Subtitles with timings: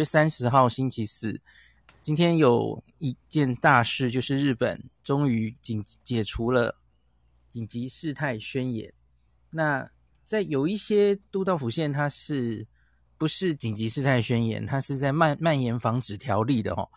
[0.00, 1.38] 月三十号星期四，
[2.00, 6.74] 今天有一件大事，就是日本终于紧解除了
[7.48, 8.90] 紧急事态宣言。
[9.50, 9.86] 那
[10.24, 12.66] 在有一些都道府县，它是
[13.18, 14.64] 不是紧急事态宣言？
[14.64, 16.88] 它是在蔓蔓延防止条例的哦。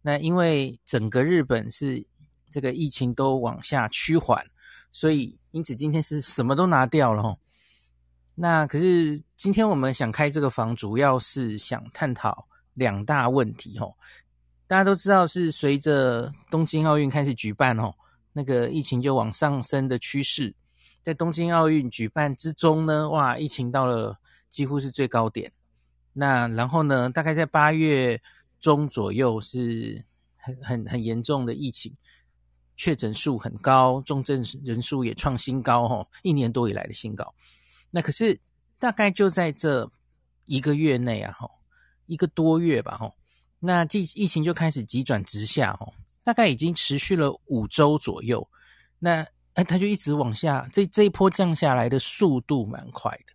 [0.00, 2.06] 那因为整个日本是
[2.48, 4.46] 这个疫情都往下趋缓，
[4.92, 7.36] 所以因此今天是什么都拿掉了哦。
[8.36, 13.96] 那可是今天我们想开这个房，主要是想探讨两大问题吼。
[14.66, 17.94] 大家都知道，是随着东京奥运开始举办吼，
[18.32, 20.54] 那个疫情就往上升的趋势。
[21.02, 24.18] 在东京奥运举办之中呢，哇，疫情到了
[24.48, 25.52] 几乎是最高点。
[26.14, 28.20] 那然后呢，大概在八月
[28.60, 30.04] 中左右是
[30.36, 31.94] 很很很严重的疫情，
[32.76, 37.34] 确诊数很高，重症人数也创新高吼，一年多以来的新高。
[37.90, 38.38] 那可是
[38.78, 39.90] 大概就在这
[40.46, 41.50] 一个月内啊，吼，
[42.12, 43.14] 一个多月吧，吼，
[43.58, 48.46] 那疫疫情就开始急转直下，吼，大概已经持续了五周左右。
[48.98, 53.32] 那哎，它就一直往下，这这一波降下来的速度蛮快的。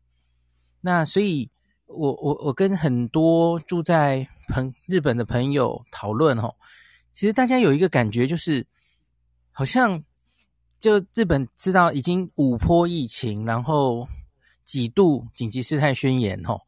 [0.81, 1.49] 那所以
[1.85, 6.55] 我我我跟很多住在朋日本的朋友讨论，吼，
[7.13, 8.65] 其实大家有一个感觉就是，
[9.51, 10.03] 好像
[10.79, 14.07] 就日本知道已经五波疫情，然后。
[14.67, 16.59] 几度紧急事态宣言吼，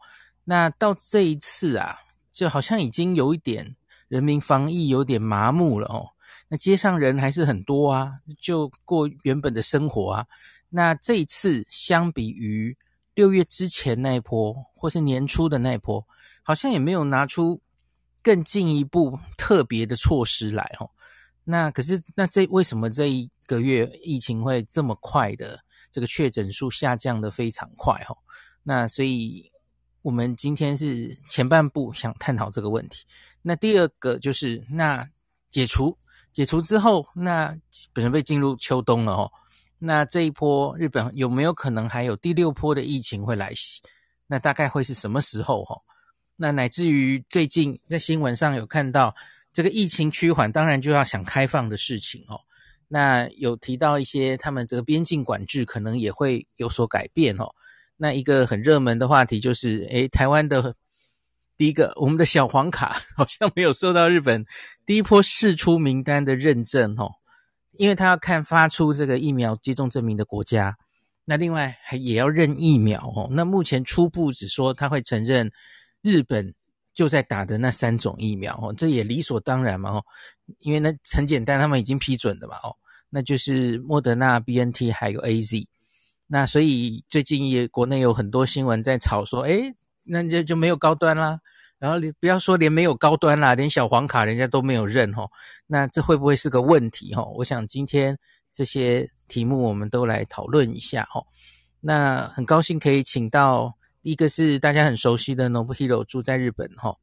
[0.50, 1.95] 那到这一次啊，
[2.33, 3.75] 就好像已经有一点
[4.08, 6.09] 人民防疫有点麻木了哦。
[6.47, 10.25] 那街上人还是很多啊，就过原本的生活啊。
[10.67, 12.75] 那这一次相比于
[13.14, 16.03] 六月之前那一波，或是年初的那一波，
[16.42, 17.61] 好像也没有拿出
[18.23, 20.89] 更进一步特别的措施来哦。
[21.44, 25.59] 那可是那这为什么这一个月疫情会这么快的？
[25.92, 28.17] 这个确诊数下降得非常快哦，
[28.64, 29.52] 那所以
[30.02, 33.05] 我们今天是前半部想探讨这个问题。
[33.42, 35.08] 那第二个就是那
[35.50, 35.97] 解除
[36.31, 37.55] 解除之后，那
[37.94, 39.31] 本身被进入秋冬了哦。
[39.77, 43.82] 那这一波日本有没有可能还有第六波的疫情会来袭？
[44.27, 45.76] 那大概会是什么时候哈？
[46.36, 49.14] 那乃至于最近在新闻上有看到
[49.52, 52.39] 这个疫情趋缓，当然就要想开放的事情哦。
[52.88, 57.54] 那有提到一些，他们这个边境管制可能也会有所改变哦。
[57.99, 60.73] 那一个很热门的话题就是，诶，台湾的
[61.58, 64.45] 第一个，我们的小黄卡 好像没有受到日本
[64.86, 67.11] 第一波释出名单的认证哦，
[67.73, 70.76] 因为他要看发出这个疫苗接种证明的国家。
[71.26, 73.27] 那另外还也要认疫苗哦。
[73.32, 75.52] 那目前初步只说他会承认
[76.02, 76.55] 日本。
[76.95, 80.04] 就在打的那三种疫苗哦，这也理所当然嘛哦，
[80.58, 82.76] 因为那很简单，他们已经批准的嘛哦，
[83.09, 85.65] 那就是莫德纳、BNT 还有 AZ。
[86.31, 91.39] 那所以最近也国内有很多新闻在炒说，诶，那就就没有高端啦。
[91.79, 95.29] 然后你不要说连没有高端啦，连小黄卡人家都没有认哦。
[95.67, 97.33] 那这会不会是个问题哦？
[97.35, 98.17] 我想今天
[98.51, 101.25] 这些题目我们都来讨论一下哦。
[101.81, 103.75] 那很高兴可以请到。
[104.01, 106.95] 一个是大家很熟悉的 Nobuhiro 住在日本哈，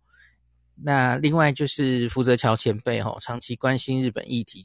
[0.75, 4.64] 那另外就是福泽乔前辈哈，长期关心日本议题，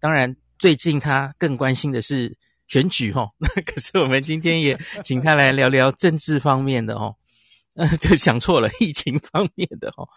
[0.00, 2.34] 当然最近他更关心的是
[2.66, 3.30] 选举哈，
[3.66, 7.14] 可是我们今天也 请他来聊聊政治方面的哦，
[7.76, 10.08] 呃，就想错了，疫情方面的哦，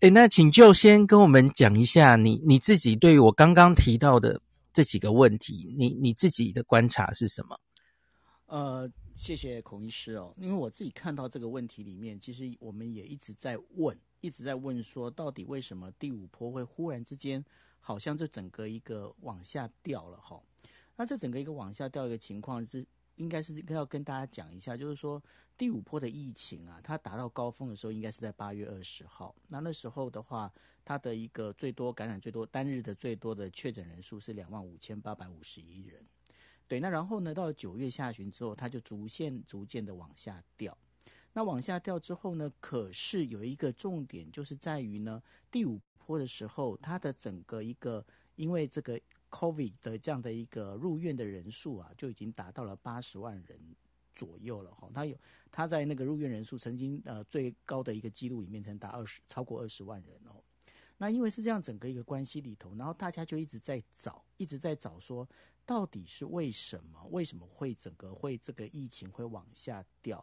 [0.00, 4.40] 诶，那请就先跟我们讲一下你你自己对于我刚刚提到的
[4.72, 7.58] 这几个问题，你你自己的观察是什么？
[8.46, 8.90] 呃。
[9.16, 17.42] 谢谢孔医师哦，因为我自己看到这个问题里面，其实我们也一直在问，一直在问说，到底为什么第五波会忽然之间，
[17.78, 20.40] 好像这整个一个往下掉了哈？
[20.96, 25.22] 那这整个一个往下掉一个情况是，应该是要跟大家讲一下，就是说
[25.56, 30.52] 第五波的疫情啊，它达到高峰的时候应该是在八月二十号，那那时候的话，
[30.84, 36.04] 它的一个最多感染最多单日的最多的确诊人数是两万五千八百五十一人。
[36.66, 40.76] 对，那然后呢，到了九月下旬之后，它就逐渐逐渐的往下掉。
[41.32, 48.04] 那往下掉之后呢，可是有一个重点，就是在于呢，第五波的时候，它的整个一个
[48.36, 48.98] 因为这个
[49.34, 53.58] COVID 的这样的一个入院的人数啊，就已经达到了八十万人
[54.14, 54.88] 左右了哈。
[54.94, 55.16] 他有
[55.50, 60.40] 他在那个入院人数曾经呃最高的一个记录里面，曾达二十超过二十万人哦。
[60.98, 65.28] 那因为是这样整个一个关系里头，然后大家就一直在找，一直在找说。
[65.66, 67.02] 到底是为什么？
[67.10, 70.22] 为什么会整个会这个疫情会往下掉？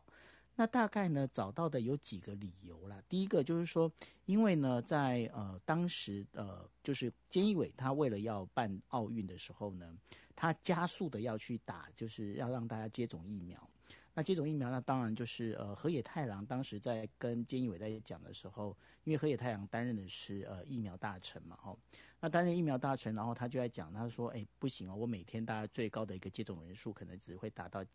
[0.55, 3.01] 那大概呢，找到的有几个理由啦。
[3.09, 3.91] 第一个就是说，
[4.25, 9.97] 因为呢，在呃当时呃，就是菅义伟他为了要办奥运的时候呢，
[10.35, 13.67] 他加速的要去打，就是要让大家接种疫苗。
[14.13, 21.79] 那接种疫苗，那当然就是呃，河野太郎当时在跟菅义伟在讲的时候，因为河野太郎担任的是呃疫苗大臣嘛，吼，
[22.19, 27.85] 那担任疫苗大臣，然后他就在讲，他说，哎，不行哦，我每天大概最高的一个接种人数可能只会达到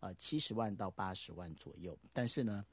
[0.00, 2.64] 呃七十万到八十万左右，但是呢，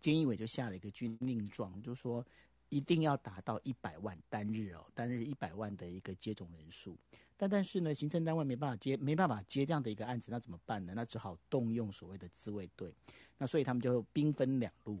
[0.00, 2.24] 菅义伟就下了一个军令状，就说
[2.68, 6.96] 一定要达到一百万单日哦，单日一百万的一个接种人数。
[7.36, 10.92] 但但是呢，行政单位没办法接，没办法接这样的一个案子，那怎么办呢？
[10.94, 12.92] 那只好动用所谓的自卫队。
[13.38, 15.00] 那所以他们就兵分两路，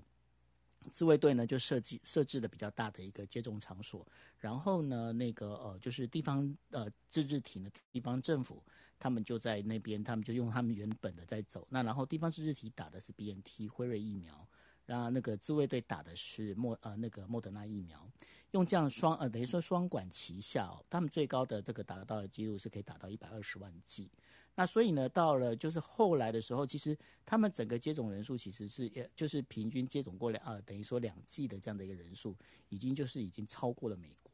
[0.90, 4.06] 自卫队呢就设计设置的比较大的一个接种场所，
[4.38, 8.62] 然后呢，那个呃就是地方呃自治体呢，地方政府
[8.98, 11.66] 他们就在那边，他们就用他们原本的在走。
[11.70, 14.46] 那然后地方自治体打的是 BNT 辉瑞疫苗，
[14.86, 18.06] 然后那个自卫队打的是莫呃那个莫德纳疫苗。
[18.52, 24.10] 用这样双呃等于说双管齐下哦，他们最高的这个达到的记录是可以达到一百二十万剂。
[24.54, 32.36] 那所以呢，到了就是后来的时候，其实他们整个接种人数其实是也就是平均接种过两呃等于说两剂的这样的一个人数，
[32.68, 34.30] 已经就是已经超过了美国。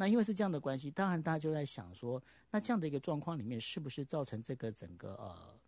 [0.00, 5.58] 那因为是这样的关系，当然大家就在想说，那这样的一个状况里面，是不是造成这个整个呃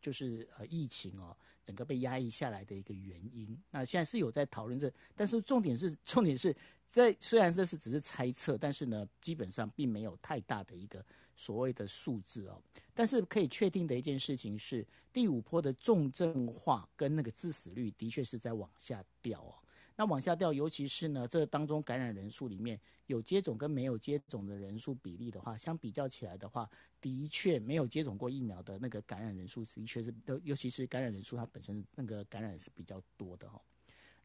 [0.00, 1.36] 就是呃疫情哦？
[1.64, 6.54] 整个被压抑下来的一个原因，那现在是有在讨论这，但是重点是，重点是
[6.88, 11.04] 在虽然这是只是猜测，但是呢，基本上并没有太大的一个
[11.40, 12.62] 所谓的数字哦。
[12.92, 19.54] 但是可以确定的一件事情是，第五波的重症化跟那个致死率的确是在往下掉哦。
[19.96, 26.68] 那往下掉，尤其是呢，这当中感染人数里面有接种跟没有接种的人数比例的话，相比较起来的话，
[27.00, 33.60] 的确没有接种过疫苗的那个感染人数的确是，尤尤其是感染人数它本身那个感染是比较多的哈。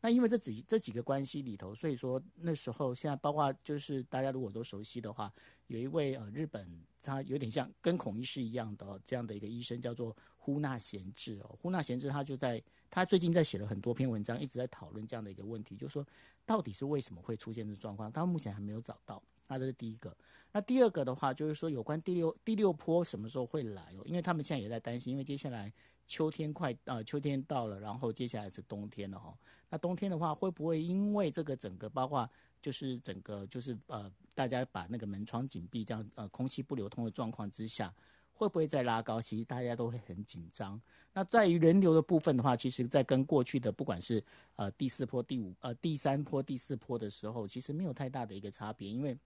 [0.05, 5.33] 那因为这几这几个关系里头，所以说那时候现在包括就是大家如果都熟悉的话，
[5.65, 6.69] 有一位呃日本
[7.01, 12.61] 他有点像跟孔医师一样的这样的一个医生叫做呼纳贤治哦，呼纳贤治他就在。
[12.91, 16.05] 他最近在写了很多篇文章，一直在讨论这样的一个问题，就是说
[16.45, 18.09] 到底是为什么会出现这状况？
[18.11, 19.21] 他目前还没有找到。
[19.47, 20.15] 那这是第一个。
[20.51, 24.03] 那第二个的话，就是说有关第六第六波什么时候会来哦？
[24.05, 25.71] 因为他们现在也在担心，因为接下来
[26.07, 29.37] 秋天快呃秋天到了，然后接下来是冬天了哈。
[29.69, 32.29] 那冬天的话，会不会因为这个整个包括
[32.61, 37.93] 就是整个就是呃大家把那个门窗紧闭，这样呃空气不流通的状况之下？
[38.37, 39.21] 会不会再拉高？
[39.21, 40.81] 其实大家都会很紧张。
[41.13, 44.21] 那在于人流的部分的话，其实，在跟过去的不管是
[44.57, 48.89] 呃第四波、第五呃第三波、第四波的时候，其实没有太大的一个差别。
[48.89, 49.17] 因为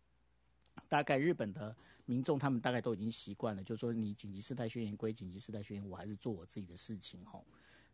[0.88, 7.46] 大概日本的民众他们大概都已经习惯了，就是说你紧急事态宣言归紧急事态宣言，我还是做我自己的事情吼。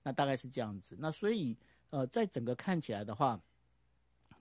[0.04, 0.96] 那大概是这样子。
[1.00, 1.58] 那所以
[1.90, 3.42] 呃，在整个看起来的话，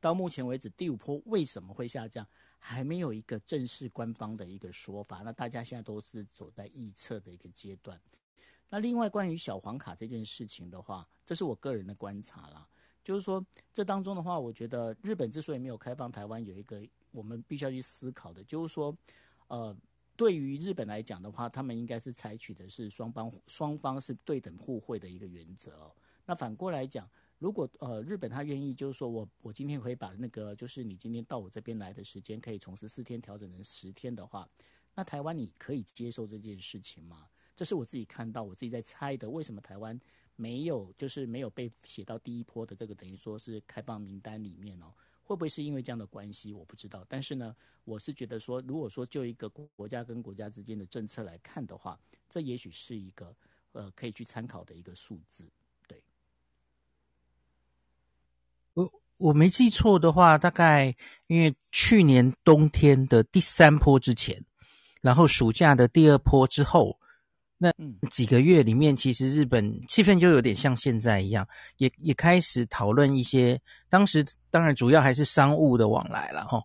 [0.00, 2.26] 到目前为止第五波为什么会下降？
[2.58, 8.00] 还没有一个正式官方的一个说法，那大家现在都是走在预测的一个阶段。
[8.70, 12.67] 那另外关于小黄卡这件事情的话，这是我个人的观察啦，
[13.05, 16.82] 就是说这当中的话，我觉得日本之所以没有开放台湾，有一个
[17.15, 18.95] 我们必须要去思考的，就是说，
[19.49, 19.75] 呃，
[20.17, 25.95] 对于日本来讲的话，他们应该是采取的是双方双方是对等互惠的一个原则哦。
[26.27, 27.09] 那反过来讲。
[27.41, 34.49] 如果呃日本他愿意，就是说我我今天可以把那个就是你今天到我这边来的时间，可以从十四天调整成十天的话，
[34.95, 37.27] 那台湾你可以接受这件事情吗？
[37.55, 39.29] 这是我自己看到，我自己在猜的。
[39.29, 40.01] 为什么台湾
[40.37, 44.95] 没有就是没有被写到第一波的这个等于说是开放名单里面哦？
[45.25, 46.53] 会不会是因为这样的关系？
[46.53, 47.05] 我不知道。
[47.09, 53.34] 但是呢，我是觉得说，如果说就一个国家跟国家之间的政策来看的话，这也许是一个
[53.72, 55.51] 呃可以去参考的一个数字。
[55.89, 56.03] 对
[58.75, 60.94] 我我没记错的话，大概
[61.29, 64.44] 因为去年冬天的第三波之前，
[65.01, 67.01] 然后暑假的第二波之后，
[67.65, 73.59] 那几个月里面，其实日本气氛就有点像现在一样，也也开始讨论一些。
[73.89, 76.63] 当时当然主要还是商务的往来了，哈。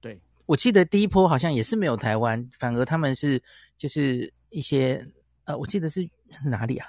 [0.00, 3.40] 对，我记得第一波好像也是没有台湾，反而他们是
[3.78, 5.06] 就是一些
[5.44, 6.04] 呃，我记得是
[6.44, 6.88] 哪里啊？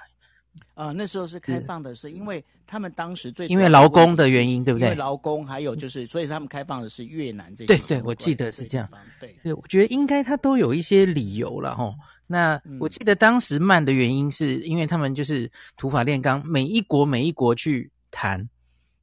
[0.74, 4.88] 呃，那时候是开放的，是因为他们当时最因为劳工的原因，对不对？
[4.88, 7.66] 因为劳工还有就是，所以他们开放的是越南这些。
[7.66, 8.88] 对对，我记得是这样。
[9.20, 11.94] 对，对，我觉得应该他都有一些理由了哈。
[12.26, 18.48] 那我记得当时慢的原因是因为他们就是土法炼钢，每一国每一国去谈，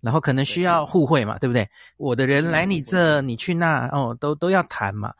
[0.01, 1.70] 然后可能需要互惠嘛，对不对？
[1.98, 5.13] 我的人来你这，你去那，哦，都都要谈嘛。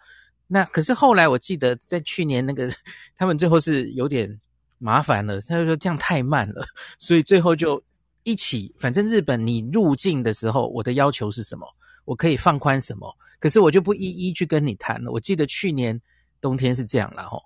[0.48, 2.70] 那可是后来我记得在去年那个，
[3.16, 4.40] 他们最后是有点。
[4.80, 6.66] 麻烦了，他就说这样太慢了，
[7.00, 7.82] 所以最后就
[8.24, 8.76] 一起。
[8.78, 11.66] 反正日本你入境的时候，我的要求是什么，
[12.04, 15.10] 我可以放宽什么，可是我就不一一去跟你谈了。
[15.10, 15.98] 我记得去年
[16.42, 17.42] 冬天是这样了吼，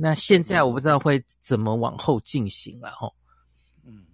[0.00, 3.12] 那现在我不知道会怎么往后进行了吼。
[3.82, 4.06] 嗯，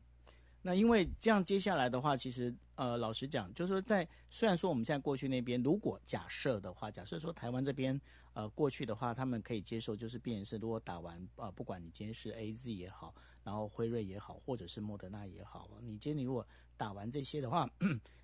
[0.63, 8.01] 那因为这样，接下来的话，其实呃，老实讲，就是说在虽然说我们现在过去那边，如果假设的话，假设说台湾这边
[8.33, 16.47] 呃过去的话，他们可以接受，就是变成是如果打完呃，不管你今天是 AZ 也好，然后辉瑞也好，或者是莫德纳也好，你今天你如果
[16.79, 17.69] 打完这些的话，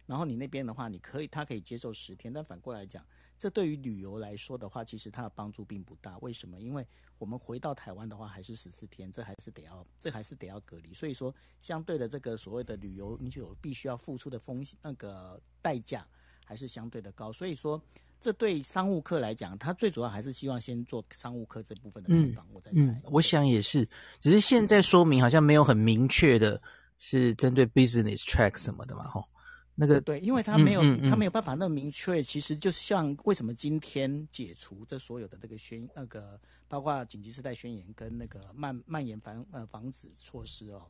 [0.06, 3.04] 然后你那边的话，你可以他可以接受十天，但反过来讲。
[3.40, 6.18] 这对于旅游来说的话，其实它的帮助并不大。
[6.18, 6.60] 为什么？
[6.60, 10.92] 因为我们回到台湾的话，还是十四天，这还是得要，这还是得要隔离。
[10.92, 16.06] 所以说，相对的这个所谓的旅游，你就有必须要付出的风险，那个代价
[16.44, 17.32] 还是相对的高。
[17.32, 17.82] 所以说，
[18.20, 22.46] 这对商务客来讲，他最主要还是希望先做商务客这部分的开放。
[22.52, 26.60] 我在猜，嗯，我想也是，只是现在说明好像没有很明确的
[26.98, 29.24] 是针对 business track 什么的嘛，吼。
[29.74, 32.22] 那个对，因为他没有，嗯嗯嗯、他没有办法那么明确。
[32.22, 40.82] 其实就是像为什么今天解除这所有的这个宣那个，包括紧急事态宣言跟那个蔓蔓延防呃防止措施哦，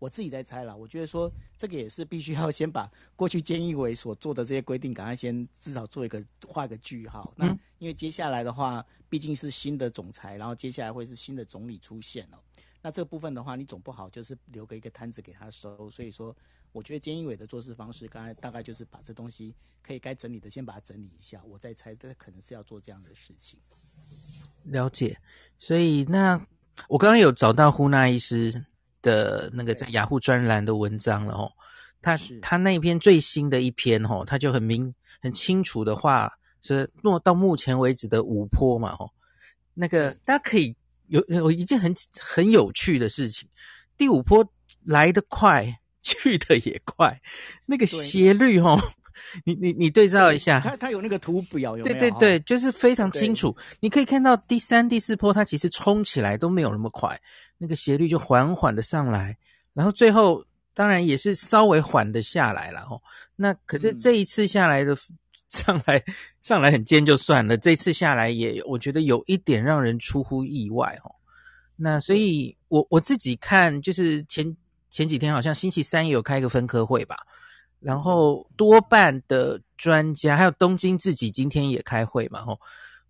[0.00, 0.74] 我自己在猜啦。
[0.74, 7.32] 我觉得说这个也是必须要先把过去监义委所做的这些规定，赶快先至少做一个画个句号。
[7.36, 7.46] 那
[7.78, 12.38] 因为接下来的话，毕竟是新的总裁，然后接下来会是新的总理出现哦。
[12.84, 15.88] 那这个部分的话，你总不好就是留个一个摊子给他收。
[15.88, 16.36] 所以说，
[16.72, 21.40] 我觉得监义委的做事方式，刚才大概就是把这东西可以该整理的先把它整理一下。
[21.46, 23.58] 我再猜，这可能是要做这样的事情。
[24.64, 25.16] 了解。
[25.58, 26.40] 所以那
[26.88, 28.64] 我刚刚有找到呼纳医师
[29.02, 31.52] 的那个在雅虎专栏的文章了哦。
[32.00, 39.10] 他是他那篇最新的一篇哦，他就很明很清楚的话是落到目前为止的五坡嘛哦。
[39.74, 40.74] 那个大家可以。
[41.08, 43.46] 有有一件很很有趣的事情，
[43.98, 44.48] 第五坡
[44.82, 47.20] 来得快，去的也快，
[47.66, 48.78] 那个斜率哦，
[49.44, 51.84] 你你你对照一下，它它有那个图表有？
[51.84, 57.18] 对对对，就是非常清楚，你可以看到第三、第四波它其实冲起来都没有那么快，
[57.58, 59.36] 那个斜率就缓缓的上来，
[59.72, 60.44] 然后最后
[60.74, 63.00] 当然也是稍微缓的下来了哦。
[63.36, 64.92] 那可是这一次下来的。
[64.94, 64.98] 嗯
[65.52, 66.02] 上来
[66.40, 71.14] 上来很尖就算了，这次下来也我觉得有一点让人出乎意外哦。
[71.76, 74.56] 那所以我我自己看，就是前
[74.92, 77.16] 前几天好像星期三也有开一个分科会吧，
[77.80, 82.60] 然后多半的专家还有东京自己今天也开会嘛，吼，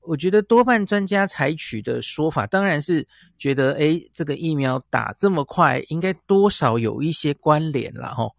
[0.03, 8.33] 我觉得多半专家采取的说法当然是觉得，诶，这个疫苗打这么快，应该多少有一些关联了，吼。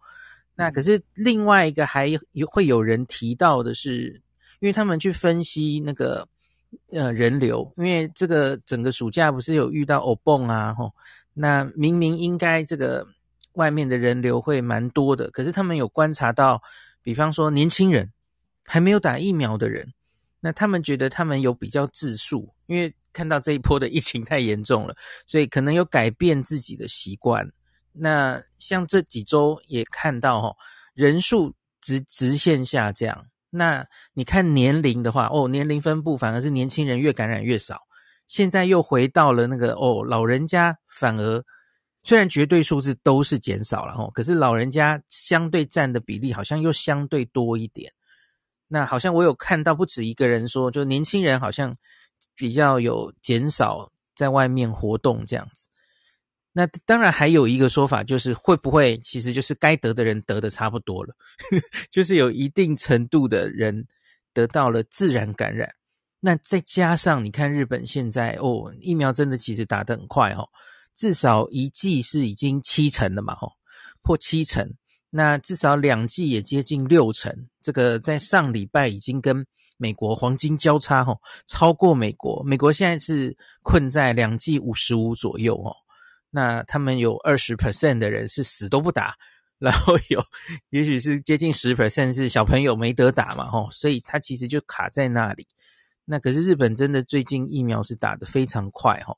[0.56, 4.22] 那可是另外一个还有会有人提到的是，
[4.60, 6.26] 因为他们去分析那个
[6.92, 10.90] 呃人流，因为这个整个暑假不是有遇到欧蹦啊吼，
[11.32, 13.06] 那明明应该这个
[13.54, 16.62] 外面的人流会蛮多的，可是他们有观察到，
[17.02, 18.12] 比方说年轻人
[18.64, 19.92] 还没有打疫苗的人，
[20.40, 24.94] 那他们觉得他们有比较自述，因为看到这一波的疫情太严重了，
[25.26, 27.50] 所以可能有改变自己的习惯。
[27.92, 30.56] 那像这几周也看到哦，
[30.94, 33.26] 人数直直线下降。
[33.50, 37.82] 那你看年龄的话，哦，年龄分布反而是年轻人越感染越少。
[38.26, 41.44] 现在又回到了那个哦，老人家反而
[42.04, 47.92] 虽然绝对数字都是减少了哈，可是老人家相对占的比例好像又相对多一点。
[48.68, 51.76] 那好像我有看到不止一个人说，就年轻人好像
[52.34, 55.68] 比较有减少在外面活动这样子。
[56.52, 61.14] 那当然还有一个说法，就是会不会其实就是该得的人得的差不多了，
[61.90, 63.86] 就是有一定程度的人
[64.32, 65.74] 得到了自然感染。
[66.20, 70.48] 那再加上你看日本现在哦，疫苗真的其实打得很快哦，
[70.94, 73.52] 至少一剂是已经七成了嘛，吼，
[74.02, 74.72] 破七成。
[75.10, 79.46] 那至少两剂也接近六成，这个在上礼拜已经跟
[79.76, 82.42] 美国黄金交叉吼，超过美国。
[82.44, 85.74] 美国现在是困在两剂五十五左右哦。
[86.30, 89.14] 那他们有二十 percent 的人是死都不打，
[89.58, 90.24] 然后有
[90.70, 95.46] 也许是接近十 percent 是小朋友没得打嘛，吼，所以他其实就卡在那里。
[96.04, 99.16] 那可是日本真的最近疫苗是打得非常快，吼，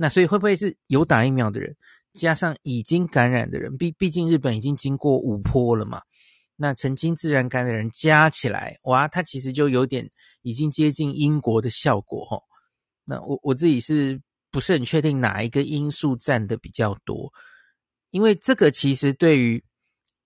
[0.00, 1.76] 那所以会不会是有打疫苗的人
[2.14, 3.76] 加上已经感染的人？
[3.76, 6.00] 毕毕竟日本已经经过五波了嘛，
[6.56, 10.08] 那曾经自然感染的人加起来，哇，他其实就有点
[10.42, 12.42] 已经接近英国的效果，吼。
[13.04, 14.20] 那我我自己是。
[14.50, 17.30] 不是很确定哪一个因素占的比较多，
[18.12, 19.62] 因为这个其实对于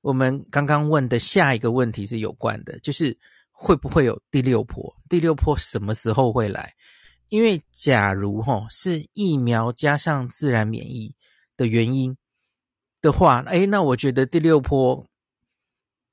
[0.00, 3.18] 我们刚刚问的下一个问题是有关的，就是
[3.50, 4.94] 会不会有第六波？
[5.10, 6.72] 第六波什么时候会来？
[7.32, 11.14] 因为假如哈是疫苗加上自然免疫
[11.56, 12.14] 的原因
[13.00, 15.06] 的话，诶，那我觉得第六波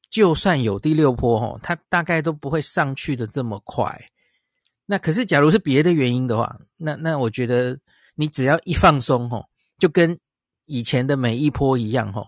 [0.10, 4.08] 就算有第六波哈，它大概都不会上去的这么快。
[4.86, 7.78] 那可是假如是别的原因的话，那那我觉得。
[8.16, 9.42] 你只要一放松哈，
[9.78, 10.20] 就跟
[10.66, 12.22] 以前的每一波一样哈，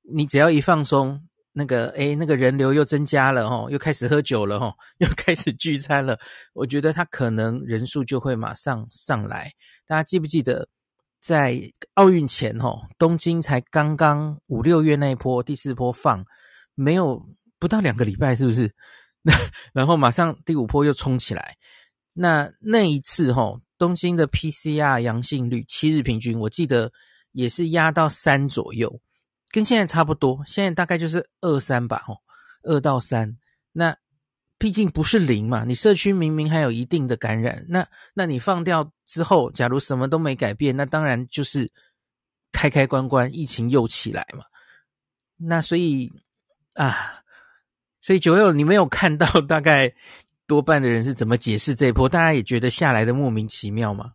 [0.00, 1.27] 你只要一放松，
[1.58, 6.16] 那个诶那个人流又增加了齁，又开始喝酒了齁，又 开始聚餐了，
[6.52, 9.50] 我觉得他可能人数就会马上上来。
[9.84, 10.68] 大家记不记得，
[11.20, 11.60] 在
[11.94, 16.24] 奥运前齁，东京才刚刚五六月那一波第四波放，
[16.76, 17.20] 没有
[17.58, 18.72] 不到两个礼拜，是不是？
[19.22, 19.32] 那
[19.74, 21.56] 然后马上第五波又冲起来。
[22.12, 26.92] 那那一次齁，东京的 PCR 阳性率七日平均，我记得
[27.32, 29.00] 也是压到三左右。
[29.50, 32.18] 跟现在差不多，现在大概就是二三吧，哦，
[32.62, 33.36] 二到三。
[33.72, 33.96] 那
[34.58, 41.70] 毕竟不是零嘛，你社区明明还有一定的感染，那那你放掉之后，假如什么都没改变，那当然就是
[42.52, 44.44] 开开关关，疫情又起来嘛。
[45.36, 46.12] 那所以
[46.74, 47.22] 啊，
[48.00, 49.94] 所以九六，你没有看到大概
[50.46, 52.08] 多半的人是怎么解释这一波？
[52.08, 54.12] 大家也觉得下来的莫名其妙吗？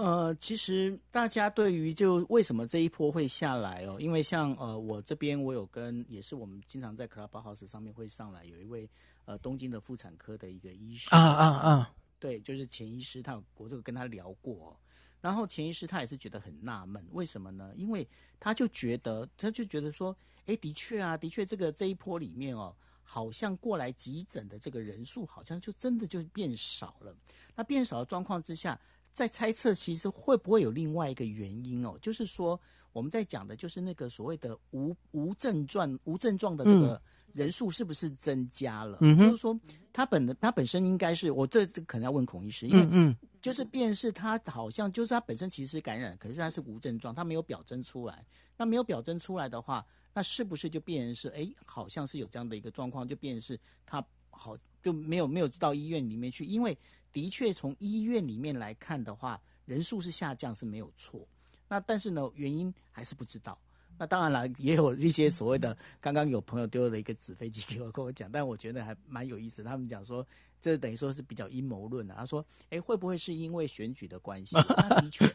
[0.00, 8.88] 呃，其实大家对于就为什么这一波会下来哦，因为像呃我这边我有跟也是我们经常在 Clubhouse 上面会上来有一位
[9.26, 14.74] 呃东京的妇产科的一个医师啊啊啊，对，就是钱医师，他我就跟他聊过，
[15.20, 17.70] 然后钱医师他也是觉得很纳闷，为什么呢？
[17.76, 20.16] 因为他就觉得他就觉得说，
[20.46, 27.14] 哎，的确啊，的确这个这一波里面哦，好像过来急诊的这个人数好像就真的就变少了，
[27.54, 28.80] 那变少的状况之下。
[29.12, 31.98] 在猜测，其实会不会有另外一个原因哦？
[32.00, 32.58] 就是说，
[32.92, 37.00] 我们在讲的，就是那个所谓的无无症状、无症状的这个
[37.32, 38.98] 人数是不是增加了？
[39.00, 39.58] 嗯，就是说，
[39.92, 48.24] 他本他本身应该是，我这可能要问孔医师，因为嗯，就是便是他好像就是他本身其实是感染，可是他是无症状，他没有表征出来。
[48.56, 56.78] 那没有表征出来的话，那是不是就变成是哎，好像是有这样的一个状况，就变成是他好就没有没有到医院里面去，因为。
[57.12, 61.26] 的确，从医院里面来看的话，人数是下降是没有错。
[61.68, 63.58] 那但是呢，原因还是不知道。
[63.98, 69.62] 那当然了，也有一些所谓的，刚刚有朋友丢了一个纸飞机给我跟我讲，但我觉得还蛮有意思。
[69.62, 70.26] 他们讲说，
[70.60, 72.14] 这等于说是比较阴谋论的。
[72.14, 74.56] 他说，哎，会不会是因为选举的关系？
[74.88, 75.30] 那的确，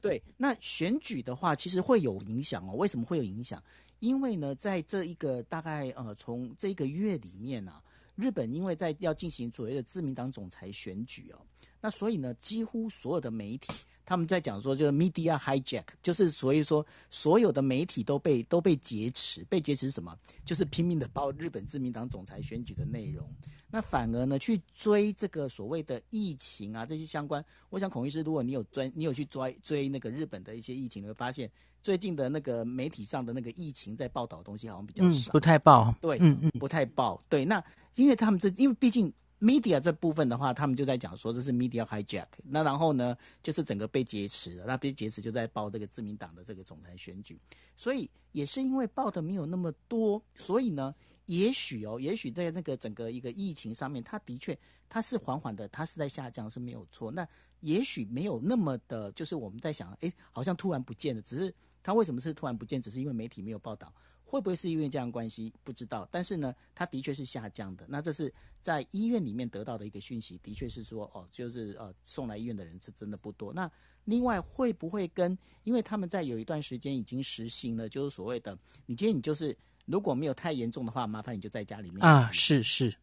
[0.00, 0.22] 对。
[0.36, 2.72] 那选举的话，其实会有影响哦。
[2.72, 3.62] 为什么会有影响？
[4.00, 7.82] 因为呢，在这一个大概呃，从这一个月里面呢、啊。
[8.18, 11.38] 日本因为在要进行所谓的自民党总裁选举哦，
[11.80, 13.72] 那所以呢，几乎所有的媒体
[14.04, 20.16] 他们在讲说，就是 media hijack，就是所以说所有的媒体都被都被劫持，被劫持什么？
[20.44, 23.28] 就是拼命的报日本自民党总裁选举的内容。
[23.70, 31.50] 那反而呢，去追这个所谓的疫情啊这些相关，我想孔医师，如果你有追，你有去追追那个日本的一些疫情，你会发现。
[31.80, 35.94] 最近的那个媒体上的那个疫情在报道的东西好像比较少，嗯、不太报。
[36.00, 37.22] 对，嗯嗯，不太报。
[37.28, 37.64] 对，那
[37.94, 42.26] 因为他们这，因为毕竟 media 这部分的话，他们就在讲说这是 media hijack。
[42.42, 47.38] 那然后呢，就是整个被劫持了，那被劫持就在报这个自民党的这个总裁选举。
[47.76, 50.94] 所以也是因为报的没有那么多，所以呢，
[51.26, 57.10] 也许哦，也许在那个整个一个疫情上面，它的确它是缓缓的，它是在下降是没有错。
[57.10, 57.26] 那
[57.60, 61.54] 也许没有那么的，就是我们在想，哎，好像突然不见了，只是。
[61.80, 62.82] 他为什么是突然不见？
[62.82, 63.90] 只是因为媒体没有报道，
[64.30, 65.50] 会不会是因为这样关系？
[65.64, 66.06] 不知道。
[66.12, 67.86] 但是呢，他的确是下降的。
[67.88, 73.54] 那这是在医院里面得到的一个讯息，的确是说，哦，就是呃，送来医院的人是真的不多。
[73.54, 73.70] 那
[74.04, 75.36] 另外会不会跟？
[75.64, 82.94] 因为他们在有一段时间已经实行了，就是所谓的，你今天你就是如果没有太严重的话，麻烦你就在家里面啊，是是，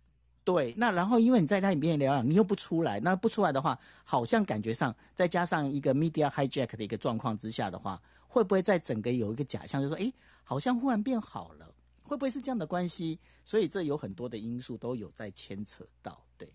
[0.44, 0.76] 对。
[0.78, 8.00] 那然后因为你在家里面疗养，你又不出来，那不出来的话，好像感觉上再加上一个 media hijack 的一个状况之下的话。
[8.28, 10.12] 会不会在整个有一个假象，就是说，哎，
[10.46, 11.76] 好像忽然变好了？
[12.04, 13.20] 会不会是这样的关系？
[13.44, 16.24] 所以这有很多的因素都有在牵扯到。
[16.38, 16.48] 对，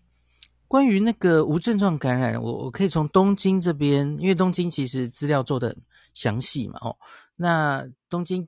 [0.67, 5.77] 关于那个无症状感染，我我可以从东京这边，因为东京其实资料做得很
[6.13, 6.97] 详细嘛，哦，
[7.35, 8.47] 那东京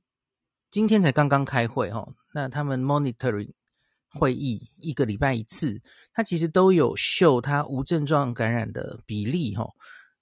[0.71, 3.51] 今天才刚刚开会，哦，那他们 monitoring
[4.11, 5.81] 会议一个礼拜一次，
[6.13, 9.69] 他其实都有秀他无症状感染的比例，哦，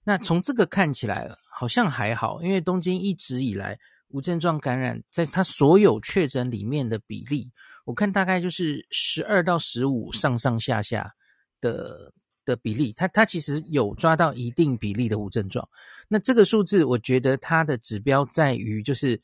[0.02, 1.30] 那从这个看起来。
[1.54, 3.78] 好像还好，因为东京一直以来
[4.12, 7.50] 无症状感染，在他所有确诊里面的比例，
[7.84, 11.12] 我看大概就是十二到十五上上下下
[11.60, 12.12] 的
[12.44, 15.68] 的比例，他他其实有抓到一定比例的无症状。
[16.08, 19.20] 那这个数字，我觉得它的指标在于，就是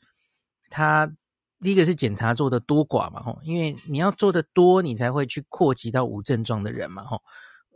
[0.69, 1.11] 他
[1.59, 7.21] 第一个是检查做的多寡嘛，吼，因为你要做的多，你才会去扩及到无症状的人嘛，吼，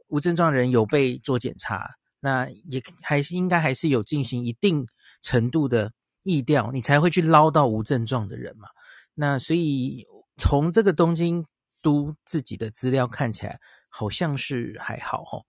[0.07, 1.89] 无症状人有被做检查。
[2.19, 4.87] 那也还是应该还是有进行一定
[5.21, 5.91] 程度的
[6.23, 8.67] 疫调，你才会去捞到无症状的人嘛。
[9.13, 10.05] 那所以
[10.37, 11.45] 从这个东京
[11.81, 13.59] 都自己的资料看起来，
[13.89, 15.45] 好像是还好哦。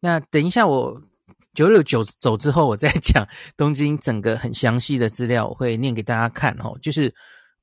[0.00, 1.00] 那等一下我
[1.54, 6.78] 九六九走之后，我再 讲东京整个很详细的资料，我会念给大家看哦。
[6.80, 7.14] 就是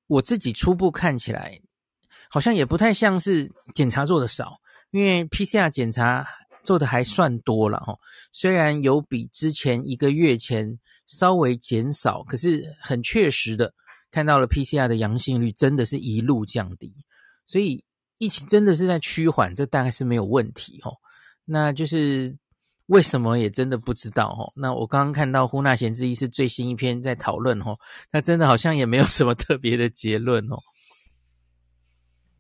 [0.07, 1.59] 我自己初步看起来，
[2.29, 4.59] 好像也不太像是检查做的少，
[4.91, 6.27] 因为 PCR 检查
[6.67, 7.97] 做的还算多了哦。
[8.33, 13.73] 虽然有比之前一个月前稍微减少，可是很确实的
[14.11, 16.93] 看到了 PCR 的阳性率真的是一路降低，
[17.45, 17.81] 所以
[18.17, 20.91] 疫情真的是在趋缓，这大概是没有问题哦。
[21.45, 22.37] 那就是。
[22.87, 24.47] 为什么也真的不知道哦。
[24.55, 27.77] 那我刚刚看到呼纳贤治医师最新一篇在讨论哦，
[28.13, 30.55] 他真的好像也没有什么特别的结论哦。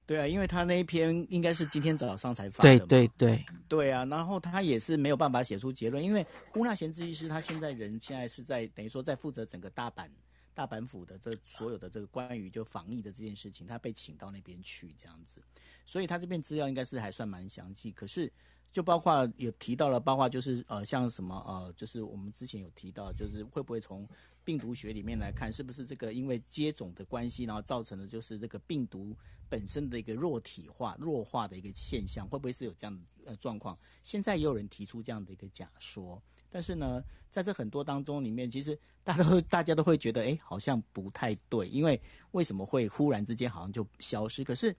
[0.07, 2.79] 对啊，因为他那一篇应该是今天早上才发的。
[2.79, 10.07] 对对对对啊，然后他也是没有办法写出结论，因为呼纳贤治医师他现在人现在是在等于说在负责整个大阪
[10.55, 15.41] 大阪府的这所有的这个关于就防疫的这件事情，他被请到那边去这样子，
[15.85, 18.31] 所以他这边资料应该是还算蛮详细，可是。
[18.73, 24.07] 就包括有提到了，包括就是呃，像什么呃，就是我们之前有提到，就是会不会从
[24.47, 29.13] 病毒学里面来看，是不是这个因为接种的关系，然后造成的就是这个病毒
[29.49, 33.77] 本身的一个弱体化、弱化的一个现象，会不会是有这样的呃状况？
[34.03, 44.45] 现在也有人提出这样的一个假说，但是呢，在这很多当中里面，其实大家都大家都会觉得，哎，好像不太对，因为为什么会忽然之间好像就消失？
[44.45, 44.73] 可是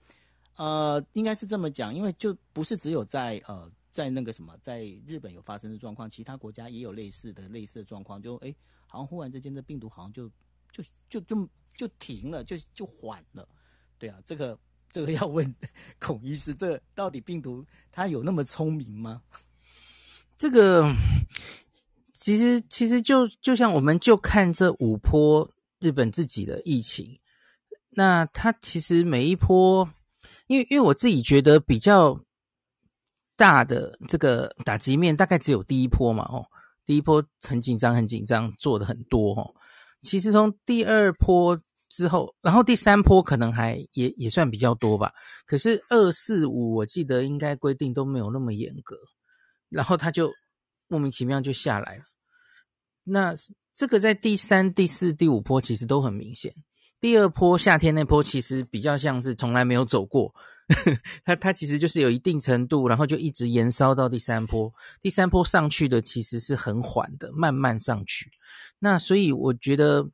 [0.55, 3.71] 呃，应该是这么讲，因为就不是只有在呃。
[3.91, 8.55] 在那个什么，在日本有发生的状况，其他国家也有类似的类似的状况，就哎，
[8.89, 10.27] 好像忽然之间这病毒好像就
[10.71, 13.47] 就就就就停了，就就缓了，
[13.97, 14.59] 对啊，这个
[14.91, 15.55] 这个要问
[16.01, 19.21] 孔医师，这到底病毒它有那么聪明吗？
[20.37, 20.91] 这个
[22.11, 25.49] 其实其实就就像我们就看这五波
[25.79, 27.19] 日本自己的疫情，
[27.91, 29.89] 那它其实每一波，
[30.47, 32.19] 因为因为我自己觉得比较。
[33.39, 36.45] 大的这个打击面大概只有第一波嘛，哦，
[36.89, 39.53] 第一波很紧张，很紧张，做的很多哦。
[40.01, 45.13] 其实从第二波之后，然后第三波可能还也也算比较多吧。
[45.45, 48.97] 可是二四五我记得应该规定都没有那么严格，
[49.69, 50.33] 然后他就
[50.87, 52.05] 莫名其妙就下来了。
[53.03, 53.35] 那
[53.75, 56.51] 这个在第三、第四、第五波其实都很明显。
[56.99, 60.33] 第二波夏天那波其实比较像是从来没有走过。
[61.25, 64.71] 它它其实就是有一定程度，然后就一直延烧到第三波。
[65.01, 68.31] 第三波上去的其实是很缓的，慢慢上去。
[68.77, 70.07] 那所以我觉得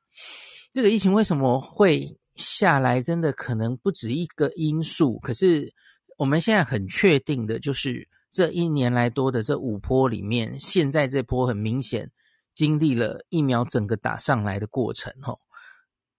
[0.72, 5.20] 这个疫情为什么会下来，真的可能不止一个因素。
[5.20, 5.74] 可是
[6.18, 12.10] 我们现在很确定的就是，这一年来多的这五波里面，现在这波很明显
[12.54, 15.13] 经历了疫苗整个打上来的过程。
[15.22, 15.38] 吼，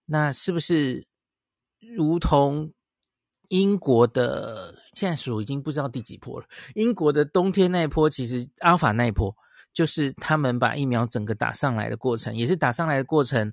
[0.05, 1.07] 那是不是
[1.79, 2.71] 如同？
[3.49, 6.45] 英国的现在数已经不知道第几波了。
[6.75, 9.33] 英国的冬天那一波，其实阿尔法那一波，
[9.73, 13.51] 就是他们把疫苗整个打上来的过程，也是打上来的过程。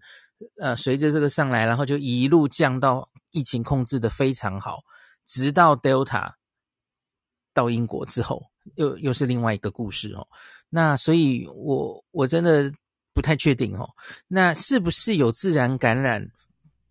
[0.60, 4.80] 呃，随着这个上来，然后就一路降到疫情控制的非常好，
[5.24, 6.32] 直到 Delta
[7.52, 8.42] 到英国之后，
[8.74, 10.26] 又又是另外一个故事哦。
[10.68, 12.70] 那所以我我真的
[13.14, 13.88] 不太确定哦，
[14.26, 16.28] 那是不是有自然感染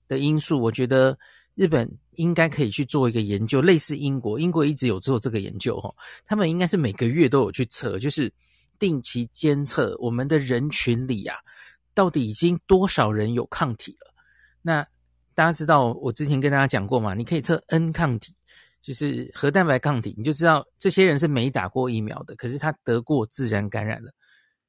[0.08, 0.62] 的因素？
[0.62, 1.18] 我觉得。
[1.56, 5.94] 日本应该可以去做一个研究，类似英国，英国一直有做这个研究哈，
[6.26, 8.32] 他们应该是每个月都有去测，就是
[8.80, 11.38] 定期监测我们的人群里啊，
[11.94, 14.14] 到底已经多少人有抗体了。
[14.64, 14.82] 那
[15.36, 18.34] 大家知道，我之前跟大家讲过嘛，你可以测 N 抗体，
[18.82, 24.12] 就是核蛋白抗体，你就知道这些人是没打过疫苗的，可是他得过自然感染了。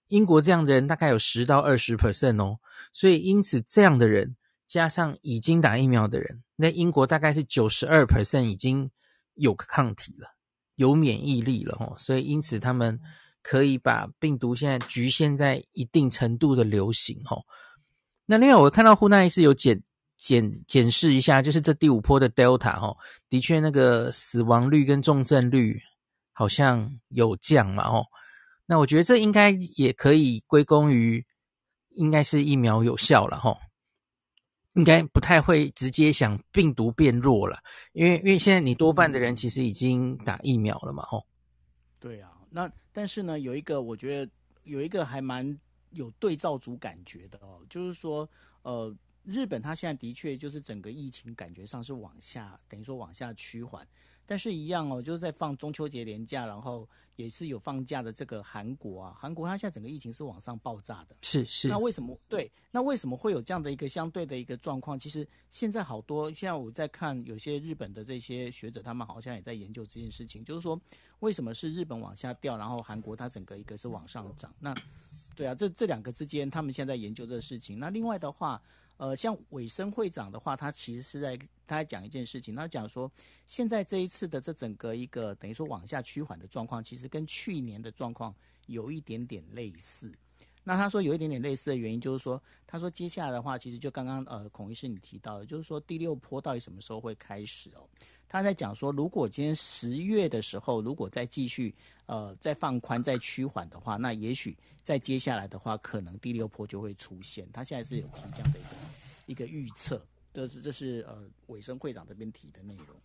[0.09, 2.59] 英国这样的人大概有十到二十 percent 哦，
[2.92, 4.37] 所以因此这样的人。
[4.66, 8.90] 加上已经打疫苗的人，那英国大概是九十二 percent 已经
[9.35, 10.29] 有抗体了，
[10.77, 12.98] 有免疫力了哦，所以因此他们
[13.42, 17.44] 可以把病毒现在局限在一定程度的流行哦。
[18.27, 19.83] 那另外我看到呼纳医师有检
[20.16, 22.96] 检检视一下，就是这第五波的 Delta 哦，
[23.29, 25.79] 的确那个死亡率跟重症率
[26.33, 28.07] 好像有降嘛哦。
[28.66, 31.22] 那我觉得这应该也可以归功于，
[31.90, 33.55] 应该是疫苗有效了哈。
[34.75, 37.59] 应该不太会直接想病毒变弱了，
[37.93, 41.25] 因为因为现在你多半的人其实已经打疫苗了嘛，吼。
[41.99, 44.31] 对啊，那但是呢，有一个我觉得
[44.65, 45.59] 有一个还蛮
[45.91, 48.29] 有对照组感觉的哦，就是说，
[48.63, 53.87] 呃，日本它现在的确就是整个疫情感觉上是往下，等于说往下趋缓。
[54.27, 61.69] 但是，一样哦，就是在放中秋节连假，然后也是有放假的这个韩国啊，韩国它现在整个疫情是往上爆炸的，是是。
[61.69, 62.51] 那为什么对？
[62.71, 64.99] 那为什么会有这样的一个相对的一个状况？
[64.99, 70.81] 其实现在好多，现在我在看有些日本的这些学者，他们好像也在研究这件事情，就是说
[71.21, 74.53] 为什么是日本往下掉，然后韩国它整个一个是往上涨？
[74.59, 74.75] 那
[75.37, 77.79] 对啊，这这两个之间，他们现在研究这个事情。
[77.79, 78.61] 那另外的话，
[78.97, 83.11] 呃，像尾生会长的话，他其实是在他在讲一件事情，他讲说，
[83.47, 88.35] 现在这一次的这整个一个等于说往下趋缓的状况，其实跟去年的状况
[88.67, 90.13] 有一点点类似。
[90.64, 97.87] 那他说有一点点类似的原因，就是说，他说接下来的话，其实就刚刚呃孔医师你提到的，就是说第六波到底什么时候会开始哦？
[98.27, 101.72] 他在讲说，如果今天十月的时候，如果再继续
[102.07, 107.46] 呃再放宽、再趋缓的话，那也许在接下来的话，可能第六波就会出现。
[107.53, 108.68] 他现在是有提这样的一个
[109.27, 112.96] 一个预测，这是这是呃尾生会长这边提的内容。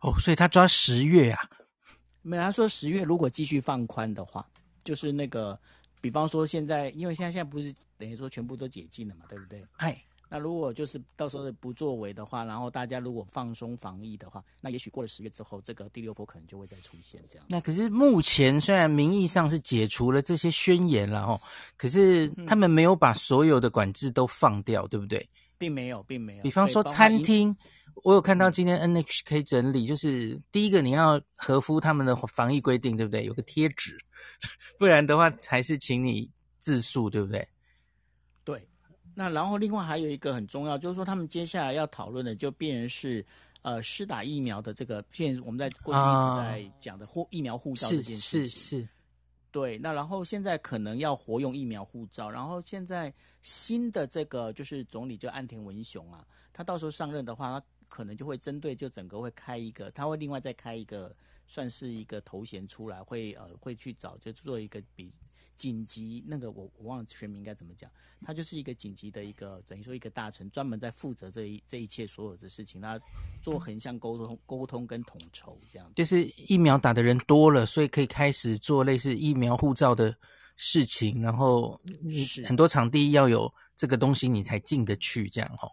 [0.00, 1.50] 哦，所以他抓十月啊？
[2.22, 4.48] 没有，他说十月如果继续放宽的话，
[4.84, 5.58] 就是那个，
[6.00, 9.64] 比方说现在，因为现在现在不是等于说全部都解禁了嘛，对不对？
[9.76, 10.02] 哎。
[10.28, 17.46] 那如果就是到时候不作为的话，然后大家如果放松防疫的话，那也许过了十月之后，这个第六波可能就会再出现这样。
[17.48, 21.40] 那可是目前虽然名义上是解除了这些宣言了哦，
[21.76, 25.28] 可是他们没有把所有的管制都放掉，嗯、对不对？
[25.58, 26.42] 并没有，并没有。
[26.42, 27.56] 比方说餐厅，
[28.04, 33.24] 我有看到今天 NHK 整理，就是第一个你要合乎他们的防疫规定，对不对？
[33.24, 33.96] 有个贴纸，
[34.78, 37.46] 不然的话才是请你自述，对不对？
[38.44, 38.68] 对。
[39.14, 43.24] 那然后另外还有一个很重要，就是说他们接下来要讨论的就变成是，
[43.62, 48.48] 呃，施打疫苗的这个，现我们在过去一直在讲的护疫苗护照这件事情。
[48.48, 48.88] 是是是。
[49.56, 61.10] 对，那然后现在可能要活用疫苗护照，然后现在新的这个就是总理就岸田文雄啊，他到时候上任的话，他可能就会针对就整个会开一个，他会另外再开一个
[61.46, 65.10] 算是一个头衔出来，会呃会去找就做一个比。
[65.56, 67.90] 紧急那个我我忘了全名应该怎么讲，
[68.22, 73.00] 他就是一个紧急的一个等于说一个大臣，专门在负责这一这一切所有的事情，他
[73.42, 75.90] 做横向沟通沟通跟统筹这样。
[75.96, 80.14] 就是疫苗打的人多了，所以可以开始做类似疫苗护照的
[80.56, 81.80] 事情，然后
[82.46, 85.70] 很多场地要有这个东西你才进得去这样哈。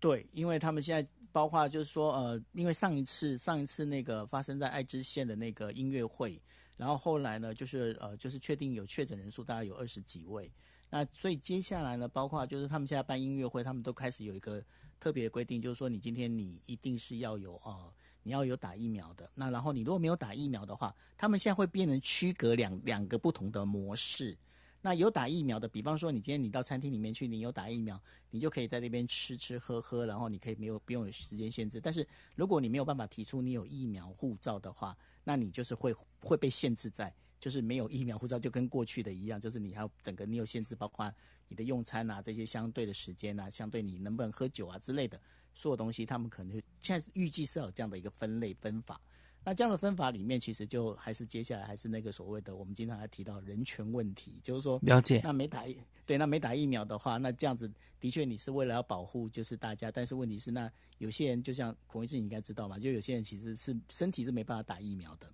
[0.00, 6.40] 对，因为他们现在包括就是说呃，因为上一次上一次那个发生在爱知县的那个音乐会。
[6.76, 10.50] 然后后来呢，就是呃，就是确定有确诊人数大概有二十几位。
[10.90, 14.62] 那所以接下来呢，包括就是他们现在办音乐会，他们都开始有一个
[15.00, 19.28] 特别的规定，就是说你今天你一定是要有呃，你要有打疫苗的。
[19.34, 24.36] 那然后你如果没有打疫苗的话，他们现在会变成区隔两两个不同的模式。
[24.86, 31.80] 那有打疫苗的，比方说你今天你到餐厅里面去，你有打疫苗，你就可以在那边吃吃喝喝，然后你可以没有不用有时间限制。
[31.80, 34.94] 但是如果你没有办法提出你有疫苗护照的话，
[35.24, 41.10] 那你就是会会被限制在，就是没有疫苗护照，就跟过去的一样，就是你还有整个你有限制，包括
[41.48, 45.18] 你的用餐啊这些相对的时间啊，相对你能不能喝酒啊之类的
[45.54, 49.00] 所有东西，他们可能现在预计是有这样的一个分类分法。
[49.44, 55.20] 那这样的分法里面，其实就还是接下来还是那个所谓的我们经常还提到人权问题，就是说了解。
[55.22, 55.76] 那没打疫
[56.06, 65.26] 对，那没打疫苗的话，那这样子的确你是为了要保护就是大家，但是问题是那有些人就像孔医师你应该知道嘛，就有些人其实是身体是没办法打疫苗的。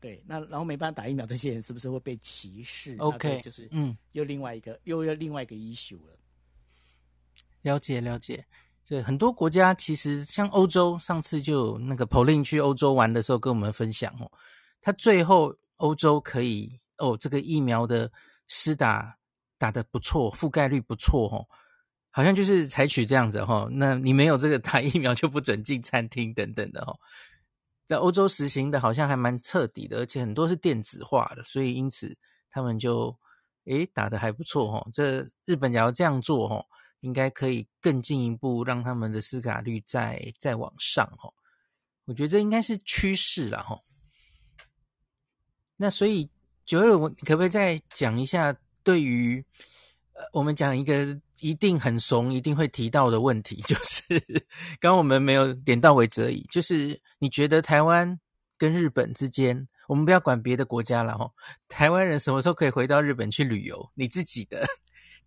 [0.00, 6.16] 对，那然后没办法打疫苗，这些人是不是会被歧视？OK，就是嗯，又另外一个、嗯、又要另外一个 issue 了。
[7.62, 8.46] 了解了解，
[8.88, 14.32] 对，很多国家其实像欧洲，上次就那个 Pauline 去欧洲玩的时候跟我们分享哦，
[14.80, 18.10] 他最后欧洲可以哦，这个疫苗的
[18.46, 19.14] 施打
[19.58, 21.44] 打得不错，覆盖率不错哦，
[22.10, 26.96] 好像就是采取这样子哈、那你没有这个打疫苗就不准进餐厅等等的哈、
[27.86, 32.16] 在欧洲实行的好像还蛮彻底的，而且很多是电子化的，所以因此
[32.50, 33.14] 他们就
[33.66, 34.88] 诶打得还不错哦。
[34.94, 36.64] 这日本也要这样做哦，
[37.00, 41.32] 应该可以更进一步让他们的施打率再再往上哦。
[42.04, 43.78] 我觉得这应该是趋势了哈。
[45.76, 46.30] 那所以
[46.64, 49.44] 九二，我可不可以再讲一下对于
[50.12, 51.20] 呃我们讲一个？
[51.40, 54.02] 一定很怂，一定会提到的问题， 就是
[54.80, 56.44] 刚刚我们没有点到为止而已。
[56.50, 58.18] 就是你觉得台湾
[58.56, 61.30] 跟日本之间，我们不要管别的国家了哈，
[61.68, 63.88] 台湾人什么时候可以回到日本去旅游？
[63.94, 64.66] 你自己的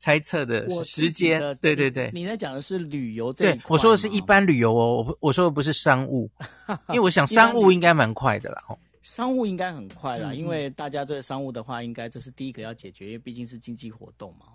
[0.01, 1.39] 猜测的时间？
[1.61, 3.57] 对对对，你在讲的是旅游这一块。
[3.57, 6.27] 对，我说的是一般旅游哦，我我说的不是商务，
[6.89, 8.63] 因为我想商务应该蛮快的啦。
[9.03, 14.47] 商务应该很快啦，因为大家这个商务的话，应该这是第一个要解决，因为毕竟是经济活动嘛。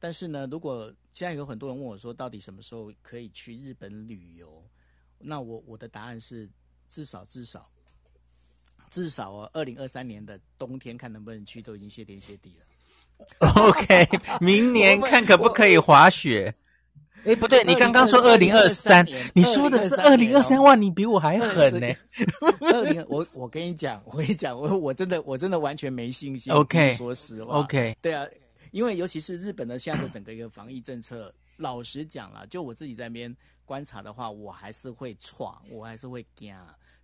[0.00, 4.64] 但是呢，如果现在有很多人问我说，到底什么时候可以去日本旅游？
[5.16, 6.50] 那我我的答案是，
[6.88, 7.70] 至少至少
[8.90, 12.66] 至少哦，二零二三年的冬天看能不能去，都已经谢天谢地了。
[13.38, 14.08] OK，
[14.40, 16.54] 明年看可不可以滑雪？
[17.24, 21.86] 哎，不对，你刚刚说二零二三，你说的是二零二三万，你比我还狠呢。
[22.60, 26.52] 二零，我 我跟你讲，我跟你讲，我我真的我真的完全没信心。
[26.52, 27.60] OK，说实话。
[27.60, 28.26] OK，对啊。
[28.72, 36.52] 因为尤其是日本的现在的整个一个防疫政策， 老实讲了，就我自己在那边观察的话，我还是会闯，我还是会惊。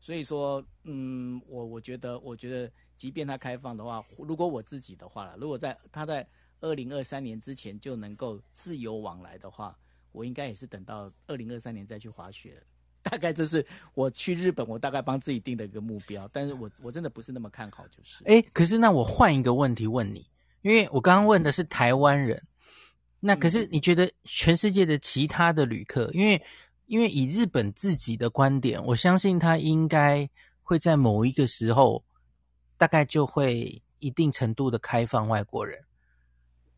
[0.00, 6.26] 所以说，嗯，我我觉得，我觉得，即便它开放的话，如果我自己的话了，如果在它在
[6.60, 9.74] 二零二三年之前就能够自由往来的话，
[10.12, 12.60] 我应该也是等到二零二三年再去滑雪。
[13.00, 16.28] 大概这是我去日本，我大概帮自己定的一个目标。
[16.32, 18.24] 但是我我真的不是那么看好，就是。
[18.24, 20.26] 哎，可是那我换一个问题问你，
[20.62, 22.42] 因为我刚刚问的是台湾人，
[23.20, 26.42] 那可是你觉得全世界的其他的旅客，因为。
[26.88, 30.26] 因为以日本自己的观点，我相信他应该
[30.62, 32.02] 会在某一个时候，
[32.78, 35.78] 大概就会一定程度的开放外国人。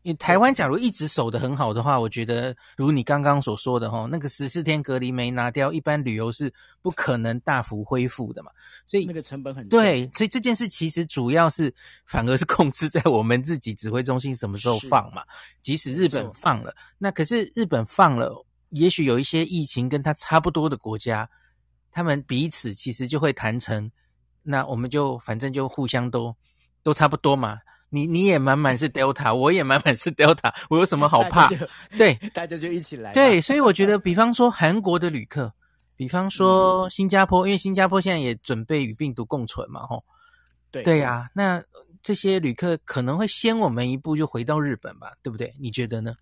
[0.01, 8.49] 因为台湾假如一直守得很好的话，我觉得如你刚刚所说的哈，那个十四天隔离没拿掉，一般旅游是不可能大幅恢复的嘛。
[8.85, 11.71] 所以那个成本很对，所以这件事其实主要是
[12.05, 15.21] 反而是控制在我们自己指挥中心什么时候放嘛。
[15.61, 18.45] 即使日本放了，那可是日本放了。
[18.71, 21.29] 也许有一些疫情跟它差不多的国家，
[21.91, 23.91] 他们彼此其实就会谈成，
[24.43, 26.35] 那我们就反正就互相都
[26.83, 27.59] 都差不多嘛。
[27.93, 31.49] 你你也满满是 Delta，我也满满是 Delta，我有什么好怕？
[31.97, 33.11] 对， 大家就一起来。
[33.11, 35.53] 对，所以我觉得，比方说韩国的旅客，
[35.97, 40.01] 比方说新加坡，因为新加坡现在也准备与病毒共存嘛，吼。
[40.71, 41.61] 对对呀，那
[42.01, 45.53] 这些旅客可能会先我们一步就回到日本吧，对不对？
[45.59, 46.15] 你觉得呢？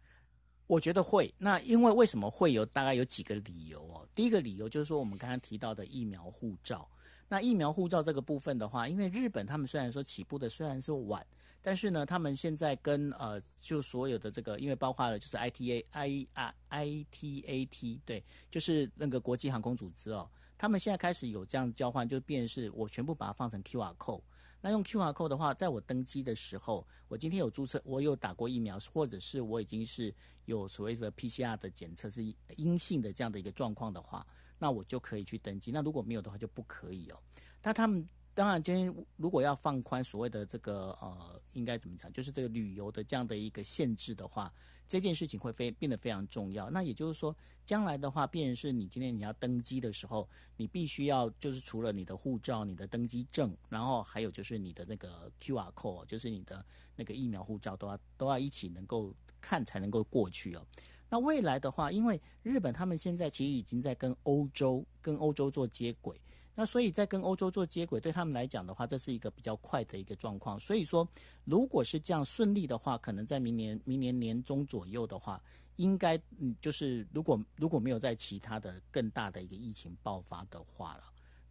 [0.65, 2.65] 我觉得会，那因为为什么会有？
[2.65, 4.07] 大概有几个理由哦。
[4.15, 6.89] 第一个理由就是说，我们刚刚提到的疫苗护照。
[7.29, 11.25] 那疫苗护照这个部分的话，因为日本他们虽然说起步的虽然是晚，
[11.61, 24.23] 但是呢，他们现在跟呃，就所有的这个，因为包括了就是 ITA I 啊 ITAT 对，就是那个国际航空组织哦，他们现在开始有这样交换，就变是我全部把它放成 QR code。
[24.61, 30.13] 那用 QR code 的话，在我登机的时候，我今天有注册，我有打过疫苗，或者是我已经是
[30.45, 32.23] 有所谓的 PCR 的检测是
[32.57, 34.25] 阴性的这样的一个状况的话，
[34.59, 35.71] 那我就可以去登机。
[35.71, 37.19] 那如果没有的话，就不可以哦。
[37.63, 44.53] 那他们当然今天如果要放宽所谓的这个呃，应该怎么讲，就是这个旅游的这样的一个限制的话。
[44.87, 46.67] 这件事情会非变得非常重要。
[46.71, 60.65] 那也就是说，将来的话，变成是你今天你要登机的时候，你必须要就是除了你的护照、你的登机证，然后还有就是你的那个 QR code，就是你的那个疫苗护照，都要都要一起能够看才能够过去哦。
[61.09, 66.19] 那未来的话，因为日本他们现在其实已经在跟欧洲跟欧洲做接轨。
[66.55, 70.59] 那所以在跟欧洲做接轨，对他们来讲的话，这是一个比较快的一个状况。
[70.59, 71.07] 所以说，
[71.45, 75.41] 如果是这样顺利的话，可能在明年明年年中左右的话，
[75.77, 81.03] 应该嗯，就是如果如果没有在其他的更大的一个疫情爆发的话了，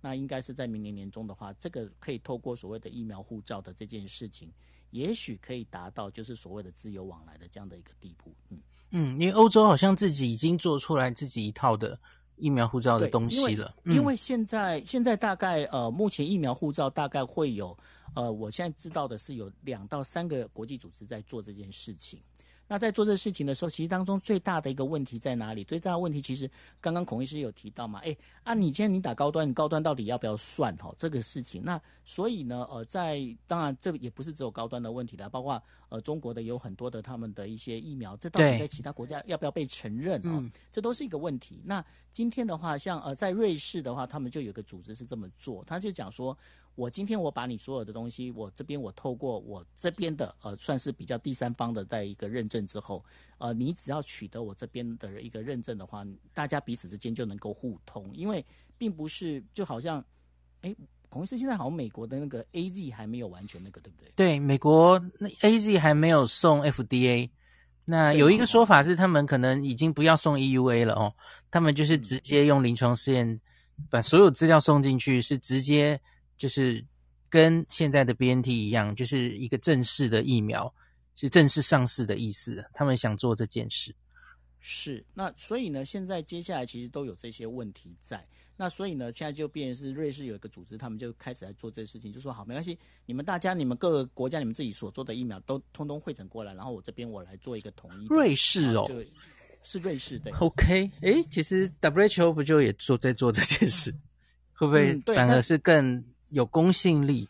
[0.02, 4.52] 那应该是在明年年中的话，这个可以透过所谓的疫苗护照的这件事情，
[4.90, 8.34] 也许可以达到就是所谓的自由往来的这样的一个地步。
[8.50, 8.60] 嗯
[8.90, 11.98] 嗯，因为欧洲好像自己已经做出来自己一套的。
[12.40, 17.76] 疫苗护照的东西了，因为，因为现在、嗯、现在大概呃，目前疫苗护照大概会有
[18.14, 22.22] 呃，我现在知道的是有两到三个国际组织在做这件事情。
[22.68, 25.64] 那在做这个事情的时候，其实当中最大的一个问题在哪里？
[25.64, 26.48] 最大的问题其实
[26.80, 31.62] 刚刚孔医师有提到嘛，哎啊，你今天你打高端，你高端到底要不要算哈、哦、这个事情？
[31.64, 40.36] 那所以呢，呃，在当然这也不是只有高端的问题啦，包括呃中国的有很多的他们的一些疫苗，这到底在其他国家要不要被承认哦？
[40.36, 41.62] 嗯、这都是一个问题。
[41.64, 46.36] 那今天的话，像呃在瑞士的话，他们就有个组织是这么做，他就讲说。
[46.78, 53.04] 我今天我把你所有的东西，我这边我透过我这边的呃，算是比较第三方的在一个认证之后，
[53.38, 58.44] 呃，你只要取得我这边的一个认证的话，大家彼此之间就能够互通，因为
[58.78, 60.02] 并不是就好像，
[60.60, 60.72] 哎，
[61.08, 64.12] 孔医师现在好像美国的那个 AZ 还没有完全那个，对不对？
[64.14, 67.28] 对，美国那 AZ 还没有送 FDA，
[67.86, 71.12] 那有一个说法是他们可能已经不要送 EUA 了哦，
[71.50, 73.40] 他们就是直接用临床试验
[73.90, 76.00] 把所有资料送进去，是直接。
[76.38, 76.82] 就是
[77.28, 80.72] 跟现在的 BNT 一样，就是一个正式的疫苗，
[81.16, 82.64] 是正式上市的意思。
[82.72, 83.94] 他们想做这件事，
[84.60, 88.26] 是那所以呢，现在接下来其实都有这些问题在。
[88.60, 92.76] 那所以呢，现在就变成是瑞士有一个组织，他们就开始来做这个事情，就说好，没关系，
[93.06, 98.06] 你们大家，你们各个国家，你们自己所做的疫苗都通通汇整过来，然后我这边我来做一个统一。
[98.06, 98.84] 瑞士哦，
[99.62, 100.32] 是瑞士对。
[100.40, 103.94] OK，诶，其实 WHO 不就也做在做这件事，
[104.52, 106.04] 会不会反而是更？
[106.30, 107.28] 有公信力，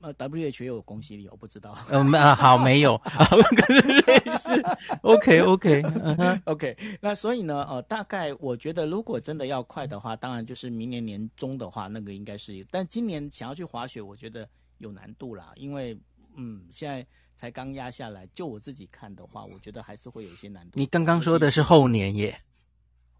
[0.00, 1.76] 呃，WHO 有公信力，我不知道。
[1.88, 2.98] 嗯啊，好，没有，
[3.56, 4.62] 可是瑞士
[5.02, 6.76] ，OK，OK，OK。
[7.00, 12.66] 那所以呢，呃，大概我觉得，如果真的要快的话，当然就是明年年中的话，那个应该是。
[12.70, 14.46] 但今年想要去滑雪，我觉得
[14.78, 15.96] 有难度啦，因为
[16.36, 18.28] 嗯，现在才刚压下来。
[18.34, 20.72] 就我自己看的话，我觉得还是会有一些难度。
[20.74, 22.38] 你刚刚说的是后年耶？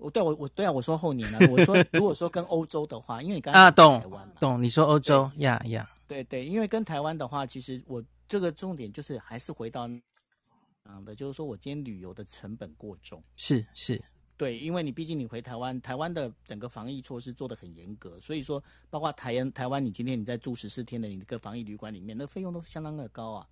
[0.05, 1.39] 我对我我对啊，我说后年啊。
[1.51, 4.03] 我说 如果说跟欧洲的话，因为你刚刚啊，懂
[4.39, 13.99] 懂，你说欧洲呀呀，对对，因为跟台湾的话，其实我这个重点就是还是回到嗯的，就是说我今天旅游的成本过重，是是。
[14.37, 23.47] 对，因为你毕竟你回台湾，台湾的整个防疫措施做得很严格，所以说包括台湾台湾，你今天你在住十四天的你这个防疫旅馆里面，那费用都是相当的高啊。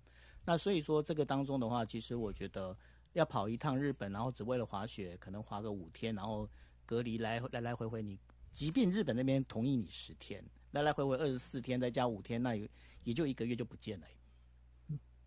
[0.45, 2.75] 那所以说这个当中的话，其实我觉得
[3.13, 6.47] 要跑一趟日本，然后只为了滑雪，可能滑个五天，然后
[6.85, 8.19] 隔离来来来回回你，你
[8.51, 12.69] 即便日本那边同意你十天，来来回回二十四天，再加五天，那也
[13.03, 14.07] 也就一个月就不见了。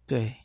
[0.07, 0.35] 对。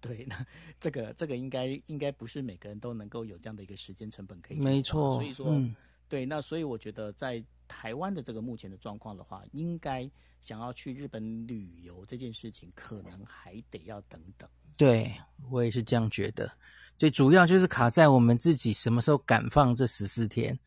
[0.00, 0.46] 对，那
[0.78, 4.56] 这个这个应该应该不是每个人都能够有这样的一个时间成本可以。
[4.56, 5.74] 没错，所以说，嗯、
[6.08, 10.10] 对，那所以我觉得在台湾的这个目前的状况的话，应该
[10.40, 14.48] 想要去日本旅游这件事情，可能还得要等等。
[14.76, 15.14] 对，
[15.50, 16.50] 我也是这样觉得。
[16.96, 20.58] 最主要就是卡在我们自己什么时候敢放这十四天。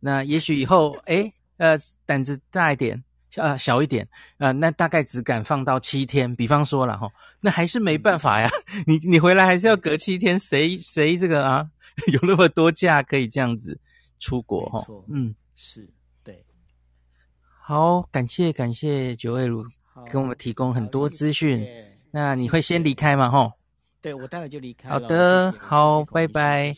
[0.00, 1.76] 那也许以后， 哎，呃，
[2.06, 3.04] 胆子大一点。
[3.36, 4.08] 啊，小一点
[4.38, 6.34] 啊、呃，那大概只敢放到七天。
[6.34, 8.48] 比方说了哈，那还是没办法呀。
[8.86, 11.70] 你你回来还是要隔七天，谁谁这个啊，
[12.10, 13.78] 有那么多假可以这样子
[14.18, 14.82] 出国哈？
[15.08, 15.92] 嗯，是对。
[17.68, 19.62] 好，感谢感谢九位如
[20.10, 21.68] 给我们提供很多资讯。
[22.10, 23.28] 那你会先离开吗？
[23.28, 23.52] 吼？
[24.00, 24.88] 对，我待会就离开。
[24.88, 26.72] 好的，好，拜拜，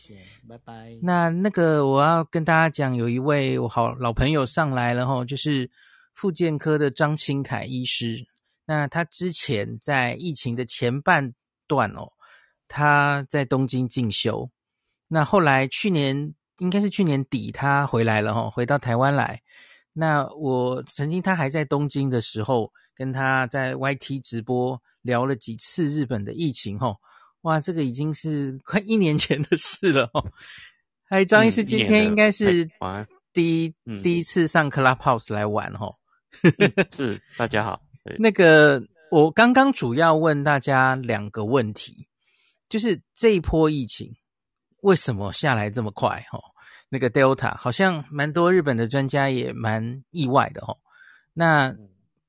[0.49, 0.97] 拜拜。
[1.01, 5.71] 那那个我要跟大家讲，有一位我好老朋友上来了哈，就是。
[6.13, 8.27] 复健科的张清凯医师，
[8.65, 11.33] 那他之前在疫情的前半
[11.67, 12.11] 段哦，
[12.67, 14.51] 他在东京进修。
[15.07, 19.41] 那后来去年应该是去年底，他回来了哈，回到台湾来。
[19.93, 26.95] 那我曾经他还在东京的时候，跟他在 YT 直播聊了几次日本的疫情哈。
[27.41, 30.23] 哇，这个已经是快一年前的事了哦。
[31.09, 32.69] 嗨，张医师，今天应该是
[33.33, 35.93] 第一第一次上 Clubhouse 来玩哈。
[36.95, 37.81] 是，大家好。
[38.17, 42.07] 那个，我刚刚主要问大家两个问题，
[42.69, 44.15] 就是这一波疫情
[44.83, 46.25] 为什么下来这么快？
[46.29, 46.39] 哈，
[46.91, 50.77] 那个 Delta 好像蛮多日本的专家也蛮意外的哦。
[51.33, 51.73] 那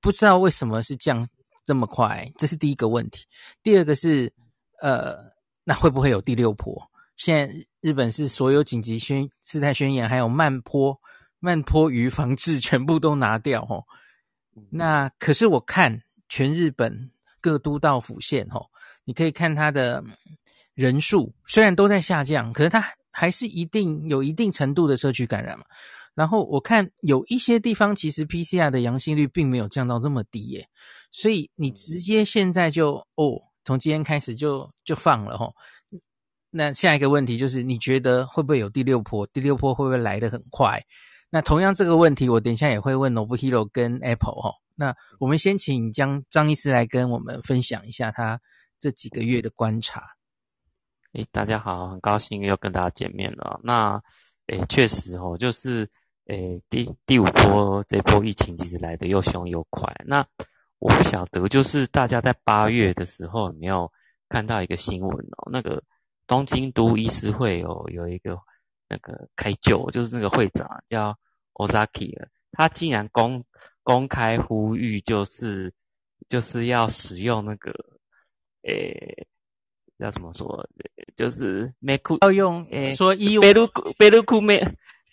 [0.01, 1.29] 不知道为什么是降
[1.67, 2.31] 这么快？
[2.39, 3.27] 这是第一个问题。
[3.63, 4.33] 第二个是，
[4.81, 5.19] 呃，
[5.65, 6.81] 那会不会有第六波？
[7.17, 10.99] 现在日本是所有紧急宣事态宣言，还有慢坡。
[11.45, 13.83] 慢坡鱼防治全部都拿掉哦，
[14.71, 17.11] 那可是我看全日本
[17.41, 18.65] 各都道府县哦，
[19.05, 20.05] 你可以看它的
[20.75, 22.81] 人数虽然都在下降，可是它
[23.13, 25.65] 还是一定有一定程度的社区感染嘛。
[26.15, 30.69] 然后我看有一些地方其实 PCR 的阳性率并没有降到这么低耶，
[31.11, 35.53] 所以你直接现在就哦，从今天开始就就放了齁。
[36.51, 39.27] 那下一个问题就是你觉得会不会有第六波？
[39.29, 40.83] 第六波会不会来得很快？
[41.31, 44.53] 那同样这个问题，我等一下也会问 Nobuhiro 跟 Apple 哈。
[44.75, 48.39] 那我们先请张张医师来跟我们分享一下他
[48.79, 50.05] 这几个月的观察。
[51.13, 53.61] 诶，大家好，很高兴又跟大家见面了。
[53.63, 54.03] 那
[54.47, 55.89] 诶，确实哦，就是
[56.27, 59.95] 诶，第第五波这波疫情其实来得又凶又快。
[60.07, 60.27] 那
[60.79, 63.91] 我不晓得，就是大家在八月的时候有没有
[64.29, 65.49] 看到一个新闻哦？
[65.51, 65.83] 那个
[66.27, 68.39] 东京都医师会哦，有一个。
[68.89, 71.19] 那个开旧就是那个会长叫
[71.55, 72.13] Ozaki
[72.51, 73.43] 他竟然公
[73.83, 75.73] 公开呼吁，就是
[76.29, 77.73] 就是要使用那个，
[78.65, 79.27] 诶、
[80.03, 80.69] 要怎么说？
[81.17, 81.73] 就是
[82.21, 84.59] 要用说伊贝鲁贝鲁库梅，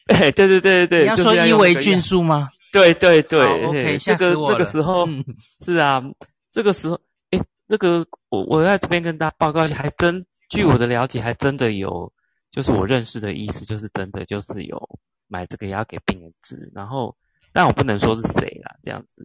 [0.08, 2.50] 对对对对对，你要说伊维菌素吗？
[2.72, 3.98] 对对对，OK。
[3.98, 5.24] 这个这个时候、嗯、
[5.64, 6.04] 是啊，
[6.52, 6.94] 这个时候，
[7.32, 12.12] 诶、欸，这个我我在这边跟大家报告，还真据我的了解，还真的有。
[12.52, 17.16] 就是我认识的医师，就是真的就是有买这个药给病人治，然后
[17.54, 19.24] 但我不能说是谁啦，这样子。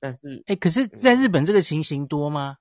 [0.00, 2.56] 但是，哎，可是在日本这个情形多吗？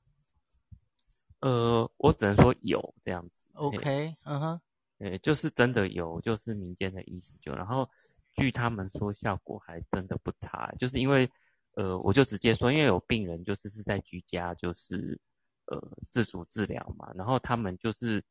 [1.45, 3.45] 呃，我只能说有这样子。
[3.53, 4.61] OK，嗯哼，
[4.97, 7.87] 呃，就是真的有，就是民间的意思就，然后
[8.33, 11.29] 据他们说效果还真的不差，就是因为
[11.75, 15.19] 呃，我就直接说，因为有病人就是是在居家就是
[15.67, 18.23] 呃自主治疗嘛，然后他们就是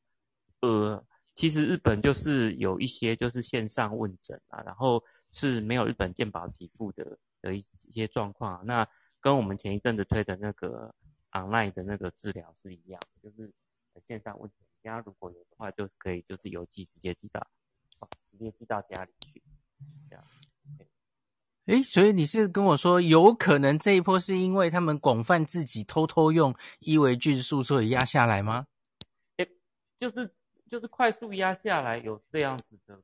[0.61, 1.05] 呃。
[1.37, 5.03] 其实日本就是有一些就是线上问诊啊，然后
[5.33, 7.59] 是没有日本健保给付的的一
[7.89, 8.65] 一些状况。
[8.65, 8.87] 那
[9.21, 10.95] 跟我们前一阵子推的那个
[11.35, 13.53] online 的那个治疗是一样的，就是
[14.03, 17.47] 线上问诊，大家如果有的话，就可以就是邮寄直接寄到，
[18.31, 19.43] 直接寄到家里去，
[20.09, 20.25] 这样。
[21.67, 28.67] 诶，所以你是跟我说，有可能这一波是因为他们广泛自己偷偷用伊维菌素，所以压下来吗？
[29.39, 29.51] 诶，
[29.99, 30.31] 就是
[30.69, 33.01] 就是快速压下来，有这样子的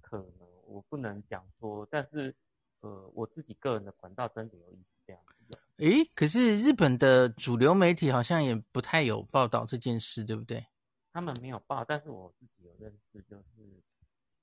[0.00, 2.32] 可能，我不能讲说，但是
[2.80, 5.33] 呃，我自己个人的管道真的有意思这样子。
[5.78, 10.64] 诶，可是日本的主流媒体好像也不太有报道这件事，对不对？
[11.12, 13.82] 他们没有报，但是我自己有认识，就是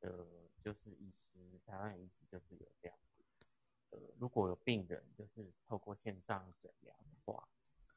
[0.01, 0.09] 呃，
[0.63, 2.97] 就是医师，台湾医师就是有这样。
[3.91, 7.47] 呃，如果有病人就是透过线上诊疗的话，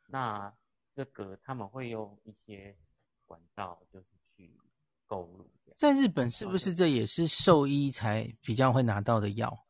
[0.09, 0.53] 那
[0.95, 2.77] 这个他们会用一些
[3.25, 4.07] 管道，就是
[4.37, 4.57] 去
[5.07, 5.51] 购入。
[5.77, 9.67] 在日本是不是这也是兽医才比较会拿到的药？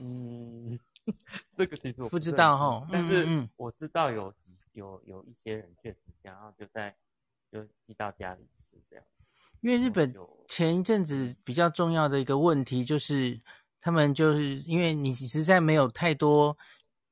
[0.00, 0.78] 嗯，
[1.56, 4.32] 这个其实我不知道哈，但是我知道有
[4.72, 6.94] 有有一些人确实想要就在
[7.50, 9.04] 就寄到家里吃这样。
[9.60, 10.14] 因为日本
[10.48, 13.40] 前一阵子比较重要的一个问题就是。
[13.80, 16.54] 他们就是因为你实在没有太多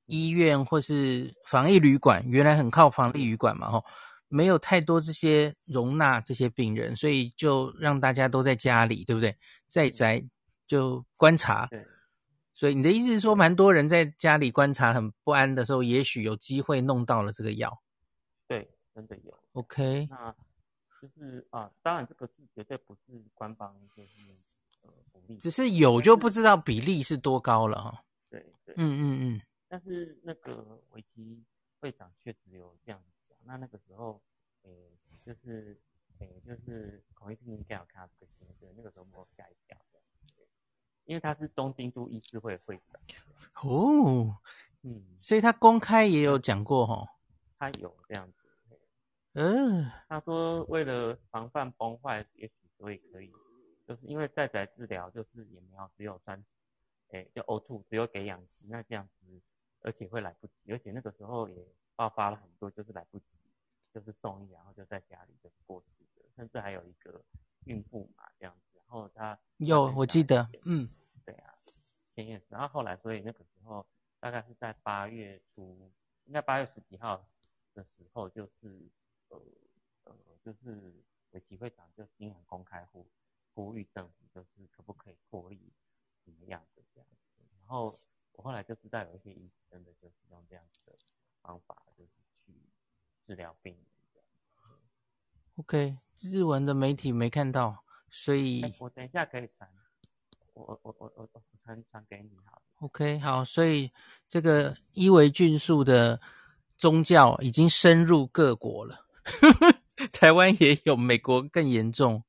[0.06, 3.84] 医院或是防疫旅馆，原来很靠防疫旅馆嘛，吼，
[4.26, 9.34] 没有太多这些容纳这些病人，所以就让大家都在家里，对不对？
[9.68, 10.22] 在宅
[10.66, 11.68] 就观察。
[12.56, 12.60] 对。
[12.60, 17.82] 所以你的意思是说，蛮多人在家里观察很不安的时候，也许有机会弄到了这个药。
[18.48, 19.38] 对，真的有。
[19.52, 20.06] OK。
[20.10, 20.34] 那
[21.02, 24.10] 就是啊，当然这个是绝对不是官方就是
[24.82, 24.90] 呃。
[25.38, 28.04] 只是有就不知道比例是多高了哈。
[28.30, 29.02] 对对，嗯嗯
[29.36, 29.42] 嗯。
[29.68, 31.42] 但是那个维基
[31.80, 33.36] 会长确实有这样讲。
[33.44, 34.22] 那那个时候，
[34.62, 34.70] 诶，
[35.24, 35.78] 就是
[36.20, 39.76] 诶，就是孔医师应该有看到这个新闻，那个时候我吓一跳。
[41.06, 43.00] 因为他是东京都医事会会长。
[43.62, 44.36] 哦，
[44.82, 47.08] 嗯，所以他公开也有讲过哈。
[47.58, 48.78] 他有这样子。
[49.32, 49.90] 嗯。
[50.08, 53.32] 他说为了防范崩坏，也许所以可以。
[53.86, 56.44] 就是因为在宅治疗，就是也没有只有三，
[57.10, 59.40] 诶，就呕吐只有给氧气，那这样子，
[59.82, 63.38] 而且会来不及，而且那个时候也爆发了很多，就是来不及，
[63.94, 67.22] 就是送医，然后就在家里就过世的，甚至还有一个
[67.66, 70.88] 孕妇嘛这样子，然后他有我记得，嗯，
[71.24, 71.54] 对啊，
[72.14, 73.86] 前也是，然后后来所以那个时候
[74.20, 75.92] 大概是在八月初，
[76.24, 77.26] 应该八月十几号
[77.74, 78.90] 的时候，就是
[79.28, 79.40] 呃
[80.04, 80.14] 呃，
[80.44, 80.92] 就是
[81.30, 83.06] 维基会长就经常公开呼。
[83.54, 85.56] 呼吁政府就是可不可以脱离
[86.22, 87.98] 什么样的这样子，然后
[88.32, 90.98] 我后来就知道有一些医生真的就是用这样子的
[91.40, 92.10] 方法，就是
[92.44, 92.52] 去
[93.26, 93.84] 治疗病人。
[95.54, 99.68] OK，日文的媒体没看到，所以、欸、我等一下可以传，
[100.54, 102.62] 我我我我我传传给你好。
[102.80, 103.90] OK，好，所以
[104.26, 106.20] 这个伊维菌素的
[106.76, 108.98] 宗教已经深入各国了，
[110.12, 112.22] 台湾也有，美国更严重。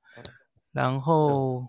[0.72, 1.68] 然后，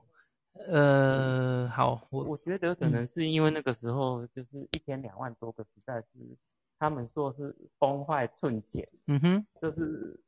[0.69, 6.37] 呃，好，我我觉得可能是因为那个时候就是一天两万多个，实在是
[6.79, 10.21] 他们说是崩坏寸前，嗯哼，就是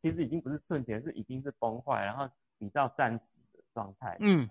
[0.00, 4.48] 其实已经不是寸前，是已经是崩坏，然后比较战死的状态，嗯，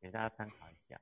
[0.00, 1.00] 给大家参考一下。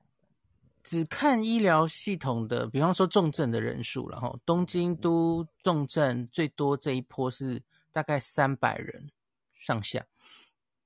[0.83, 7.61] 只看医疗系统的，比方说重症的人数，然后东京都重症最多这一波是
[7.91, 9.11] 大概三百人。
[9.59, 10.05] 上下，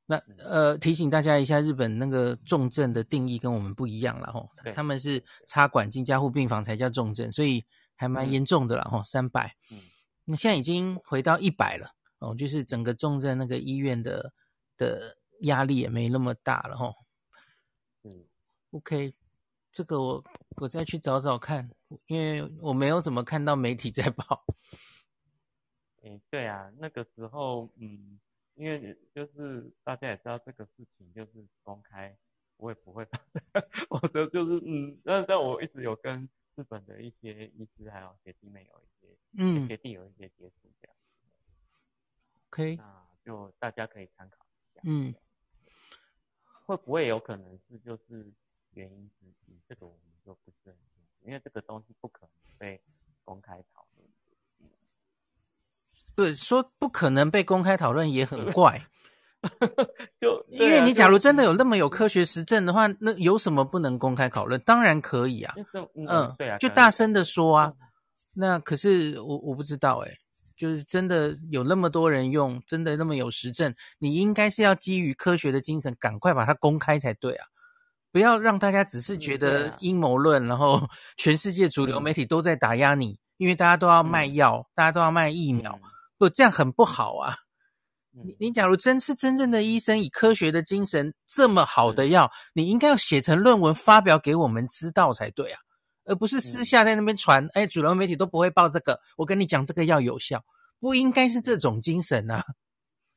[0.05, 7.65] 那呃提醒大家一下，日本那个重症的定义跟我们不一样了吼，他们是插管进加护病房才叫重症，所以
[7.95, 9.81] 还蛮严重的了吼，三百，嗯，
[10.23, 11.91] 那现在已经回到一百了
[12.21, 14.33] 哦，就是整个重症那个医院的
[14.77, 16.93] 的压力也没那么大了哈，
[18.03, 18.23] 嗯
[18.71, 19.13] ，OK，
[19.71, 20.23] 这个我
[20.61, 21.69] 我再去找找看，
[22.07, 24.45] 因为我没有怎么看到媒体在报，
[26.03, 28.19] 哎，对啊，那个时候嗯。
[28.55, 31.31] 因为就是大家也知道这个事情就是
[31.63, 32.15] 公开，
[32.57, 33.07] 我也不会，
[33.89, 40.90] 我的就是嗯，但但我一直有跟日本的一些医师还有学弟妹有一些，嗯，学弟有一些接触这样
[42.51, 42.83] ，OK，那
[43.25, 45.15] 就大家可以参考一下，嗯，
[46.65, 48.29] 会不会有可能是就是
[48.73, 49.57] 原因之一？
[49.69, 52.81] 这个我们就不是很清楚，因为这个东西不可能被
[53.23, 54.09] 公开讨论。
[56.13, 58.85] 对，说不可能被公开讨论也很怪，
[60.19, 64.59] 就、啊、因为你假如真的有那么有科学实证的话，那有什么不能公开讨论？
[64.61, 65.55] 当然可以啊，
[65.95, 67.73] 嗯，嗯对啊，就大声的说啊。
[68.33, 70.17] 那可是我我不知道哎、欸，
[70.61, 77.47] 就是真的有那么多人用，真的那么有实证，你应该是要基于科学的精神，赶快把它公开才对啊，
[78.11, 80.87] 不要让大家只是觉得阴谋论，嗯啊、然后
[81.17, 85.79] 全世界主流媒体都在打压你，因为大家都要卖药，嗯、大家都要卖疫苗。
[85.81, 85.89] 嗯。
[86.19, 87.35] 不，这样很不好啊！
[88.11, 88.35] 你。
[88.39, 95.59] 你假如真是真正的医生，以科学的精神这么好的药，你应该要写成论文发表给我们知道才对啊，
[96.11, 97.47] 而不是私下在那边传。
[97.53, 98.99] 哎，主流媒体都不会报这个。
[99.15, 100.43] 我跟你讲，这个要有效，
[100.79, 102.43] 不应该是这种精神啊。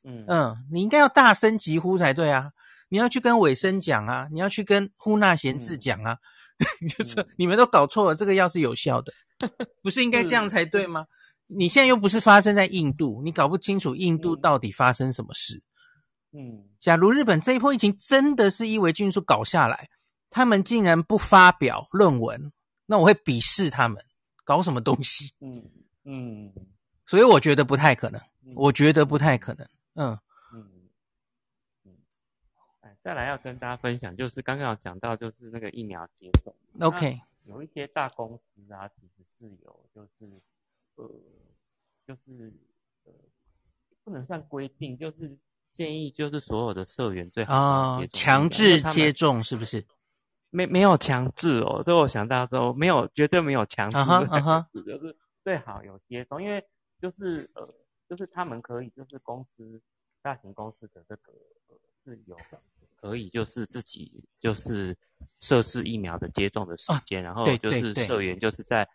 [0.04, 2.50] 嗯 嗯，你应该要大声疾呼才对啊。
[2.88, 6.16] 你要去跟韦生讲啊，你要去跟呼纳贤治讲啊，
[6.96, 9.12] 就是你们都搞错了，这个药是有效的，
[9.82, 11.06] 不是应该这样才对吗？
[11.46, 15.62] 你现在又不是发生在印度，你搞不清楚印度到底发生什么事。
[16.32, 19.88] 嗯，假如日本这一波疫情真的是伊维菌素搞下来，
[20.30, 22.52] 他们竟然不发表论文，
[22.86, 24.04] 那我会鄙视他们，
[24.44, 25.32] 搞什么东西？
[25.40, 25.70] 嗯
[26.04, 26.52] 嗯，
[27.06, 28.20] 所以我觉得不太可能，
[28.54, 29.68] 我觉得不太可能。
[29.94, 30.18] 嗯
[30.52, 30.70] 嗯
[31.84, 31.96] 嗯，
[32.80, 36.54] 哎，再来要跟大家分享，就是刚刚有讲到，就是那个疫苗接种。
[36.80, 40.40] OK，有一些大公司啊，其实是有，就是。
[40.96, 41.10] 呃，
[42.06, 42.52] 就是
[43.02, 43.12] 呃，
[44.04, 45.36] 不能算规定，就是
[45.72, 49.84] 建议，就是所有的社员最好强制接种是不是？
[50.54, 53.96] 没没有强制哦，这我想大家都没有，绝对没有强制，
[54.84, 56.64] 就是最好有接种，因为
[57.00, 57.68] 就是呃，
[58.08, 59.82] 就是他们可以，就是公司
[60.22, 61.32] 大型公司的这个
[61.68, 62.36] 呃是有
[62.96, 64.96] 可以，就是自己就是
[65.40, 68.88] 设置疫苗的接种的时间，然后就是社员就是在。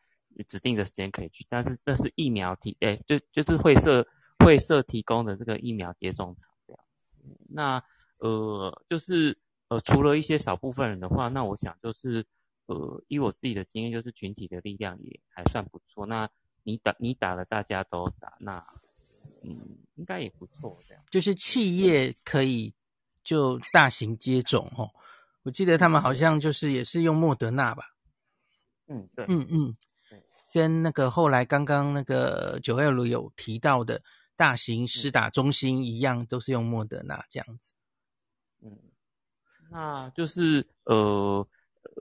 [0.48, 4.08] 指定的时间可以去，但是这是疫苗提，哎，就就是会社
[4.38, 7.10] 会社提供的这个疫苗接种场这样子。
[7.50, 7.84] 那
[8.20, 9.38] 呃，就是
[9.70, 12.26] 呃，除了一些少部分人的话，那我想就是
[12.66, 16.06] 呃，以我自己的经验，就是群体的力量也还算不错。
[16.06, 16.30] 那
[16.64, 18.64] 你打你打了，大家都打，那
[19.44, 21.04] 嗯，应该也不错这样。
[21.10, 22.74] 就是企业可以
[23.24, 24.90] 就大型接种哦，
[25.44, 27.84] 我记得他们好像就是也是用莫德纳吧。
[28.88, 29.78] 嗯，对，嗯嗯。
[30.52, 34.02] 跟那个后来刚刚那个九二六有提到的
[34.36, 37.74] 大型施打中心一样，都是用莫德纳这样子。
[38.64, 38.76] 嗯，
[39.70, 41.46] 那就是呃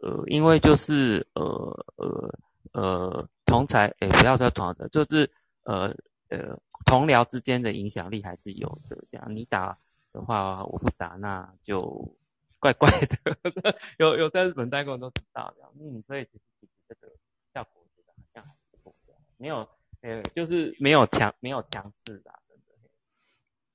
[0.03, 2.35] 呃，因为就是呃呃
[2.73, 5.31] 呃同才，诶不要说同才，就是
[5.64, 5.95] 呃
[6.29, 8.97] 呃同僚之间的影响力还是有的。
[9.11, 9.77] 这样你打
[10.12, 12.16] 的话，我不打，那就
[12.59, 13.37] 怪怪的。
[13.99, 17.12] 有有在日本待过都知道这样，嗯，所以其实其实这个
[17.53, 18.53] 效果我觉得好像还
[18.83, 18.95] 不错。
[19.37, 19.69] 没有，
[20.01, 22.89] 呃，就是没有强，没有强制的，真的。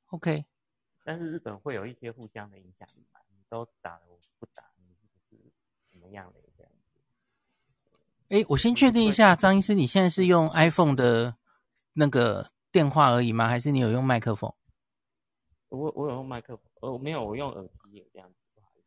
[0.08, 0.46] OK，
[1.04, 3.20] 但是日本会有一些互相的影响力嘛？
[3.54, 4.96] 你都打了，我不打，你
[5.30, 5.38] 是
[5.92, 7.00] 怎么样的这样子？
[8.30, 11.36] 哎，我先确定一下，张医师，你现在是用 iPhone 的
[11.94, 13.48] 那个电话而已吗？
[13.48, 14.52] 还是你有用麦克风？
[15.70, 18.36] 我我有用麦克风，呃，没有，我用耳机这样子。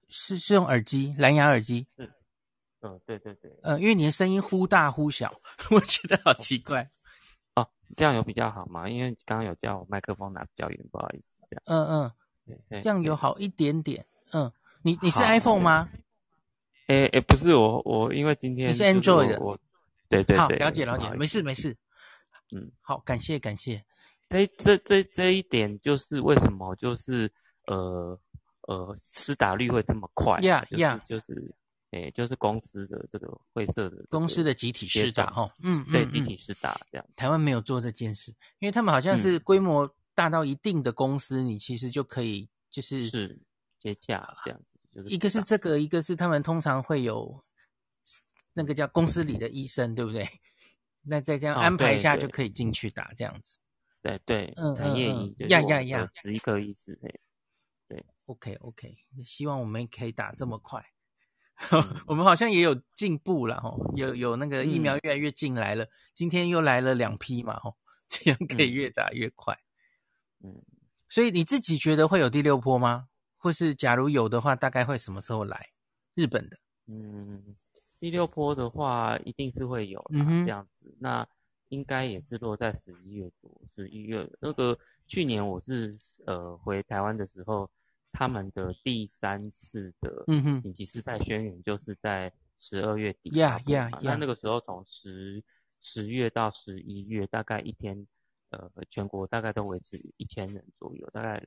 [0.09, 1.87] 是是用耳机，蓝牙耳机。
[1.97, 2.13] 是。
[2.81, 5.33] 嗯，对对对，嗯，因为你的声音忽大忽小，
[5.71, 6.89] 我觉得好奇怪。
[7.55, 8.89] 哦，这样有比较好吗？
[8.89, 11.63] 因为刚刚有叫我麦克风拿比较远，不好意思，这样。
[11.67, 12.13] 嗯
[12.49, 14.07] 嗯，这样有好一点点。
[14.33, 14.53] 嗯，
[14.87, 15.89] 你你是 iPhone 吗？
[16.87, 19.59] 诶诶，不是我我，因为今天你是 Android 的，我
[20.09, 21.77] 对对对，好，了解了解，没事没事。
[22.55, 23.85] 嗯，好，感谢感谢。
[24.29, 27.29] 这这这这一点就是为什么就是
[27.67, 28.17] 呃
[28.69, 30.39] 呃施打率会这么快？
[30.43, 31.53] 呀呀，就是。
[31.93, 37.07] 诶，就是公司的这个会社的公司的集体施打哈，嗯，对，集体施打这样。
[37.15, 43.39] 台湾没有做这件事，因为他们好像是规模大到一定的公司，你其实就可以就是是
[43.79, 44.76] 接洽这样子。
[44.97, 47.45] 就是一个是这个，一个是他们通常会有
[48.55, 50.27] 那个叫公司里的医生，对不对？
[51.03, 53.59] 那再这样安排一下就可以进去打这样子。
[54.01, 57.21] 对对，嗯，产业医呀呀呀，十一个医师，对
[57.89, 60.83] 对，OK OK，希望我们可以打这么快。
[62.07, 67.75] 我们好像也有进步了哈，有有那个疫苗越来越进来了，嗯、今天又来了两批嘛哈，
[68.09, 69.59] 这样可以越打越快。
[70.43, 70.65] 嗯，
[71.11, 73.09] 所以你自己觉得会有第六波吗？
[73.47, 75.69] 或是假如有的话，大概会什么时候来？
[76.15, 76.59] 日本的？
[76.89, 77.55] 嗯，
[78.01, 81.25] 第六波的话一定是会有啦，嗯、这样子，那
[81.69, 84.77] 应该也是落在十一月多，十一月那个
[85.07, 87.71] 去年我是呃回台湾的时候。
[88.19, 90.25] 他们的第三次的
[90.63, 93.29] 紧急事态宣言就是在十二月底。
[93.39, 94.01] 呀呀呀！
[94.03, 95.45] 那那个时候从十
[95.83, 98.07] 十月到十一月，大概一天，
[98.49, 101.47] 呃，全国大概都维持一千人左右，大概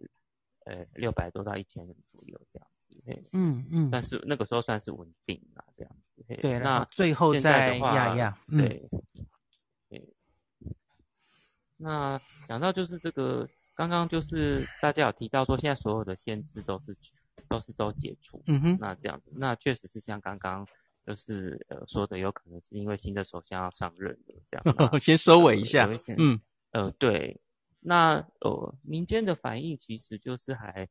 [0.70, 3.30] 呃六百多到一千人左右这样子。
[3.34, 3.89] 嗯嗯。
[3.91, 6.24] 但是那个时候算是稳定了这样子。
[6.41, 8.89] 对，那最后在的话，呀呀，对
[9.89, 10.15] 对。
[11.78, 13.47] 那讲到就是这个。
[13.76, 16.93] 刚刚就是大家有提到说，现在所有的限制都是
[17.47, 18.43] 都是都解除。
[18.45, 20.67] 嗯哼，那这样子，那确实是像刚刚
[21.07, 24.99] 就是呃说的，有可能是因为新的首相要上任了这样。
[24.99, 25.88] 先收尾一下。
[25.88, 26.41] 呃、嗯，
[26.72, 27.39] 呃，对，
[27.80, 30.88] 那呃，民间的反应其实就是还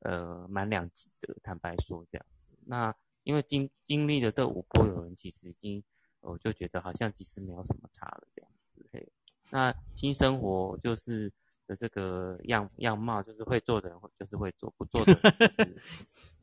[0.00, 2.46] 呃蛮两极的，坦白说这样子。
[2.64, 5.82] 那因为经经历了这五波，有人其实已经
[6.20, 8.86] 我、就觉得好像其实没有什么差了这样子。
[8.92, 9.12] 嘿，
[9.50, 11.32] 那新生活就是
[11.66, 15.76] 的这个样样貌，就是会做的人就是会做，不做的人就是。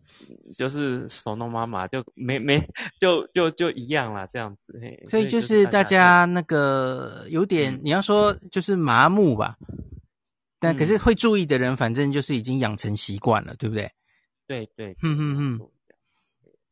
[0.57, 2.59] 就是手弄妈妈就没没
[2.99, 5.01] 就就就一样啦，这样子嘿。
[5.09, 9.67] 所以就是大家那个有点，你要说就是麻木吧，嗯、
[10.59, 13.91] 但可是会注意的人，反正就是已经养成习惯了，对不对？
[14.47, 15.69] 对对，嗯嗯嗯。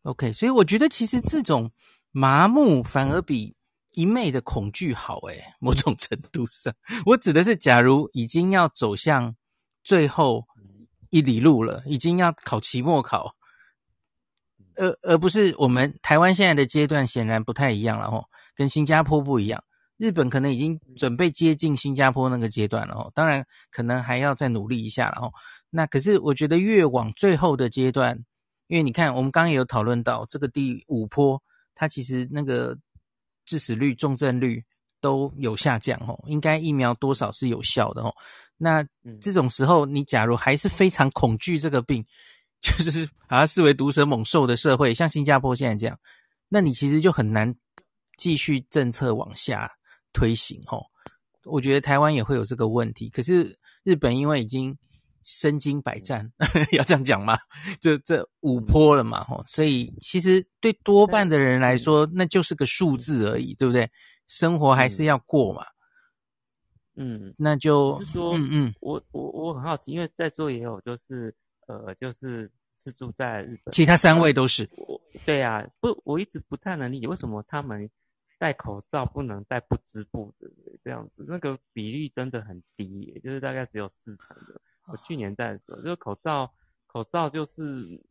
[0.03, 1.71] OK，所以我觉得其实这种
[2.11, 3.55] 麻木反而比
[3.91, 6.73] 一昧的恐惧好诶，某种程度上，
[7.05, 9.35] 我指的是，假如已经要走向
[9.83, 10.45] 最后。
[11.13, 13.35] 一里路了，已经要考期末考，
[14.77, 19.63] 而而不是我们台湾现在的阶段显然不太一样了吼，跟新加坡不一样。
[19.97, 25.31] 日本可能已经准备接近新加坡那个阶段了哦，当然可能还要再努力一下了哦。
[25.69, 28.17] 那可是我觉得越往最后的阶段，
[28.65, 31.39] 因为你看我们刚刚也有讨论到这个第五波，
[31.75, 32.75] 它其实那个
[33.45, 34.65] 致死率、重症率
[35.03, 38.15] 都有下降哦，应该疫苗多少是有效的哦。
[38.55, 38.81] 那
[39.19, 42.05] 这种时候，你假如还是非常恐惧这个病，
[42.61, 45.99] 就是把它视为毒蛇猛兽的社会，像新加坡现在这样，
[46.47, 47.53] 那你其实就很难
[48.17, 49.69] 继续政策往下
[50.13, 50.81] 推行哦。
[51.43, 54.73] 我觉得台湾也会有这个问题，可是日本因为已经
[55.25, 56.31] 身经百战，
[56.71, 57.37] 要这样讲吗？
[57.81, 63.89] 这这五波了嘛吼，所以其实对多半的人来说，那就是个数字而已，对不对？
[64.33, 65.63] 生活还是要过嘛。
[66.95, 71.35] 嗯，那就是说，嗯嗯，我我我很好奇，因为在座也有就是
[71.67, 74.67] 呃，就是是住在日本，其他三位都是。
[74.75, 77.87] 我对啊，不，我一直不太能理解为什么他们
[78.39, 80.49] 戴口罩不能戴不织布的
[80.83, 84.59] 这样子，那个比例真的很低也，就是大概只有四成的。
[84.87, 86.51] 我去年戴的时候，就是口罩
[86.87, 87.63] 口罩就是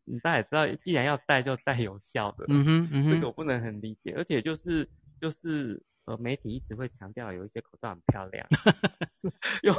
[0.05, 4.89] 你大家也知道，既然要戴就戴有效的，嗯哼嗯哼，这个我不能很理解，而且就是
[5.21, 5.81] 就是。
[6.05, 8.45] 呃，媒体一直会强调有一些口罩很漂亮，
[9.63, 9.75] 用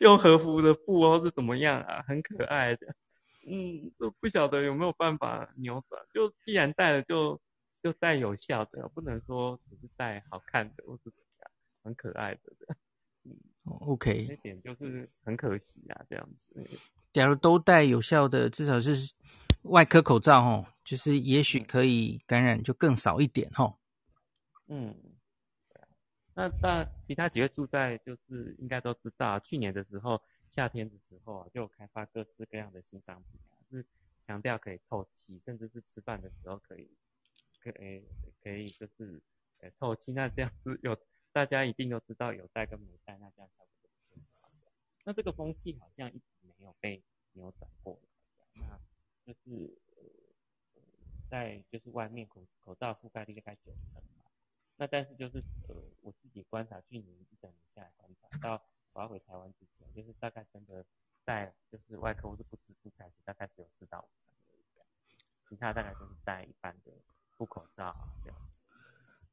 [0.00, 2.94] 用和服的布哦是怎么样啊，很可爱的。
[3.46, 6.02] 嗯，都不晓得有没有办法扭转。
[6.12, 7.40] 就既然戴了就，
[7.82, 11.50] 就就戴有效的，不能说只是戴好看的或是怎么样，
[11.84, 12.76] 很可爱的。
[13.24, 13.36] 嗯
[13.80, 16.68] ，OK，这点就是很可惜啊，这样子。
[17.12, 19.14] 假如都戴有效的，至少是
[19.62, 23.76] 外科口罩哦，就是也许可以感染就更少一点哦。
[24.66, 24.94] 嗯。
[26.34, 33.84] 那那其他几位住在就是应该都知道，去年的时候夏天的时候啊，就有开发各式各样的新商品啊，是
[34.26, 36.88] 强调可以透气，甚至是吃饭的时候可以
[37.60, 38.04] 可以
[38.42, 39.20] 可以就是
[39.58, 40.12] 呃透气。
[40.12, 40.96] 那这样子有
[41.32, 44.72] 大家一定都知道有戴跟没戴，那这样效果就不一样。
[45.04, 47.02] 那这个风气好像一直没有被
[47.32, 48.00] 扭转过
[48.54, 48.62] 来，
[49.24, 50.02] 那就是呃
[51.28, 54.00] 在就是外面口口罩覆盖率大概九成。
[54.80, 58.62] 那但是就是呃，我自己观察去年一整年下来观察到
[58.94, 60.82] 我要回台湾之前，就是大概真的
[61.22, 64.82] 戴就是外科或是不织布材质，大概只有四到五成的一个，
[65.50, 66.90] 其他大概都是戴一般的
[67.36, 68.38] 布口罩啊这样。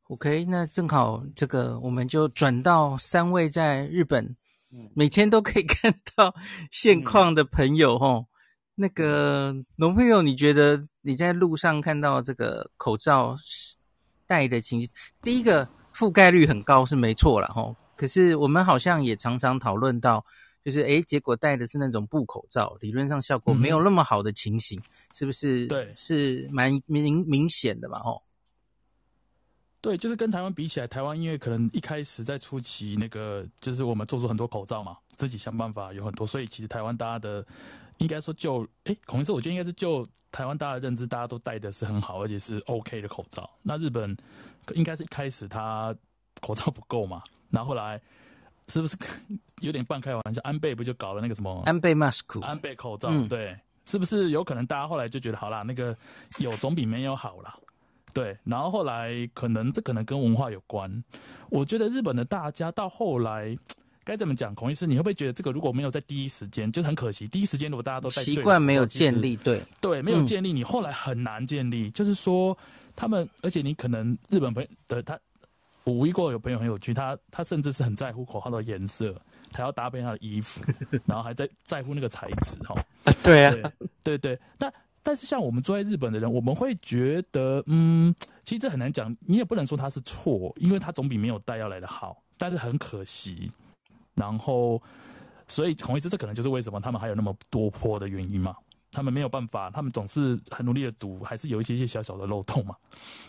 [0.09, 4.35] OK，那正好这个我们就转到三位在日本，
[4.71, 6.35] 嗯，每天都可以 看到
[6.73, 8.27] 现况的朋友吼，嗯、
[8.75, 13.37] 那个农朋友，你觉得你在路上看到这个口罩？
[14.28, 14.89] 戴的情形，
[15.21, 17.75] 第一个覆盖率很高是没错了吼。
[17.95, 20.23] 可是我们好像也常常讨论到，
[20.63, 25.65] 就是诶，结果戴的是那种布口罩，理论上效果没有那么好的情形，嗯、是不是？
[25.65, 28.21] 对，是蛮明明显的嘛吼。
[29.80, 37.45] 对，就是跟台湾比起来，台湾因为可能一开始在初期那个，就是我们做出很多口罩嘛，自己想办法有很多，所以其实台湾大家的
[37.97, 40.07] 应该说就哎，孔医师，我觉得应该是就。
[40.29, 43.49] 台湾大家的认知，大家都戴的是很好，而且是 OK 的口罩。
[43.63, 44.15] 那日本
[44.75, 45.95] 应该是一开始他
[46.41, 47.99] 口罩不够嘛，然后后来
[48.67, 48.95] 是不是
[49.61, 50.41] 有点半开玩笑？
[50.43, 52.41] 安倍不就搞了那个什么安倍 mask？
[52.41, 55.97] 安倍口罩，嗯、对，是不是有可能大家后来就觉得好啦，那个
[56.39, 57.57] 有总比没有好啦。
[58.13, 61.03] 对，然后后来可能这可能跟文化有关。
[61.49, 63.57] 我觉得日本的大家到后来。
[64.07, 67.27] 该怎么讲，孔医师，你会不会觉得这个如果没有在第一时间，就很可惜。
[67.27, 71.89] 第一时间如果大家都在习惯没有建立，对对，没有建立，你后来很难建立。
[71.89, 72.57] 嗯、就是说，
[72.95, 75.19] 他们，而且你可能日本朋友的他，
[75.83, 79.13] 我无意过有朋友很有趣，他他甚至是很在乎口号的颜色，
[79.51, 80.61] 他要搭配他的衣服，
[81.05, 82.81] 然后还在在乎那个材质哈。
[83.21, 83.71] 对啊，对
[84.03, 84.39] 对对。
[84.57, 93.51] 但但是像我们住在日本的人，我们会觉得，嗯，其实这很难讲，你也不能说他是错，因为他总比没有带要来的好，但是很可惜。
[94.18, 94.82] 然后，
[95.47, 98.53] 所以孔医师，这可能就是为什么他们还有那么多坡的原因嘛。
[98.91, 102.76] 他们没有办法，他们总是很努力的读，还是有一些些小小的漏洞嘛。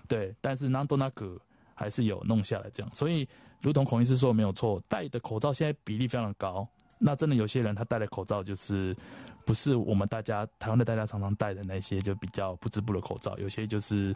[0.07, 1.39] 对，但是南多那个
[1.75, 2.91] 还是有弄下来这样。
[2.95, 3.29] 所以，
[3.61, 6.67] 如同孔医师说的没有错，戴的口罩现在比例非常高。
[6.97, 8.97] 那真的有些人他戴的口罩就是
[9.45, 14.15] 不是我们大家台湾的大家常常戴的那些，就比较不织布的口罩，有些就是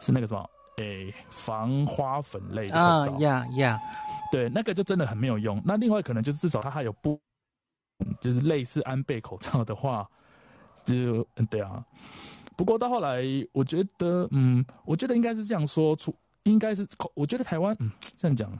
[0.00, 3.18] 是那个什么，诶、欸，防花粉类的口罩。
[3.20, 3.80] 呀呀，
[4.30, 5.60] 对，那个就真的很没有用。
[5.64, 7.20] 那另外可能就是至少它还有布，
[8.20, 10.08] 就是类似安倍口罩的话。
[10.84, 11.80] 就嗯对啊，
[12.56, 16.12] 不过到后来，我觉得嗯，我觉得应该是这样说，出
[16.42, 18.50] 应该是口，我觉得台湾嗯这样讲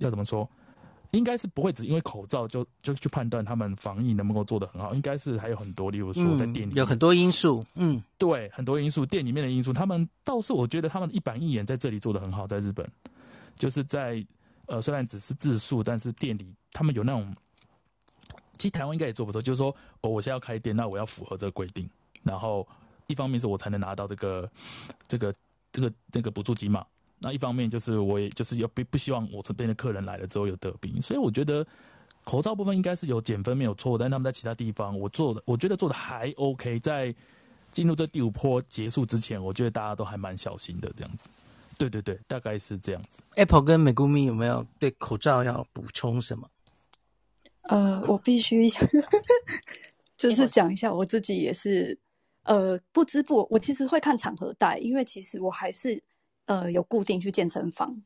[0.00, 0.48] 要怎么说，
[1.12, 12.86] 应该是不会只因为口罩就就去判断他们防疫能不能够做得很好，应该是还有很多，例如说在店里、嗯、有很多因素，嗯，对，很多因素，店里面的因素，他们倒是我觉得他们一板一眼在这里做得很好，在日本，
[13.56, 14.24] 就是在
[14.66, 17.34] 呃虽然只是自述，但是店里他们有那种。
[18.58, 21.88] 其实台湾应该也做不错，就是说，哦，我现在要开店，那我要符合这个规定，
[22.24, 22.66] 然后
[23.06, 24.50] 一方面是我才能拿到这个
[25.06, 25.32] 这个
[25.70, 26.84] 这个这个补助金嘛，
[27.18, 31.66] 那一方面就是我也就是要不不希望我这边的客人来了之后有得病，所以我觉得
[32.24, 37.14] 口罩部分应该是有减分没有错，但他们在其他地方我做的我觉得做的还 OK，在
[37.70, 41.28] 进入这第五波结束之前，我觉得大家都还蛮小心的这样子，
[41.76, 43.22] 对对对，大概是这样子。
[43.34, 46.48] Apple 跟 Megumi 有没有对口罩要补充什么？
[47.62, 48.66] 呃，我必须
[50.16, 51.98] 就是讲一下，我自己也是，
[52.44, 53.46] 呃，不织布。
[53.50, 56.02] 我其实会看场合戴，因为其实我还是
[56.48, 57.96] 呃有固定去健身房，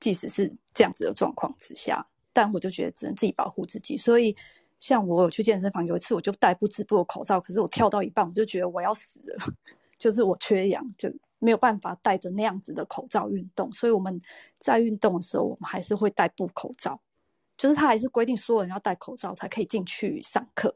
[0.00, 3.96] 即使是这样子的状况之下，但我就觉得只能自己保护自己。
[3.96, 4.34] 所以，
[4.78, 9.54] 像我有去健身房，有一次我就戴不织布的口罩，可是我跳到一半，我就觉得我要死了，
[9.96, 13.72] 就是我缺氧，就没有办法戴着那样子的口罩运动。
[13.72, 14.20] 所以我们
[14.58, 17.00] 在运动的时候，我们还是会戴布口罩。
[17.56, 20.74] 就是他还是规定所有人要戴口罩才可以进去上课，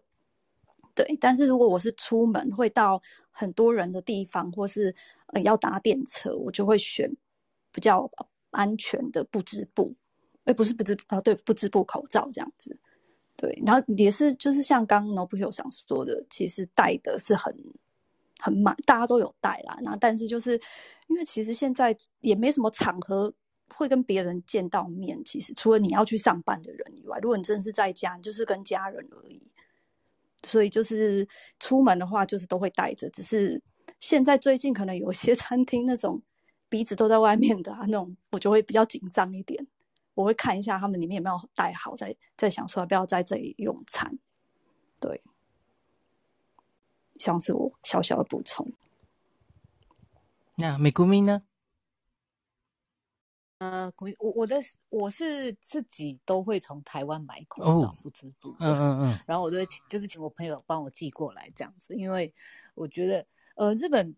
[0.97, 1.17] 对。
[1.21, 4.93] 但是如果我是出门会到很多人的地方，或是
[5.29, 7.09] 呃要搭电车，我就会选
[7.71, 8.11] 比较
[8.51, 9.95] 安全的不织布，
[10.43, 12.77] 哎，不是不织啊，对，不织布口罩这样子。
[13.37, 17.55] 对，然后也是就是像刚刚 Nobuhiro 想说的，其实戴的是很
[18.41, 19.79] 很满，大家都有戴啦。
[19.83, 20.61] 然后但是就是
[21.07, 23.33] 因为其实现在也没什么场合。
[23.75, 29.43] 会跟别人见到面，其实除了你要去上班的人以外，如果你真的是在家，你就是跟家人而已。
[30.47, 31.27] 所以就是
[31.59, 33.11] 出门的话，就是都会带着。
[33.11, 33.61] 只是
[33.99, 36.23] 现在最近可能有些 餐厅那种
[36.69, 39.67] 鼻子都在外面的啊，那种我就会比较紧张一点。
[40.15, 44.19] 我会看一下他们里面有没有带好，再再想说要不要在这里用餐。
[44.99, 45.23] 对，
[47.17, 48.73] 像是我小小的补充。
[50.55, 51.43] 那 Megumi 呢？
[53.59, 54.57] 呃，我我我的
[54.91, 62.35] 我是自己都会从台湾买口罩，不织布，嗯嗯嗯， 然后我就会请，就是请我朋友帮我寄过来这样子，因为
[62.75, 64.15] 我觉得，呃，日本，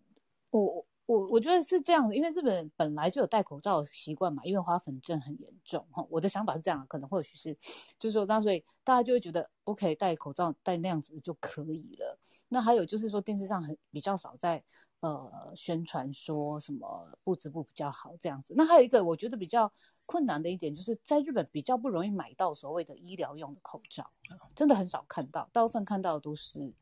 [0.51, 6.05] 我我我觉得是这样的，因为日本本来就有戴口罩的习惯嘛，因为花粉症很严重哈。
[6.11, 7.57] 我的想法是这样，可能或许是，
[8.01, 12.19] 就是说，那所以大家就会觉得，OK，戴口罩戴那样子就可以了。
[12.49, 14.65] 那还有就是说，电视上很比较少在。
[15.01, 18.53] 呃，宣传说什么布织布比较好这样子。
[18.57, 19.73] 那还有一个我觉得比较
[20.07, 24.11] 困难的一点，就是在日本比较不容易买到所谓的医疗用的口罩，
[24.57, 26.73] 真的很少看到，大部分看到的都是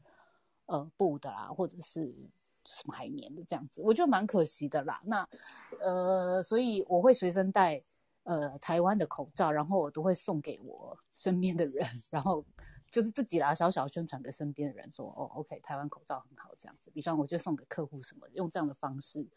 [0.65, 2.17] 呃布的啦，或者是
[2.65, 4.99] 什么海绵的这样子，我觉得蛮可惜的啦。
[5.05, 5.29] 那
[5.81, 7.83] 呃，所以我会随身带
[8.23, 12.43] 呃台湾的口罩，然后我都会送给我身边的人，然后。
[12.97, 16.91] 就是自己啦，小小宣传给身边的人说，哦，OK，台湾口罩很好，这样子。
[16.93, 19.29] 比方我就送给客户什么，用这样的方式，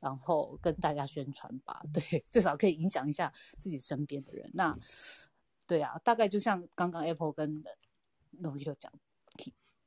[0.00, 1.80] 然后跟大家宣传吧。
[1.94, 4.50] 对，至少可以影响一下自己身边的人。
[4.54, 4.76] 那，
[5.68, 7.62] 对啊，大概就像刚刚 Apple 跟
[8.42, 8.92] Nobuhiro 讲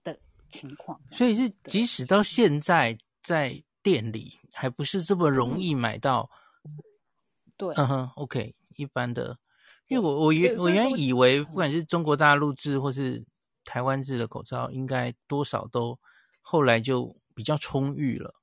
[0.05, 0.17] 的
[0.47, 1.01] 情况。
[1.11, 6.31] 所以是即使到现在在店里还不是这么容易买到。
[7.57, 9.37] 对，嗯哼，OK，一般的。
[9.89, 13.25] 因为我我原我原以为不管是中国大陆制或是
[13.65, 15.97] 台湾制的口罩，应该多少都
[16.41, 18.33] 后来就比较充裕了。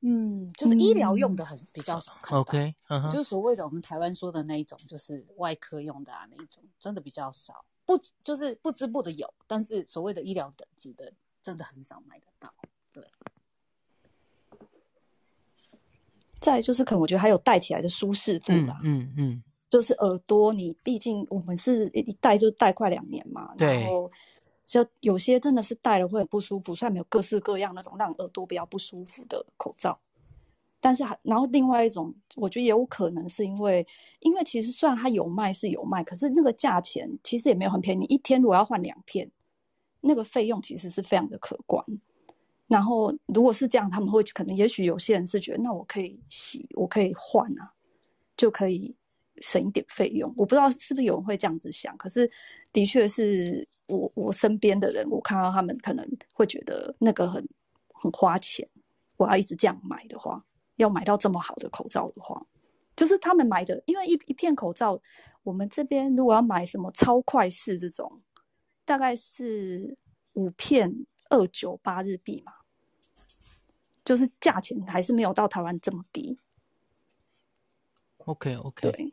[0.00, 2.40] 嗯，就是医疗用的很比较少看到。
[2.40, 2.74] OK，
[3.10, 7.64] 就是所谓的我们台湾说的那一种，就是外科用的啊那一种，真的比较少。
[7.84, 11.12] 不就是不织布的有，但是所谓的医疗等级的，
[11.42, 12.54] 真的很少买得到。
[12.92, 13.04] 对。
[16.38, 18.80] 再就是可能我觉得还有戴起来的舒适度吧。
[18.84, 19.16] 嗯嗯。
[19.16, 19.42] 嗯
[19.72, 24.10] 就是耳朵，你毕竟我们是一戴就戴快两年嘛，然后
[24.62, 29.98] 就有些真的是戴了会很不舒服，虽然没有各式各样那种让耳朵比较不舒服的口罩，
[30.78, 33.86] 但是还然后另外一种，我觉得也有可能是因为，
[34.20, 38.00] 因为其实虽然它有卖是有卖，可是那个价钱其实也没有很便宜。
[38.00, 39.30] 你一天如果要换两片，
[40.02, 41.82] 那个费用其实是非常的可观。
[42.66, 47.72] 然后如果是这样，他们会可能也许有些人是觉得，那我可以洗，我可以换啊，
[48.36, 48.94] 就可以
[49.40, 50.32] 省一点费用。
[50.36, 52.30] 我不知道是不是有人会这样子想，可是
[52.72, 57.46] 的确是我我身边的人，我看到他们可能会觉得那个很
[57.88, 58.68] 很花钱。
[59.16, 60.44] 我要一直这样买的话。
[60.76, 62.44] 要买到这么好的口罩的话，
[62.96, 64.98] 就是他们买的，因为一一片口罩，
[65.42, 68.20] 我们这边如果要买什么超快式这种，
[68.84, 69.96] 大概是
[70.32, 72.54] 五片二九八日币嘛，
[74.02, 76.38] 就是价钱还是没有到台湾这么低。
[78.24, 79.12] OK OK，对，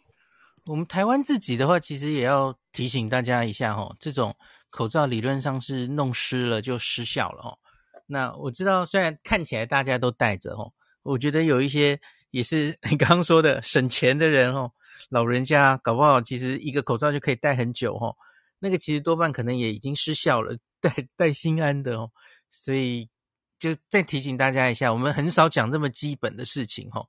[0.70, 4.36] 我们台湾自己的话，其实也要提醒大家一下哦，这种
[4.70, 7.57] 口罩理论上是弄湿了就失效了哦。
[8.05, 10.72] 那我知道，虽然看起来大家都戴着哦。
[11.01, 11.99] 我觉得有一些
[12.30, 14.72] 也是你刚刚说的省钱的人哦，
[15.09, 18.15] 老人家搞不好其实一个口罩就可以戴很久哦，
[18.59, 22.11] 那个其实多半可能也已经失效了，戴戴心安的哦，
[22.51, 23.09] 所以
[23.57, 27.07] 就再提醒大家一下，我们很少讲这么基本的事情哦。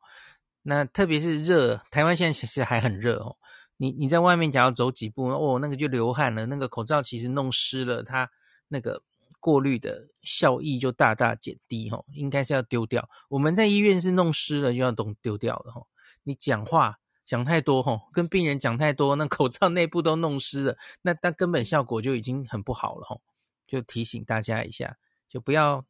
[0.62, 3.36] 那特别是热，台湾现在其实还很热哦，
[3.80, 8.30] 你你在外面假如走几步哦，那个就流汗了，那个口罩其实弄湿了，它
[8.68, 9.02] 那个。
[9.42, 13.08] 过滤的效益就大大减低吼，应该是要丢掉。
[13.30, 15.88] 我们在医院是弄湿了就要都丢掉了吼。
[16.24, 23.22] 你讲话讲太多吼，跟病人讲太多，那口罩内部都弄湿了，那那根本效果就已经很不好了吼。
[23.66, 24.94] 就提醒大家一下，
[25.26, 25.86] 就不要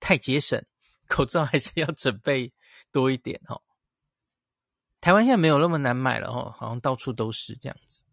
[0.00, 0.60] 太节省，
[1.06, 2.52] 口罩还是要准备
[2.90, 3.62] 多一点吼。
[5.00, 8.04] 台湾现在没有那么难买了吼，好像到处都是这样子。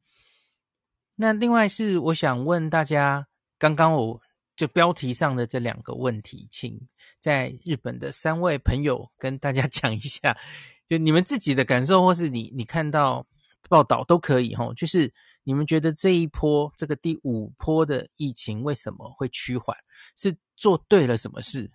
[1.16, 3.28] 那另外是我想问大家，
[3.58, 4.22] 刚刚我。
[4.58, 6.80] 就标题上的这两个问题，请
[7.20, 10.34] 在日本的三位朋友跟大家讲一下，
[10.88, 13.28] 就你们自己的感受，或是你你看到
[13.68, 14.74] 报道都可以齁。
[14.74, 15.14] 就是
[15.44, 19.76] 你们觉得这一波这个第五波的疫情为什么会趋缓？
[20.16, 21.70] 是做对了什么事，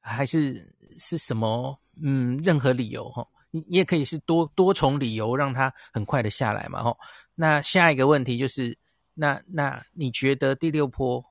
[0.00, 1.78] 还是是什么？
[2.02, 6.98] 嗯，任何理由齁，你也可以是多多重理由让他很快的下来嘛吼。
[7.36, 8.76] 那下一个问题就是，
[9.14, 11.24] 那那你觉得第六波？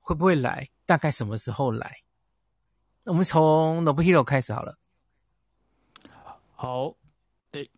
[0.00, 0.68] 会不会来？
[0.86, 1.96] 大概什么时候来？
[3.02, 4.78] 我们从 Nobuhiro 开始好了。
[6.54, 6.94] 好，
[7.50, 7.68] 诶，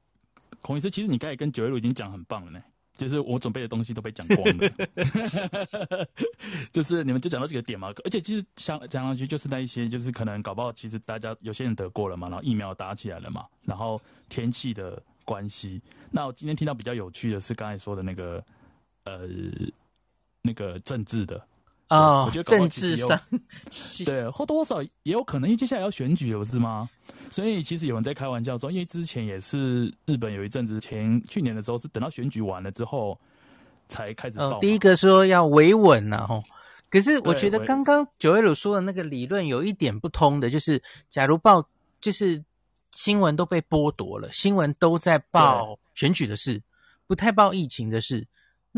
[0.61, 2.63] 孔医师，其实你刚才跟九月路已经讲很棒了呢，
[2.97, 6.09] 就是我准备的东西都被讲光了。
[6.73, 15.81] 就是你们就讲到这个点嘛，而且其实想讲上去就是那一些，就是可能搞不好，其实大家有些人得过了嘛，然后疫苗打起来了嘛，然后天气的关系。
[16.11, 18.45] 那我今天听到比较有趣的是刚才说的那个，
[19.05, 19.29] 呃，
[20.43, 21.41] 那个政治的。
[21.89, 23.21] 啊，我觉得政治上
[24.05, 26.89] 对或多或少也有可能，因为接下来要选举了，不是吗？
[27.31, 33.19] 所以其实有人在开玩笑说，因为之前也是日本有一阵子前去年的时候，是等到选举完了之后
[33.89, 34.59] 才开始报。
[34.59, 36.43] 第一个说要维稳了吼，
[36.91, 41.65] 可是我觉得刚刚九月鲁说的那个理论有一点不通的，就是假如报
[42.01, 42.43] 就是
[42.93, 46.61] 新闻都被剥夺了，新闻都在报选举的事，
[47.07, 48.27] 不太报疫情的事。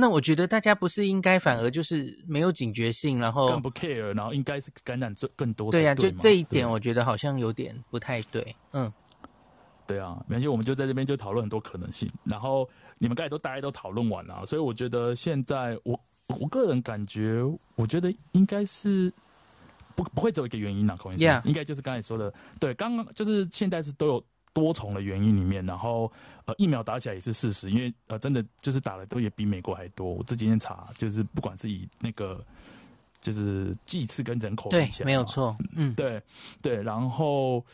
[0.00, 5.72] 那我觉得大家不是应该反而就是没有警觉性，然后更不 care，然后应该是感染最更多。
[5.72, 8.54] 对呀、啊，就这一点我觉得好像有点不太对。
[8.70, 8.92] 嗯，
[9.88, 12.08] 对啊，没关系，我们就在这边就讨论很多可能性。
[12.22, 12.68] 然后
[12.98, 17.42] 你们刚才都大家都讨论完了，所以我觉得现在我我个人感觉，
[17.74, 19.12] 我觉得应该是
[19.96, 24.24] 不不会只有一个原因呐，孔医生，应该就是刚才说的，对，刚刚就是现在是都有。
[24.52, 26.10] 多重的原因里面，然后
[26.46, 30.14] 呃疫苗打起来也是事实，因为呃真的就是打的都也比美国还多。
[30.14, 32.44] 我这几天查，就是不管是以那个
[33.20, 36.20] 就是剂次跟人口对，没有错，嗯，对
[36.62, 37.64] 对，然后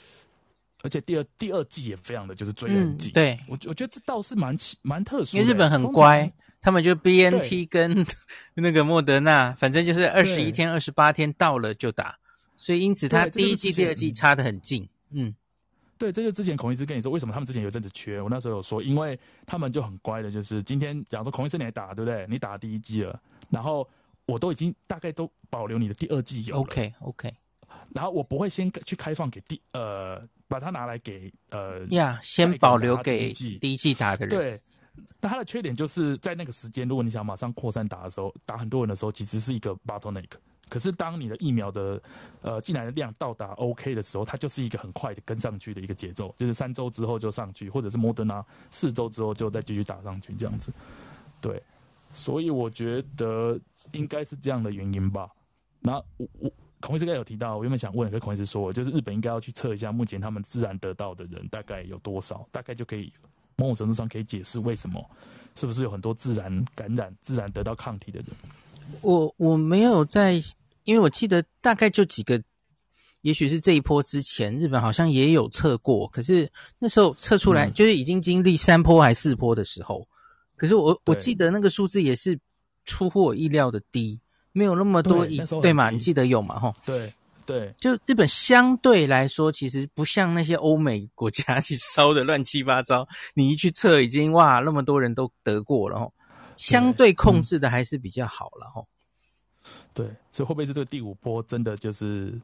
[0.83, 3.39] 而且第二第二季也非常的就是追嗯，对。
[3.49, 8.07] 我我觉得这倒是蛮蛮特殊的，因为日本很乖，他们就 BNT 跟
[8.55, 12.19] 那个莫德纳，反正就是二十一天、二十八天到了就打，
[12.57, 15.35] 所以因此他第一季、第二季差的很近，嗯。
[15.97, 18.21] 对，这就之前孔医师跟你说，为什么他们之前有阵子缺？
[18.21, 22.27] 我那时候有说，因为他们就很乖的，就是今天假如说孔医师你来打，对不对？
[22.29, 23.89] 你打第一季了，然后
[24.27, 26.57] 我都已经大概都保留你的第二季有。
[26.57, 27.33] OK OK，
[27.95, 34.37] 然后我不会先去开放给第呃，把它拿来给呃呀，yeah, 先保留给第一季打的人。
[34.37, 34.61] 对，
[35.21, 40.31] 那它的缺点就是在那个时间，如果你想马上扩散打的时候，打很多人的时候，其实是一个 bottleneck。
[40.69, 42.03] 可是，当你的疫苗的
[42.41, 50.73] 呃进来的量到达 OK 的时候，它就是一个很快的跟上去的一个节奏，就是三周之后就上去，或者是莫德纳四周之后就再继续打上去这样子。
[51.41, 51.63] 对，
[52.13, 53.61] 所以我觉得
[53.93, 55.29] 应该是这样的原因吧。
[55.81, 56.51] 那我我
[56.81, 63.13] 孔医师刚有提到，我原本想问，跟孔医师说，就是日本应该要去测一下，目前他们自然得到的人大概有多少，大概就可以
[63.57, 65.11] 某种程度上可以解释为什么，
[65.55, 68.29] 是不是有很多自然感染、自然得到抗体的人？
[69.01, 70.43] 我我没有在，
[70.85, 72.43] 因为我记得大概就几个，
[73.23, 80.07] 也许是这一波之前，日本好像也有测过，可是那时候测出来就是已经经历三波还四波的时候，
[80.57, 82.39] 可是我我记得那个数字也是
[82.85, 84.21] 出乎我意料的低。
[84.57, 85.91] 没有那么多对，对嘛？
[85.91, 86.61] 你记得有嘛？
[86.61, 87.13] 吼，对
[87.45, 93.05] 对，就日本相对来说，其实不像那些欧美国家去烧的乱七八糟。
[93.35, 96.13] 你一去测，已经哇，那么多人都得过了，吼，
[96.57, 98.87] 相对控制的还是比较好了，吼。
[99.93, 102.41] 对，所以会不会是这个第五波真的就是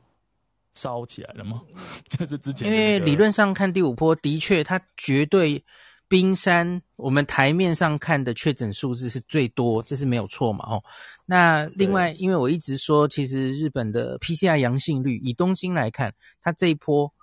[0.72, 1.62] 烧起来了吗？
[2.08, 5.64] 就是之前、那个，因为理论上看第五波的确，它绝对。
[6.10, 10.64] 冰山，我们台面上看的确诊数字是最多，这是没有错嘛？
[10.68, 10.82] 哦，
[11.24, 17.14] 那另外，因为我一直说，其实日本的 PCR 阳性率，以东京来看，它这一波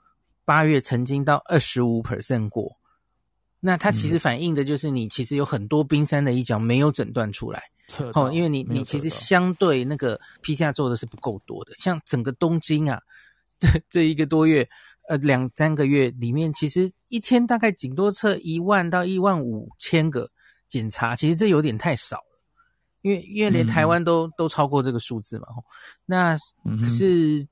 [0.45, 2.77] 八月曾经到二十五 percent 过，
[3.67, 7.61] 那它其实反映的就是你其实有很多冰山的一角没有诊断出来，
[8.13, 13.01] 哦，因为你你其实相对那个 PCR 做的是不够多的，像整个东京啊，
[13.59, 14.67] 这这一个多月。
[15.09, 20.29] 呃，两三个月里面，其实一天大概顶多测一万到一万五千个
[20.67, 22.41] 检查，其实这有点太少了，
[23.03, 25.47] 因为因为连台湾都、嗯、都超过这个数字嘛。
[26.05, 26.37] 那
[26.81, 27.47] 可是，嗯、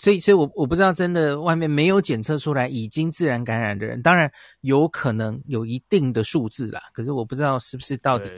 [0.00, 4.32] 所以所以我我不知道，真的外面没有检测出来已经自然感染的人，当然
[4.62, 6.80] 有可能有一定的数字啦。
[6.94, 8.30] 可是我不知道是不是到底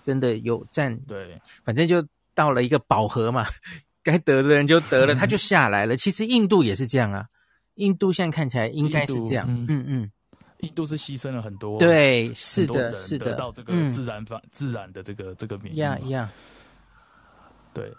[0.00, 3.44] 真的有占，对，反正就到了一个饱和嘛，
[4.04, 5.96] 该得的人就得了，他就下来了。
[5.96, 7.26] 其实印度也是这样啊。
[7.74, 10.10] 印度现在看起来应该是这样，嗯嗯，嗯，
[10.58, 16.32] 印度是牺牲了很多，对，是的，是的，得到这个自然方、嗯、自然的这个这个免疫，呀呀，
[17.74, 17.92] 对。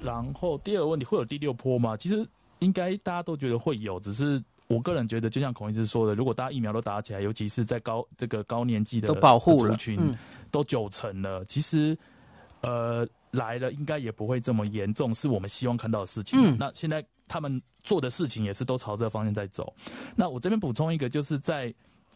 [0.00, 1.96] 然后第二个问题，会有第六波吗？
[1.96, 2.26] 其实
[2.62, 10.16] 应该大家都觉得会有，只是我个人觉得，就像孔医师说的，如果大家疫苗都打起来，尤其是在高这个高年纪的都保护了族群，
[10.50, 11.96] 都九成了，嗯、其实
[12.62, 16.38] 呃来了应该也不会这么严重，是我们希望看到的事情。
[16.40, 17.04] 嗯，那现在。
[17.28, 19.72] 他们做的事情也是都朝这个方向在走。
[20.14, 21.72] 那我这边补充一个，就是在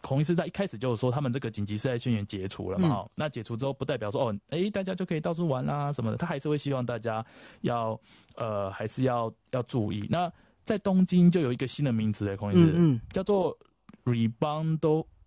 [0.06, 3.00] 孔医师在一开始就是说，他们这个紧急事态宣言解除了嘛？
[3.00, 6.16] 嗯、那解除之后，不代表说哦，哎、欸，大家就可以到处玩啦什么的。
[6.16, 7.26] 他还是会希望大家
[7.62, 8.00] 要
[8.36, 10.06] 呃，还是要要注意。
[10.08, 10.32] 那
[10.62, 13.58] 在东京就有一个新的名词诶，孔医师，嗯嗯，叫做
[14.04, 14.78] rebound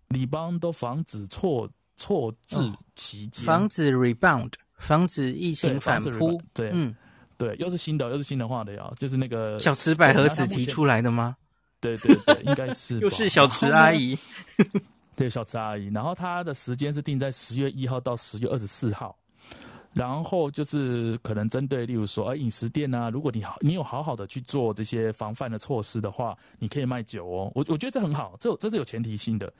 [0.08, 2.56] rebound 防止错错置
[2.94, 6.96] 期间，防止 rebound 防止疫情反扑，对，嗯。
[7.36, 11.34] 对，又是新的，又是新的话的呀，就是那个小池百合子提出来的吗？
[11.80, 14.16] 对对对，应该是 又是小池阿姨，
[15.16, 15.86] 对，小池阿姨。
[15.86, 19.16] 然后她的时间是定在十月一号到十月二十四号，
[19.92, 27.52] 然后就是可能针对，例如说，呃，饮食店啊，如果你好，你有好好的去做这些防范的措施的话，你可以卖酒哦。
[27.54, 29.52] 我我觉得这很好，这这是有前提性的。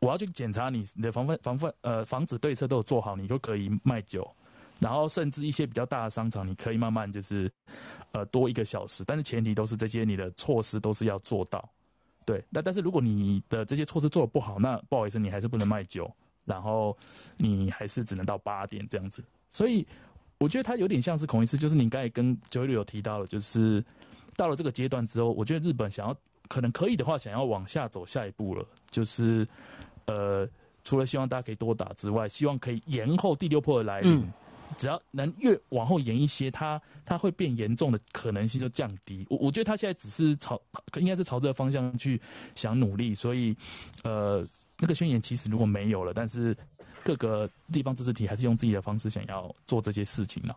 [0.00, 4.26] 我要去检查你你的防范防范呃防止对策都有做好，你就可以卖酒。
[4.80, 7.52] 然后甚至一些比较大的商场，你可以慢慢就是，
[8.12, 11.68] 呃，多一个小时，但是前提都是这些你的措施都是要做到，
[12.24, 12.42] 对。
[12.48, 16.10] 那但是如果你的这些措施做的不好，那不好意思，你还是不能卖酒，
[16.46, 16.96] 然后
[17.36, 19.22] 你还是只能到八点这样子。
[19.50, 19.86] 所以
[20.38, 23.84] 我觉得它有点像是孔医师，就是你刚才跟九一六有提到了，就是
[24.34, 26.16] 到了这个阶段之后，我觉得日本想要
[26.48, 29.46] 可能可以的话，想要往下走下一步了，就是
[30.06, 30.48] 呃，
[30.84, 34.26] 除了希望大家可以多打之外，希望可以延后第六波的来临。
[34.76, 39.26] 只要能越往后延一些，它它会变严重的可能性就降低。
[39.28, 40.60] 我我觉得他现在只是朝，
[40.96, 42.20] 应该是朝这个方向去
[42.54, 43.14] 想努力。
[43.14, 43.56] 所以，
[44.02, 44.46] 呃，
[44.78, 46.56] 那个宣言其实如果没有了，但是
[47.02, 50.56] 各个地方自治体还是用自己的方式想要做这些事情了。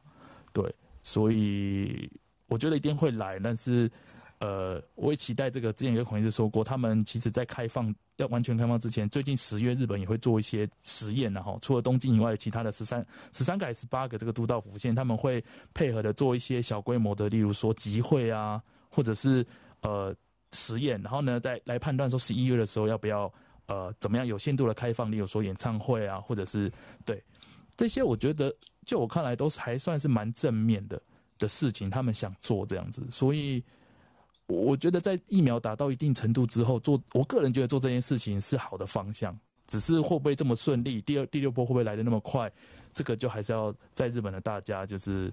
[0.52, 2.10] 对，所以
[2.48, 3.92] 我觉得一定会来，但是。
[4.40, 5.72] 呃，我也期待这个。
[5.72, 15.42] 之前有个孔医师说过，他们其实在开放要完全开放之前，最近十月日本也会做一些实验，然后除了东京以外，其他的十三十三个还是八个这个都道府县，他们会
[15.74, 19.46] 配合的做一些小规模的，例如说集会啊，或者是
[19.82, 20.14] 呃
[20.52, 23.32] 实验，然后呢再来判断说十一月的时候要不要
[23.68, 26.70] 呃怎么样有限度的开放，例如说演唱会啊，或者是
[27.06, 27.24] 对
[27.78, 28.54] 这些，我觉得
[28.86, 31.02] 就我看来都是还算是蛮正面的
[31.40, 33.64] 的事情，他们想做这样子，所以。
[34.48, 39.38] 我觉得在疫苗达到一定程度之后，做我个人觉得做这件事情是好的方向，
[39.68, 41.02] 只是会不会这么顺利？
[41.02, 42.52] 第二、第六波会不会来的那么快？
[42.94, 45.32] 这个就还是要在日本的大家就是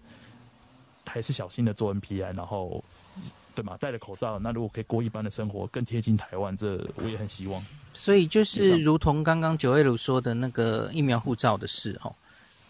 [1.05, 2.83] 还是小心的做 NPI，然后
[3.55, 3.77] 对嘛？
[3.79, 7.63] 戴着口罩，那如果可以过一般的生活，更贴近台湾，这我也很希望。
[7.93, 12.15] 所以就是如同刚刚九位鲁说的那个疫苗护照的事哦，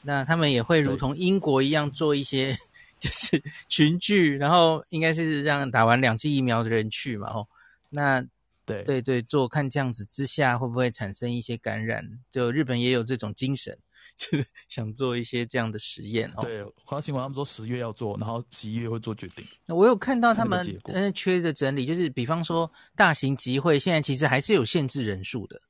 [0.02, 2.58] 那他们也会如同英国一样做一些。
[3.02, 7.48] 就是群聚，然后应该是让打完两剂疫苗的人去嘛，哦，
[7.88, 8.20] 那
[8.66, 12.06] 对对对，做看这样子之下会不会产生一些感染？
[12.30, 13.76] 就日本也有这种精神，
[14.16, 16.42] 就是想做一些这样的实验哦。
[16.42, 19.42] 对，好像新闻他们说十月要做，然后十一月会做决定。
[19.64, 25.60] 那我有看到他们嗯缺的整理，就是比方说大型集会现在其实还是有限制人数的，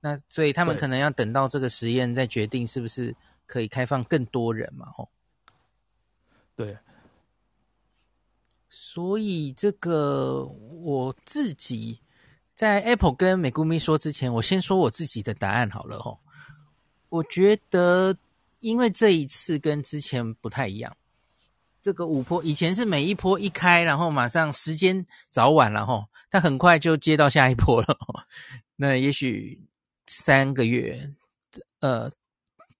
[0.00, 3.12] 那所以他们可能要等到这个实验再决定是不是
[3.46, 5.08] 可以开放更多人嘛，哦。
[6.54, 6.76] 对，
[8.68, 12.00] 所以这个我自己
[12.54, 16.18] 在 Apple 跟美谷咪说之前，我先说我自己的答案好了哦。
[17.08, 18.16] 我觉得，
[18.60, 20.94] 因为这一次跟之前不太一样，
[21.80, 27.98] 这个五波以前是每一波一开，然后马上时间早晚了吼，它很快就接到下一波了。
[28.76, 29.58] 那也许
[30.06, 31.10] 三个月，
[31.80, 32.12] 呃。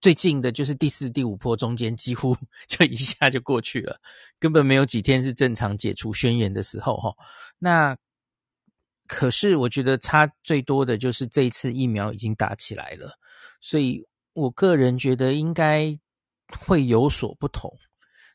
[0.03, 3.99] 最近的就是第四、第五波，中间几乎 就一下就过去了，
[4.41, 7.15] 根本没有几天是正常解除宣言的时候哈。
[7.57, 7.97] 那
[9.07, 13.17] 可是我觉得差最多的就是这一次疫苗已经打起来了，
[13.61, 15.97] 所以我个人觉得应该
[16.59, 17.73] 会有所不同。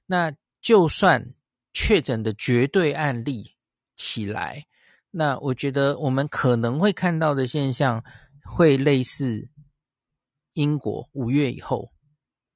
[0.06, 0.32] 那
[0.62, 1.34] 就算
[1.74, 3.52] 确诊的绝对案例
[3.98, 4.66] 起来，
[5.12, 8.02] 那我觉得我们可能会看到的现象
[8.46, 9.50] 会类似。
[10.58, 11.88] 英国五月以后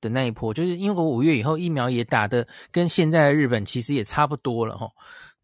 [0.02, 4.92] 的那一波，就是英国五月以后疫苗也打的跟现在的日本其实也差不多了齁。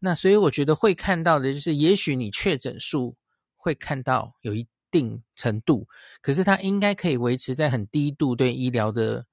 [0.00, 3.16] 那所以我觉得会看到的就是，也许你确诊数
[3.56, 5.86] 会看到有一定程度，
[6.20, 9.24] 可是它应该可以维持在很低度对医疗的，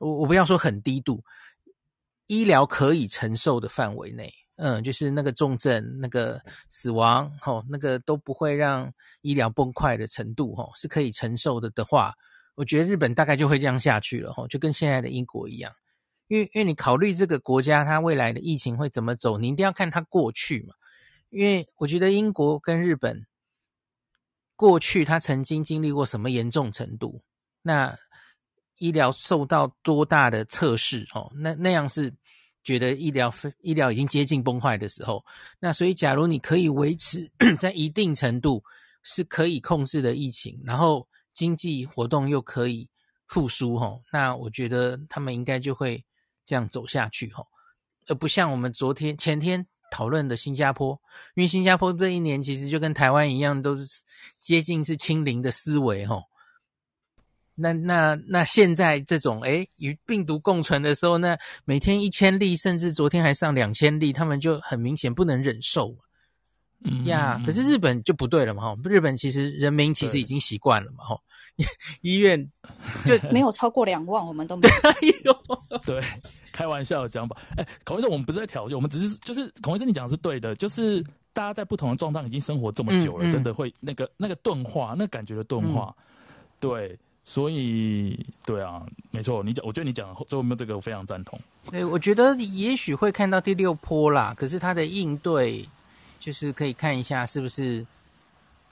[0.00, 1.22] 我我不要说很低度，
[2.26, 8.90] 医疗可以承受的范围内，嗯，就是那个重症、那个死亡，齁，那个都不会让
[9.20, 12.14] 医疗崩坏的程度，齁，是可以承受的的话。
[12.54, 15.72] 我觉得日本大概就会这样下去了，吼，就跟现在的英国一样，
[16.28, 20.74] 因为因为你考虑这个国家它未来的疫情会怎么走，你一定要看它过去嘛。
[21.30, 23.26] 因为我觉得英国跟日本
[24.54, 27.22] 过去它曾经经历过什么严重程度，
[27.62, 27.96] 那
[28.76, 32.12] 医疗受到多大的测试，哦，那那样是
[32.62, 35.24] 觉得医疗医疗已经接近崩坏的时候。
[35.58, 37.26] 那所以，假如你可以维持
[37.58, 38.62] 在一定程度
[39.02, 41.08] 是可以控制的疫情，然后。
[41.32, 42.88] 经济活动又可以
[43.26, 46.04] 复苏吼，那我觉得他们应该就会
[46.44, 47.46] 这样走下去吼，
[48.06, 51.00] 而不像我们昨天前天讨论的新加坡，
[51.34, 53.86] 因为新加坡这一年其实就跟台湾一样，都是
[54.38, 56.24] 接近是清零的思维吼。
[57.54, 65.88] 那那那现在这种诶与病毒共存的时候，那每天一千例，甚至昨天还上两千例，他们就很明显不能忍受。
[65.90, 65.98] 嗯
[67.04, 68.76] 呀，可是日本就不对了嘛，哈！
[68.84, 71.18] 日本其实人民其实已经习惯了嘛，哈。
[72.00, 72.50] 医院
[73.04, 74.66] 就没有超过两万，我们都没
[75.24, 75.36] 有。
[75.84, 76.02] 对，
[76.50, 77.36] 开玩笑的讲法。
[77.56, 81.04] 哎，孔医生，我们不是在挑衅，我们只是就是孔医生，你讲的是对的，就是
[81.34, 85.94] 大家在不同的状态已经生活这么久了，嗯嗯、真的会那个那个钝化，那感觉的钝化。
[85.98, 86.02] 嗯、
[86.58, 91.38] 对，所以对啊，没错，你讲，我觉得你讲最后面这个我非常赞同。
[91.70, 95.62] 对，我觉得也许会看到第六波啦，可是他的应对。
[96.22, 97.84] 就是可以看一下是不是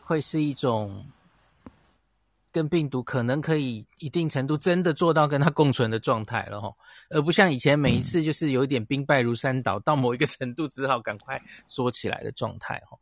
[0.04, 1.04] 会是一种
[2.52, 6.72] 跟病毒可能可以一定程度真的做到跟它共存的状态了哈，
[7.08, 12.96] 而不像以前每一次就是有一点兵败如山倒，到某一个程度只好赶快缩起来的状态哈。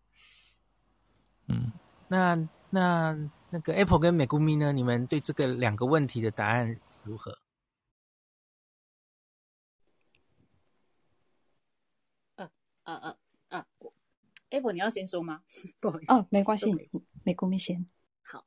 [1.49, 1.71] 嗯，
[2.09, 2.35] 那
[2.71, 3.15] 那
[3.51, 4.73] 那个 Apple 跟美谷咪呢？
[4.73, 7.39] 你们对这个两个问题的答案如何？
[12.37, 12.49] 嗯
[12.85, 13.17] 嗯嗯。
[14.51, 15.43] Apple，你要先说吗？
[15.81, 16.67] 不好意思，哦，没关系，
[17.25, 17.85] 美国没先。
[18.23, 18.45] 好，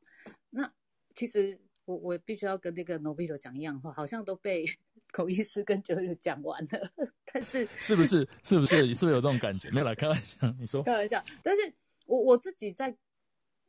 [0.49, 0.71] 那
[1.13, 4.65] 其实我我必须要跟那个 Novilo 讲一样的话，好像都被
[5.11, 6.91] 口医师跟 JoJo 讲完了，
[7.25, 8.27] 但是是不是？
[8.43, 8.93] 是不是？
[8.93, 9.69] 是不是有这种感觉？
[9.71, 10.81] 没有啦开玩笑，你说。
[10.83, 11.73] 开玩笑，但是
[12.07, 12.95] 我我自己在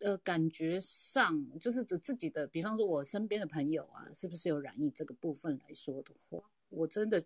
[0.00, 7.24] 呃感觉上，就是指自己的，比方说我身边的朋友啊，是不是有染疫这个部分来说的话，我真的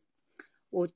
[0.71, 0.89] 我。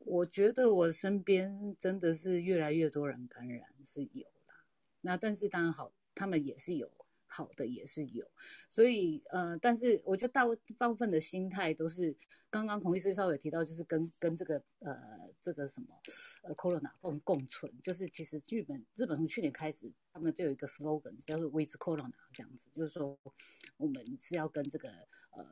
[0.00, 4.54] 我觉得我身边真的是越来越多人感染是有的，
[5.02, 6.90] 那但是当然好，他们也是有
[7.26, 8.28] 好的也是有，
[8.68, 10.44] 所以呃，但是我觉得大
[10.78, 12.16] 大部分的心态都是
[12.48, 14.96] 刚刚孔医师稍微有提到，就是跟跟这个呃
[15.40, 15.88] 这个什么
[16.42, 23.18] 呃 corona 共共存，就是其实日本日本从去年开始，他们就有一个 slogan 叫做 with corona 这样子，就是说
[23.76, 24.88] 我们是要跟这个
[25.30, 25.44] 呃。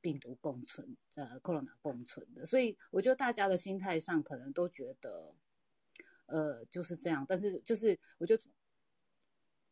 [0.00, 5.34] 病毒共存，呃，Corona 共存的，所以我觉得大家的心态上可能都觉得，
[6.26, 7.24] 呃，就是这样。
[7.28, 8.42] 但是就是，我觉得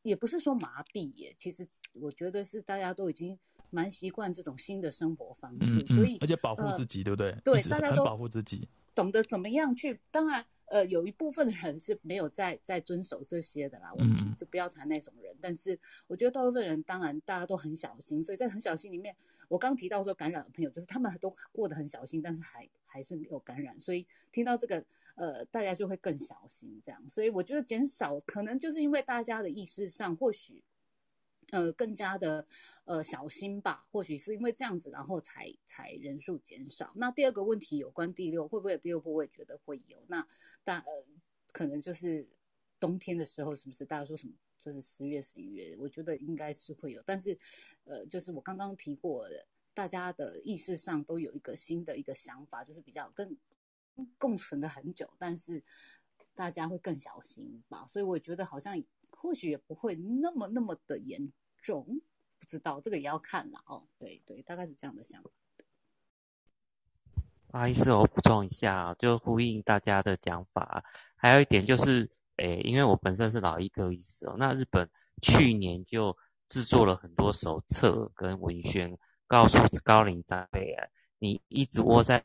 [0.02, 3.38] 也不是说麻痹耶，其实我觉得是大家都已经
[3.70, 7.40] 蛮习惯这种新的生活方式，嗯嗯、所以而且保护自己，呃、对不对？
[7.44, 10.00] 对，大家都保护自己，懂得怎么样去。
[10.10, 15.34] 当然，呃，有一部分的人是没有在在遵守这些的啦，我们就不要谈那种人。
[15.34, 19.16] 嗯、但是，我觉得大部分人当然大家都很小心，所以在很小心里面，
[19.48, 23.80] 我刚提到说感染的朋友，就是他们都过得很小心，但是还还是没有感染。
[23.80, 24.84] 所以听到这个，
[25.16, 27.02] 呃，大家就会更小心这样。
[27.08, 30.62] 所以我觉得减少可能就是因为大家的意识上或许。
[31.50, 32.46] 呃，更加的
[32.84, 36.92] 呃小心吧，或许是因为这样子，然后才才人数减少。
[36.96, 39.10] 那第二个问题有关第六，会不会有第六波？
[39.14, 40.04] 我也觉得会有。
[40.08, 40.28] 那
[40.62, 41.04] 大呃，
[41.52, 42.28] 可能就是
[42.78, 44.34] 冬天的时候，是不是大家说什么？
[44.62, 47.02] 就是十月、十一月，我觉得应该是会有。
[47.06, 47.38] 但是
[47.84, 53.38] 呃，就是我刚刚提过的，大家的意识上都有一个新的一个想法，就是比较跟
[54.18, 55.64] 共存了很久，但是
[56.34, 57.86] 大家会更小心吧。
[57.86, 58.84] 所以我觉得好像。
[59.10, 61.32] 或许也不会那么那么的严
[61.62, 62.00] 重，
[62.38, 63.86] 不知道这个也要看了哦。
[63.98, 65.30] 对对，大概是这样的想法。
[67.50, 70.84] 不好意思，我补充一下，就呼应大家的讲法。
[71.16, 74.88] 还有一点就是，诶，因为我本身是老医科医师哦，那日本
[75.22, 76.14] 去年就
[76.48, 80.86] 制作了很多手册跟文宣，告诉高龄长辈啊，
[81.18, 82.22] 你一直窝在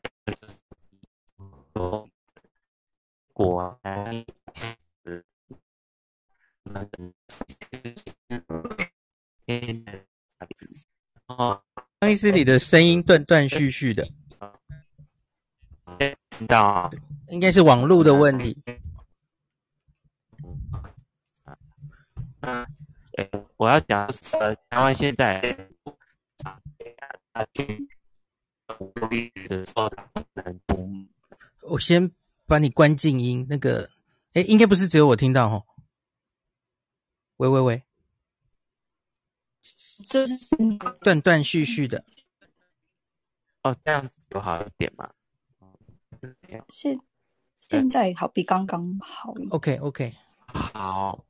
[3.32, 4.26] 国外。
[11.26, 11.62] 哦，
[12.00, 14.08] 张医师，你的声音断断续续的，
[16.30, 16.90] 听到啊？
[17.28, 18.56] 应该是网络的问题。
[22.40, 22.66] 嗯，
[23.56, 24.06] 我要讲
[24.38, 25.56] 呃，台湾现在
[31.62, 32.10] 我先
[32.46, 33.88] 把你关静音，那个，
[34.34, 35.64] 哎，应该不是只有我听到哦。
[37.38, 37.82] 喂喂喂，
[40.06, 40.56] 就是
[41.00, 42.04] 断断续续的。
[43.62, 45.10] 哦，这样子有好一点吗？
[46.68, 46.98] 现
[47.54, 49.34] 现在好比刚刚好。
[49.50, 50.14] OK OK，
[50.46, 51.24] 好。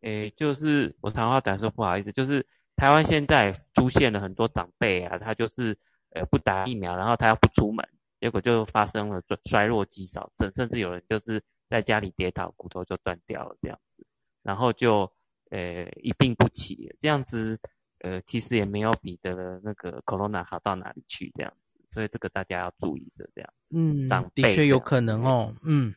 [0.00, 2.46] 诶，就是我长话短说，不好意思，就是
[2.76, 5.78] 台湾现在出现了很多长辈啊，他就是
[6.10, 7.88] 呃不打疫苗，然后他要不出门，
[8.20, 14.06] 结果就发生了衰弱肌少症，甚至有人就是在家里跌倒，骨头就断掉了这样子。
[14.42, 15.10] 然后就，
[15.54, 17.56] 呃，一病不起，这样子，
[18.00, 23.52] 呃，其实也没有比的那个 Corona 好到哪里去，这样子，所以这个大家要注意的，这样。
[23.70, 25.54] 嗯，长辈的确有可能哦。
[25.62, 25.94] 嗯，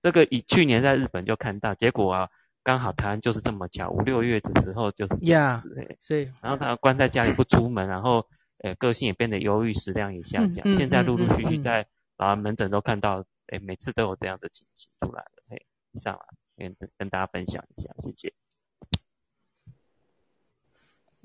[0.00, 2.28] 这个以去年在日本就看到，结果啊，
[2.62, 8.24] 刚好台湾就是这么巧，五六月的时候就是这样子，哎，所以，然后他关在家里不出门，然后，
[8.58, 11.84] 呃，个性也变得忧郁，食量也下降，现在陆陆续续在
[12.16, 16.26] 老人门诊都看到，哎，每次都有这样的情形出来了，嘿，以上啊。
[16.56, 18.32] 跟跟大家分享一下，谢谢。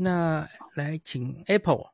[0.02, 1.92] 那来请 Apple。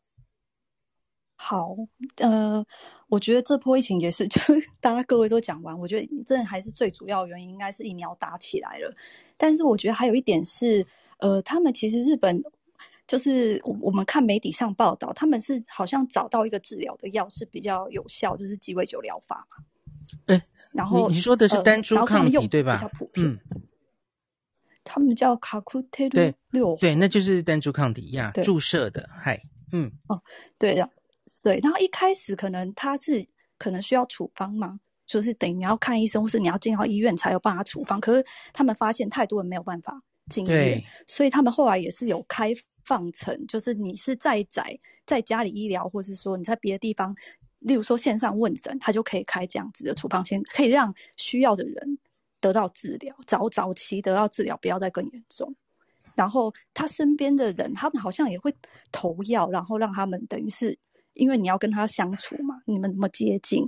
[1.36, 1.76] 好，
[2.18, 2.66] 呃，
[3.08, 4.40] 我觉得这波疫情也是， 就
[4.80, 8.94] 大家各位都讲完，我觉得真的还是最主要的原因，应该是疫苗打起来了。
[9.38, 10.86] 但是我觉得还有一点是，
[11.18, 12.42] 呃，他们其实日本
[13.08, 19.66] 就是我们看媒体上报道，他们是好像找到一个治疗的药是比较有效，就是鸡尾酒疗法嘛。
[20.26, 20.42] 对。
[20.72, 22.78] 然后你，你说的是单株抗体、呃、对吧？
[23.16, 23.40] 嗯，
[24.86, 29.42] 他们叫卡库特鲁六，对，那就是单株抗体呀，注射的，嗨，
[29.74, 30.22] 嗯，哦，
[30.58, 30.90] 对的，
[31.44, 31.60] 对。
[31.62, 38.00] 然后一开始可能他是可能需要处方嘛，就是等于你要看医生，或是你要进到医院才有办法处方。
[38.00, 42.54] 可是他们发现太多人没有办法进医院，所以他们后来也是有开
[42.86, 47.14] 放成，就是你是在宅在家里医疗，或是说你在别的地方。
[47.60, 51.98] 例如说线上问诊，他就可以开这样子的处方签，可以让需要的人
[52.46, 55.52] 得到治疗，早早期得到治疗，不要再更严重。
[56.14, 58.54] 然后他身边的人，他们好像也会
[58.92, 60.78] 投药，然后让他们等于是，
[61.14, 63.68] 因为你要跟他相处嘛，你们那么接近，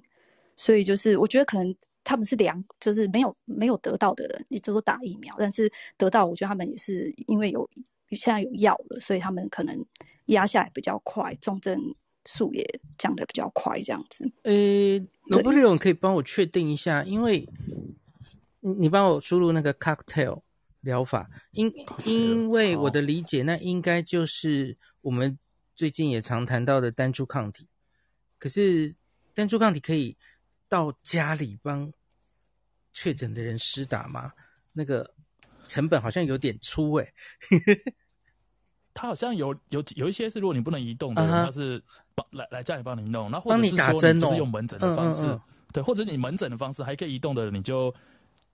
[0.55, 5.67] 所以就是我觉得可能他们是两，就是没有没有得到的人，一直都打疫苗，但是
[5.97, 7.67] 得到，我觉得他们也是因为有
[8.11, 9.83] 现在有药了，所以他们可能
[10.27, 11.95] 压下来比较快，重症。
[12.29, 12.61] 数也
[12.97, 14.29] 降得比较快，这样子。
[14.43, 14.51] 呃，
[15.27, 17.47] 罗布利，可以帮我确定一下，因为
[18.67, 20.41] 你你帮我输入那个 cocktail
[20.81, 21.71] 疗法，因
[22.05, 25.37] 因为我的理解，那应该就是我们
[25.75, 27.67] 最近也常谈到的单株抗体。
[28.39, 28.93] 可是
[29.33, 30.15] 单株抗体可以
[30.69, 31.91] 到家里帮
[32.93, 34.31] 确诊的人施打吗？
[34.73, 35.13] 那个
[35.67, 37.13] 成本好像有点粗诶。
[38.93, 41.79] 他好像有有有一些是，如果你不能移动的，他是
[42.15, 45.39] 帮来来家里帮你弄，然后或者是说你就是用门诊的方式，
[45.71, 47.93] 对，或者你门诊的方式还可以移动的，你就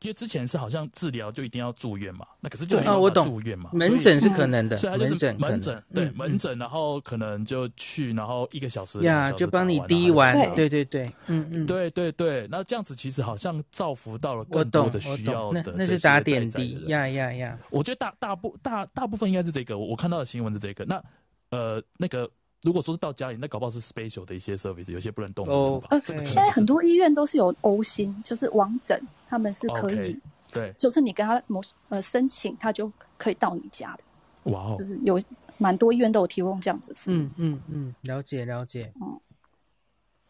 [0.04, 21.02] 因为之前是好像治疗就一定要住院嘛，那可是就没有住院嘛，门诊是可能的，所以门诊门诊对门诊，然后可能就去，然后一个小时呀，就帮你滴完，对对对，嗯嗯，对对对，那这样子其实好像造福到了更多的需要的，那是打点滴，呀呀呀，我觉得大大部大大部分应该是这个，我看到的新闻是这个，那
[21.50, 22.30] 呃那个。
[22.64, 25.46] 如果说是到家里，那搞不好是 special 的一些 service，有些不能动。
[25.48, 30.18] 哦，呃，现在很多医院都是有 O 心，就是网诊，他们是可以，
[30.52, 34.52] 对，就是你跟他某呃申请，他就可以到你家的。
[34.52, 35.22] 哇哦，就是有
[35.58, 37.14] 蛮多医院都有提供这样子服务。
[37.14, 38.92] 嗯嗯嗯，了解了解。
[39.02, 39.20] 嗯，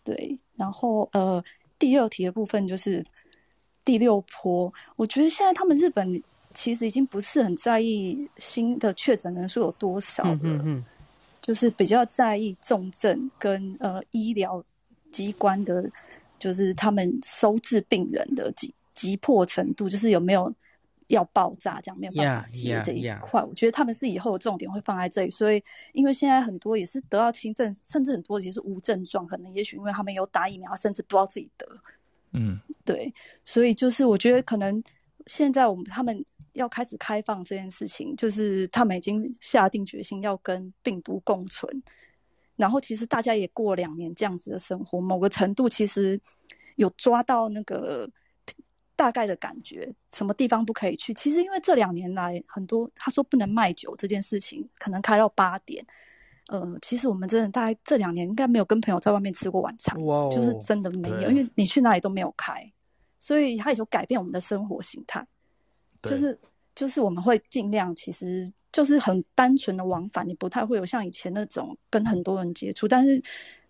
[0.04, 0.38] 对。
[0.56, 1.44] 然后呃，
[1.78, 3.06] 第二题的部分就是
[3.86, 6.22] 第六波，我觉得现在他们日本
[6.56, 10.34] 其实已经不是很在意新的确诊人数有多少了。
[10.36, 10.86] 嗯嗯嗯。
[11.44, 14.64] 就是比较在意重症跟呃医疗
[15.12, 15.92] 机关的，
[16.40, 20.52] 就是他们收治病人的急急迫程度，就是有没有
[21.08, 23.42] 要爆炸这样没有办法接这一块。
[23.42, 23.46] Yeah, yeah, yeah.
[23.46, 25.30] 我觉得他们是以后的重点会放在这里。
[25.30, 25.62] 所以，
[25.92, 31.68] 因为现在很多也是得到轻症，甚至很多也是无症状，可能也许因为他们有打疫苗，甚至不知道自己得。
[32.32, 33.14] 嗯，对，
[33.44, 34.82] 所以就是我觉得可能
[35.28, 36.24] 现在我们他们。
[36.54, 41.84] 要开始开放这件事情，就是他们已经下定决心要跟病毒共存。
[42.56, 46.20] 然后，其实大家也过两年这样子的生活，某个程度其实
[46.76, 48.08] 有抓到那个
[48.96, 51.14] 大概的感觉，什么地方不可以去。
[51.16, 55.84] 其实因为这两年来，很多他说不能卖酒这件事情，可能开到八点。
[56.50, 62.72] 呃，其实我们真的大概这两年应该没有跟朋友在外面吃过晚餐，哇就是真的没有，因为你去哪里都没有开，
[63.18, 65.26] 所以他也就改变我们的生活形态。
[66.04, 66.38] 就是
[66.76, 72.88] 就是我们会尽量，其实就是很单纯的往返，你不太会有像以前那种跟很多人接触。
[72.88, 73.22] 但是，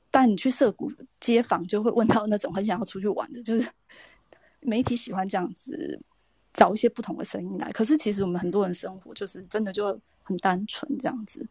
[0.09, 3.67] 但你去涩谷街访，就会问到那种很想要出去玩的，就是
[4.61, 6.01] 媒体喜欢这样子
[6.53, 7.71] 找一些不同的声音来。
[7.71, 11.45] 可是，其实我们很多人生活就是真的就很单纯这样子。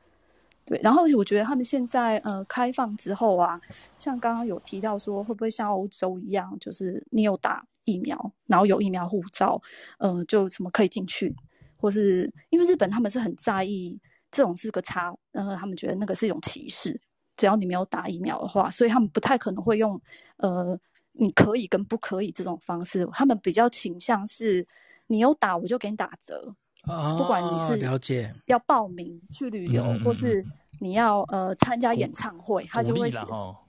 [0.64, 3.60] 对，然后我觉得他们现在呃开放之后啊，
[3.98, 7.66] 像刚刚有提到说，会不会像欧洲一样，就是你有打。
[7.84, 9.60] 疫苗，然后有疫苗护照，
[9.98, 11.34] 嗯、呃，就什么可以进去，
[11.76, 13.98] 或是因为日本他们是很在意
[14.30, 17.00] 这种是个差，然后，他们觉得那个是一种歧视，
[17.36, 20.00] 只要你没有打疫苗的话，所以他们不太可能会用
[20.38, 20.78] 呃
[21.12, 24.66] 你可以跟不可以这种方式，他们比较倾向是
[25.08, 26.54] 你有打我就给你打折，
[26.84, 28.34] 哦、不管你是了解。
[28.46, 30.44] 要报名去旅游，嗯、或是
[30.80, 33.18] 你要呃参加演唱会，他就会写，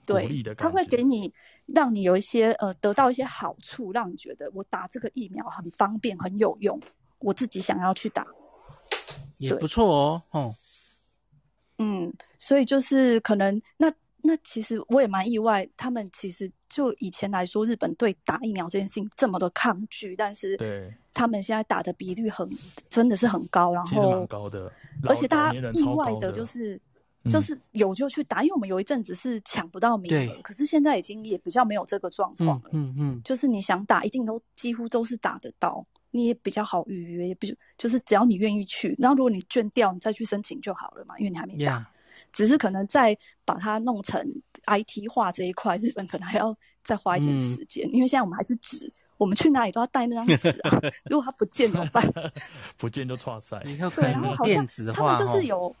[0.04, 1.32] 对，他会给你。
[1.66, 6.78] 让你有一些呃得到一些好处，让你觉得我打这个疫苗很方便很有用，
[7.20, 8.26] 我自己想要去打，
[9.38, 10.22] 也不错哦。
[10.32, 10.54] 哦，
[11.78, 22.46] 嗯，所以就是可能那那其实我也蛮意外，他们其实就以前来说，日本对打疫苗这件事情这么的抗拒，但是对他们现在打的比率很
[22.90, 24.70] 真的是很高，然后高的，
[25.08, 26.78] 而且大家意外的就是。
[27.30, 32.68] 就是有就去打，因为我们有一阵子是抢不到名额，可是现在已经也比较没有这个状况了。
[32.72, 41.78] 嗯嗯，嗯就是你想打，一定都几乎都是打得到，你也比较好预约，也比就是只要你愿意去，然后如果你券掉，你再去申请就好了嘛，因为你还没打。
[41.78, 41.84] Yeah.
[42.30, 43.16] 只是可能再
[43.46, 44.22] 把它弄成
[44.66, 50.80] IT 化这一块，日本可能还要再花一点时间，嗯、因为现在我们还是纸，我们去哪里都要带那张纸啊，
[51.10, 52.04] 如果它不见怎么办？
[52.76, 53.58] 不见就剉赛。
[53.64, 55.74] 对，然后好像他们就是有。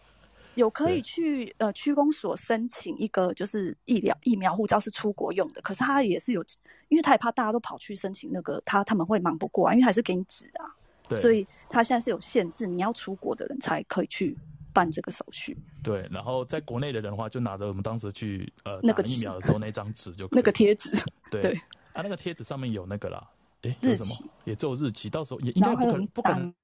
[0.54, 6.44] 有可以去对呃区公所申请一个就是疫苗疫苗护照是出国用的，可是他也是有，
[6.86, 10.70] 因为他也怕大家都跑去申请那个，他他们会忙不过啊，因为还是给你纸啊，
[11.08, 14.38] 对所以他现在是有限制，你要出国的人才可以去
[14.72, 15.58] 办这个手续。
[15.82, 20.90] 对，然后在国内的人的话，就拿着我们当时去呃那个疫苗的时候那张纸就可以 那个贴纸，
[21.32, 21.60] 对，对
[21.94, 23.30] 啊，那个贴纸上面有那个啦，
[23.62, 26.54] 哎，日期什么也只有日期，到时候也应该不可能不可能。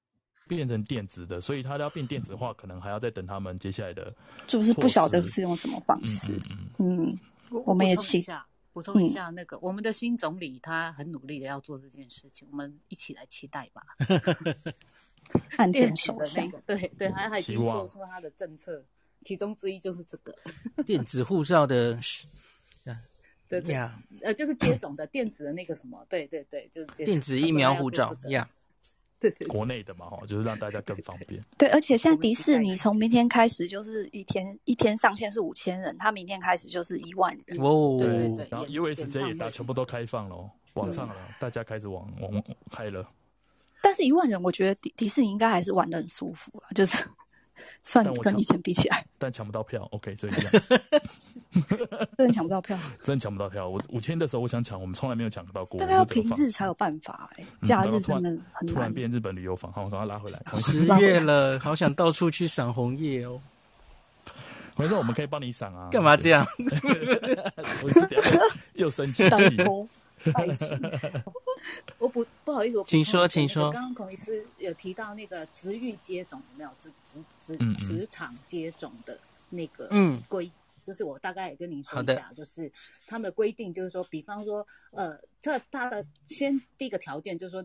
[0.47, 4.13] 变成电子的，所以它要变电子化，可能还要再等他们接下来的。
[4.47, 6.33] 就是不晓得是用什么方式。
[6.49, 7.19] 嗯，嗯，嗯，
[7.51, 8.43] 嗯，我们也期待。
[8.73, 13.81] 补充一下，那个、嗯、我们的新总理他很努力的要做这件事情，我们一起来期待吧。
[15.55, 18.83] 岸田首相，对对，他他已经做出他的政策，
[19.23, 20.35] 其中之一就是这个
[20.85, 21.97] 电子护照的。
[23.59, 28.47] 对对呀，呃，就是接种的电子的那个什么，对对对，就是电子疫苗护照呀。
[29.19, 31.39] 对对，国内的嘛，哈，就是让大家更方便。
[31.55, 37.55] 对，而且现在迪士尼从明天开始就是一天一天上限是五千人，他明天开始就是一万人。
[37.59, 38.47] 哦，对对对。
[38.49, 43.07] 然后 USJ 也大全部都开放了，网上了，大家开始往往开了。
[43.79, 46.97] 但是一万人，我觉得迪迪士尼应该还是玩的很舒服啊，就是
[47.83, 49.05] 算跟以前比起来。
[49.19, 50.81] 但抢不到票，OK，所以这样。
[52.17, 53.67] 真的抢不到票， 真抢不到票。
[53.67, 55.79] 我五千的时候我想抢，我们从来没有抢到过。
[55.79, 58.67] 大概要平日才有办法哎、欸，假日真的很难。
[58.67, 60.41] 突然变日本旅游房，好，我赶快拉回来。
[60.55, 63.41] 十月了，好想到处去赏红叶哦。
[64.77, 65.89] 没事，我们可以帮你赏啊。
[65.91, 66.47] 干嘛这样？
[67.83, 68.41] 我是这样，
[68.73, 69.23] 又生气。
[71.97, 73.69] 我不不好意思，我请说，请说。
[73.71, 76.69] 刚刚孔医师有提到那个职域接种有没有？
[76.79, 79.19] 职职职职场接种的
[79.49, 80.49] 那个嗯规。
[80.81, 82.71] 嗯就是我大概也跟您说一下，就是
[83.07, 87.63] 他们的规定，就是说，比方说，呃，这他的先第一个条件就是说，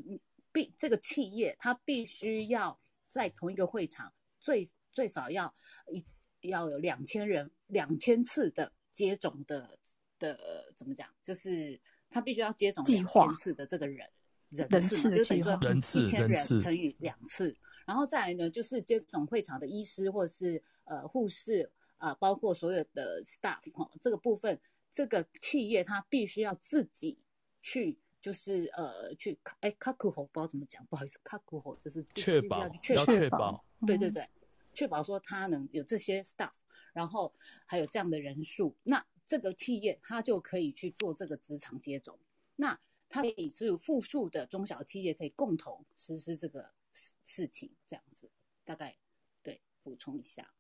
[0.53, 2.79] 必这个企业它必须要
[3.09, 5.53] 在同一个会场最最少要
[5.91, 6.05] 一
[6.43, 9.79] 要有两千人两千次的接种的
[10.19, 11.09] 的怎么讲？
[11.25, 11.81] 就是
[12.11, 14.07] 他必须要接种两千次的这个人
[14.51, 15.59] 人次，就等于说
[16.03, 17.57] 一千人乘以两次，
[17.87, 21.73] 然后再来呢，就是接种会场的医师或者是呃护士。
[21.99, 24.61] 啊，包括所有的 staff 哈，这个部分，
[24.91, 27.19] 这个企业它必须要自己
[27.63, 34.29] 去，就是呃，去哎，确保不知道怎么讲，不好意思，确保就是确保，要去确保，确保，对对对，
[34.73, 36.53] 确保说他能有这些 staff，
[36.93, 37.35] 然后
[37.67, 42.19] 还有这样的人数，那这个企业它就可以去做这个职场接种，
[42.55, 42.79] 那
[43.09, 48.31] 它可以是复数的中小企业可以共同实施这个事事情，这样子，
[48.65, 48.97] 大概
[49.43, 50.53] 对补充一下。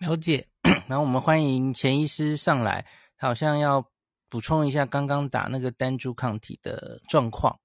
[0.00, 0.48] 了解，
[0.88, 2.86] 然后我们欢迎钱医师上来，
[3.18, 3.86] 他好像要
[4.30, 7.60] 补充一下刚刚打那个单株抗体的状况。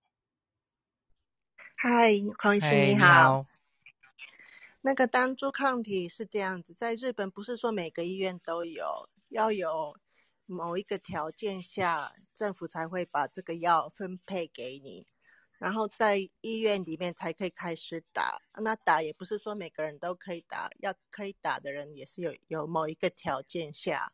[1.77, 2.97] 嗨，孔医师你好。
[2.97, 3.45] 你好。
[4.81, 9.95] 那个单株抗体是这样子，在日本不是说每个医院都有，要有
[10.45, 15.07] 某一个条件下，政府才会把这个药分配给你。
[15.57, 24.11] 然后在医院里面才可以开始打，那打也不是说每个人都可以打，要可以打的人也是有有某一个条件下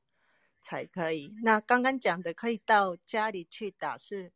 [0.62, 1.34] 才可以。
[1.44, 4.32] 那刚刚讲的可以到家里去打，是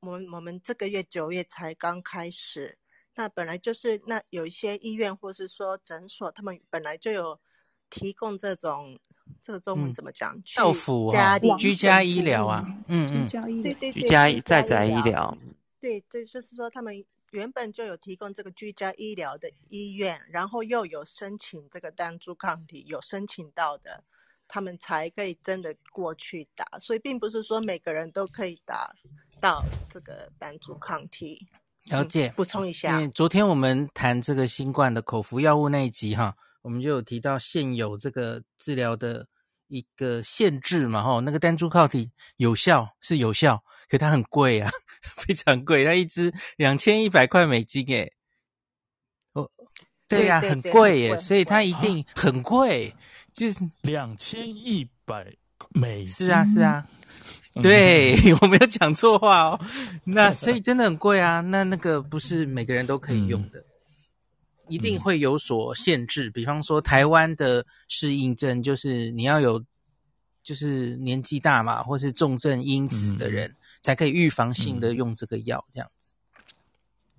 [0.00, 2.78] 我们我们这个月九月才刚开始。
[3.14, 7.40] 那本来就是那有一些医院或是说诊所，他们本来就有
[7.88, 8.98] 提供这种
[9.40, 10.38] 这个中文怎么讲？
[10.54, 15.34] 到府家里居家医疗啊，嗯嗯，居家医疗，对对对，居家在宅医疗。
[15.86, 16.92] 对对，就是说他们
[17.30, 24.02] 原本就有提供这个居家医疗的医院，然后又有申请这个单株抗体，有申请到的，
[24.48, 26.66] 他们才可以真的过去打。
[26.80, 28.92] 所以并不是说每个人都可以打
[29.40, 31.46] 到这个单株抗体。
[31.84, 39.28] 了解，补充一下，因为昨天我们谈这个新冠的口服药物那一集哈，我们就有提到现有这个治疗的
[39.68, 44.68] 一个限制嘛，哈，那个单株抗体有效是有效，可它很贵啊。
[45.16, 48.12] 非常贵，它一只两千一百块美金诶。
[49.32, 49.50] 哦，
[50.08, 52.94] 对呀、啊，很贵耶，所以它一定很贵，
[53.32, 55.26] 就是两千一百
[55.70, 56.26] 美金。
[56.26, 56.86] 是啊，是啊，
[57.62, 59.60] 对， 我没有讲错话哦。
[60.04, 63.64] 那所以真的很贵啊，那那个不是每个人都可以用的，嗯、
[64.68, 66.30] 一定会有所限制。
[66.30, 69.62] 比方说，台湾的适应症就是你要有，
[70.42, 73.50] 就是年纪大嘛，或是重症因子的人。
[73.50, 73.56] 嗯
[73.86, 76.16] 才可以预防性的用这个药，这样子。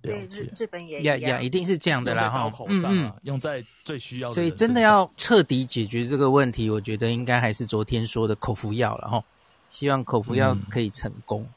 [0.02, 2.52] 对，日日本也呀呀，一定是这样的啦哈。
[2.68, 4.34] 嗯嗯，用在最需要的。
[4.34, 9.24] 所以真的要彻底解决这个问题，我觉得应该还是昨天说的口服药了哈。
[9.70, 11.48] 希望口服药可以成功。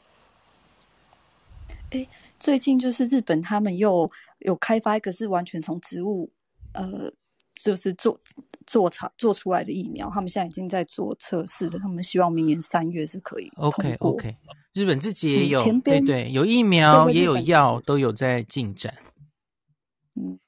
[1.90, 2.08] 哎，
[2.40, 6.30] 最近就是日本他们又有开发一个是完全从植物
[6.72, 7.12] 呃。
[7.62, 8.18] 就是做
[8.66, 11.78] 做产做出来的疫苗，他们现在已经在做测试了。
[11.78, 13.50] 他们希望明年三月是可以。
[13.56, 14.36] OK OK，
[14.72, 18.92] 日本自己也有，嗯、对对，有疫苗也有药，都有在进展。
[20.14, 20.38] 嗯，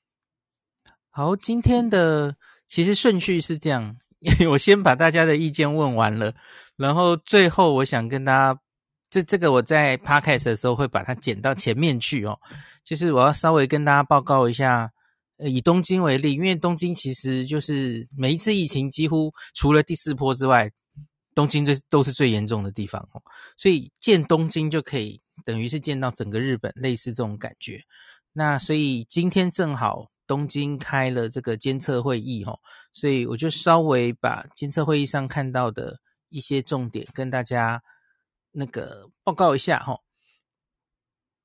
[1.11, 2.37] 好，今天的
[2.67, 3.97] 其实顺序是这样，
[4.51, 6.35] 我先把大家的意见问完了，
[6.77, 8.61] 然后最后我想跟大家，
[9.09, 12.39] 这这个我在 Podcast 的时候会把它剪到前面去哦，
[12.85, 14.91] 就是我要稍微跟大家报告一下。
[15.37, 20.71] 呃，以东京为例，因为东京其实就是每一次疫情几乎除了第四波之外，
[21.35, 23.21] 东京这都是最严重的地方哦。
[23.57, 27.83] 所以见东京就可以等于是见到整个日本，类似这种感觉。
[28.33, 32.59] 那所以今天正好东京开了这个监测会议哦，
[32.93, 35.99] 所以我就稍微把监测会议上看到的
[36.29, 37.83] 一些重点跟大家
[38.53, 39.99] 那个报告一下哈。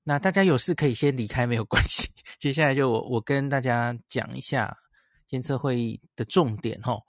[0.09, 2.09] 那大家有事可以先离开，没有关系。
[2.39, 4.75] 接下来就我我跟大家讲一下
[5.27, 6.99] 监测会议的重点齁。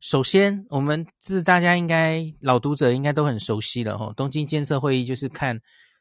[0.00, 4.12] 首先，我们这大家应该老读者应该都很熟悉了齁。
[4.14, 5.56] 东京监测会议就是看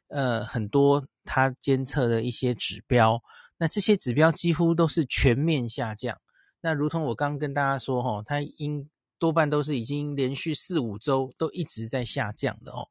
[0.07, 3.21] 呃很多它监测的一些指标，
[3.59, 6.17] 那这些指标几乎都是全面下降。
[6.59, 8.89] 那如同我刚跟大家说齁，它应
[9.19, 12.87] 多半都是已经连续四五周都一直在下降的哦。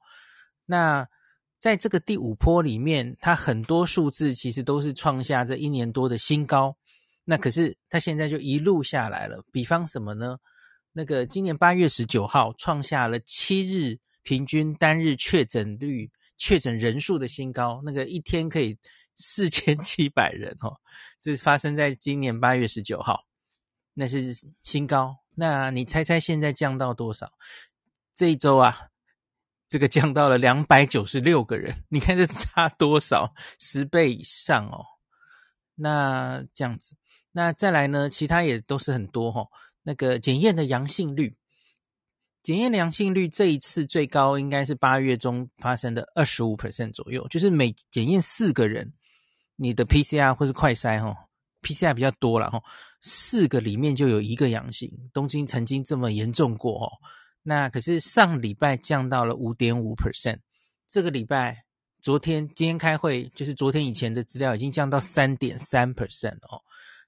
[0.66, 1.08] 那
[1.58, 6.76] 在这个第五波里面，它很多数字其实都是创下这一年多的新高。
[7.24, 9.42] 那可是它现在就一路下来了。
[9.50, 10.38] 比方什么呢？
[10.92, 18.78] 那个今年八月十九号创下了七日平均单日确诊率、确诊人数的新高，那个一天可以
[19.16, 20.76] 四千七百人哦，
[21.18, 23.24] 这是发生在今年八月十九号，
[23.92, 25.16] 那是新高。
[25.34, 27.30] 那你猜猜现在降到多少？
[28.14, 28.88] 这一周啊？
[29.68, 33.34] 这个降到了两百九十六个人，你看这差多少？
[33.58, 34.84] 十倍以上哦。
[35.74, 36.96] 那这样子，
[37.32, 38.08] 那再来呢？
[38.08, 39.48] 其他也都是很多哈、哦。
[39.82, 41.36] 那个检验的阳性率，
[42.42, 48.92] 检验的阳性率这一次最高应该是八月中发生的二十五 percent 左右，就是每检验四个人，
[49.56, 51.16] 你的 PCR 或是快筛哈、哦
[51.62, 52.62] ，PCR 比较多了哈、哦，
[53.00, 54.90] 四个里面就有一个阳性。
[55.12, 56.92] 东京曾经这么严重过哦。
[57.48, 60.38] 那可是上礼拜降到了五点五 percent，
[60.88, 61.62] 这个礼拜
[62.02, 66.60] 昨天今天开会，就是昨天以前的资料已经降到三点三 percent 哦。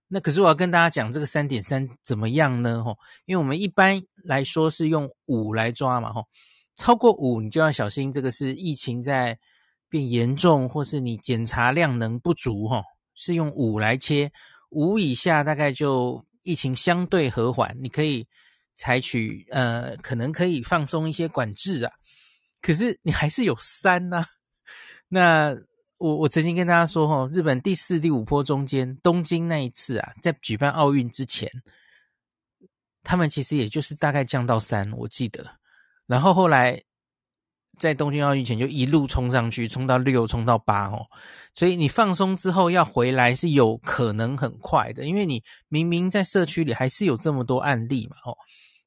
[0.06, 2.84] 那可是我要跟大家讲，这个三点三怎么样呢？
[2.84, 2.96] 吼，
[3.26, 6.24] 因为我们一般来说是用五来抓嘛，吼，
[6.76, 9.36] 超过五你就要小心，这个是疫情在
[9.88, 12.84] 变严重，或是你检查量能不足，吼，
[13.16, 14.30] 是用五来切，
[14.70, 18.24] 五以下大概就疫情相对和缓，你可以。
[18.78, 21.92] 采取呃，可能可以放松一些管制啊，
[22.62, 24.26] 可是你还是有三呐、啊。
[25.08, 25.56] 那
[25.96, 31.50] 我我曾经跟大家说哦，日本第四、第五波中间，东京那一次啊，在举办奥运之前，
[33.02, 35.44] 他们其实也就是大概降到三，我记得。
[36.06, 36.80] 然后后来
[37.80, 41.04] 在东京奥运前就一路冲上去，冲到六，冲到八哦。
[41.52, 48.36] 所以你放松之后要回来是有可能很快的，因为你明明在社区里还是有这么多案例嘛哦。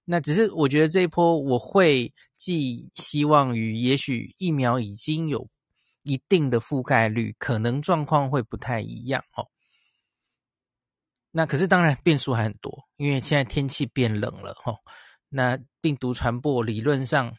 [0.03, 5.47] 那只是我觉得这一波我会寄希望于，也许疫苗已经有
[6.03, 9.47] 一定的覆盖率，可能状况会不太一样哦。
[11.31, 14.75] 那可是当然变数还很多，因为现在天气变冷了哈。
[15.29, 17.33] 那病毒传播理论上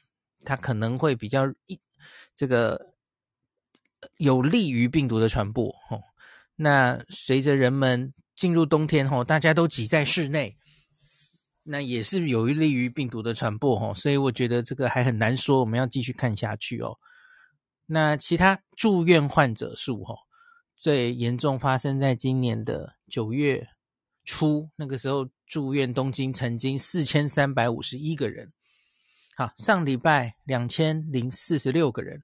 [0.44, 1.78] 它可能会比较一
[2.34, 2.94] 这个
[4.16, 6.00] 有利于病毒的传播哦。
[6.56, 10.56] 那随着人们进入冬天后，大家都挤在室内。
[11.64, 16.98] 那也是有利于病毒的传播哦，所以我觉得这个还很难说，我们要继续看下去哦。
[17.86, 20.14] 那其他住院患者数哈，
[20.76, 23.68] 最严重发生在今年的九月
[24.24, 28.52] 初，那个时候住院东京曾经四千三百五十一个人，
[29.36, 32.22] 好，上礼拜两千零四十六个人，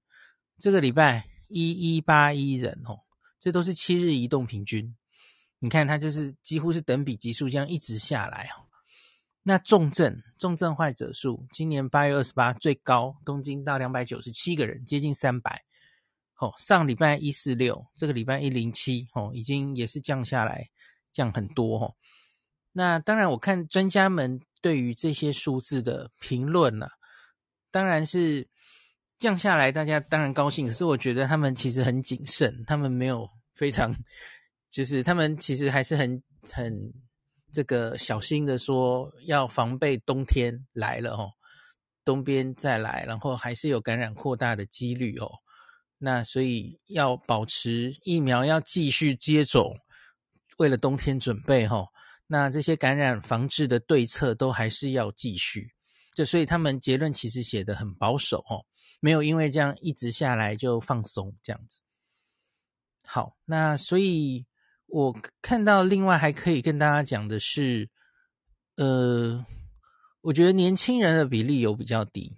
[0.58, 2.98] 这个礼拜一一八一人哦，
[3.38, 4.96] 这都是七日移动平均，
[5.58, 8.67] 你看它就是几乎是等比级数这样一直下来哦。
[9.42, 15.64] 那重症重症患者数，今年八月二十八最高，东京到两百九十七个人，接近三百。
[16.38, 20.68] 哦，上礼拜一四六，这个礼拜一零七，哦，已经也是降下来，
[21.10, 21.96] 降很多哦。
[22.72, 26.86] 那当然，我看专家们对于这些数字的评论呢，
[27.70, 28.46] 当然是
[29.16, 30.66] 降下来，大家当然高兴。
[30.66, 33.92] 可是我觉得他们其实很谨慎，他们没有非常，
[34.70, 36.92] 就是他们其实还是很很。
[37.50, 41.32] 这个小心的说，要防备冬天来了哦，
[42.04, 45.30] 东边再来，然后还是有感染扩大的几率哦。
[45.96, 49.74] 那所以要保持疫苗，要继续接种，
[50.58, 51.88] 为了冬天准备哦。
[52.26, 55.72] 那这些感染防治的对策都还是要继续。
[56.14, 58.64] 就所以他们结论其实写得很保守哦，
[59.00, 61.82] 没有因为这样一直下来就放松这样子。
[63.06, 64.44] 好，那所以。
[64.88, 67.88] 我看到另外还可以跟大家讲的是，
[68.76, 69.44] 呃，
[70.22, 72.32] 我觉得年轻人的比例有比较低，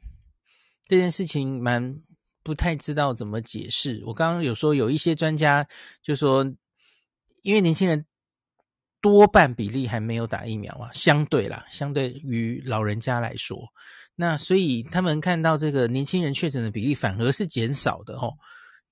[0.88, 1.96] 这件事情蛮
[2.42, 4.02] 不太知道怎么解释。
[4.04, 5.64] 我刚刚有说有一些专家
[6.02, 6.44] 就说，
[7.42, 8.04] 因为年轻人
[9.00, 13.56] 多半比例还没有打疫苗啊，相对啦，相对于老人家来说，
[14.16, 18.34] 那所以他们看到这个年轻人确诊的比例反而是减少的哦。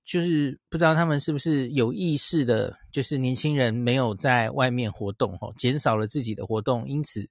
[0.09, 7.23] 就是不知道他们是不是有意识的，就是年轻人没有在外面活动，哦，减少了自己的活动，因此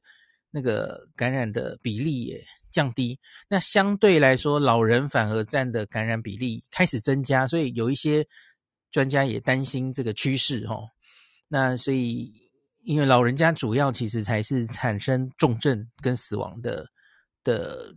[0.53, 2.41] 那个感染的比例也
[2.71, 3.19] 降低。
[3.49, 8.25] 那相对来说，老人反而占的感染比例开始增加，所以有一些
[8.93, 10.87] 专家也担心这个趋势，吼。
[11.49, 12.33] 那所以，
[12.85, 16.87] 因为老人家主要其实才是产生重症跟死亡的
[17.43, 17.93] 的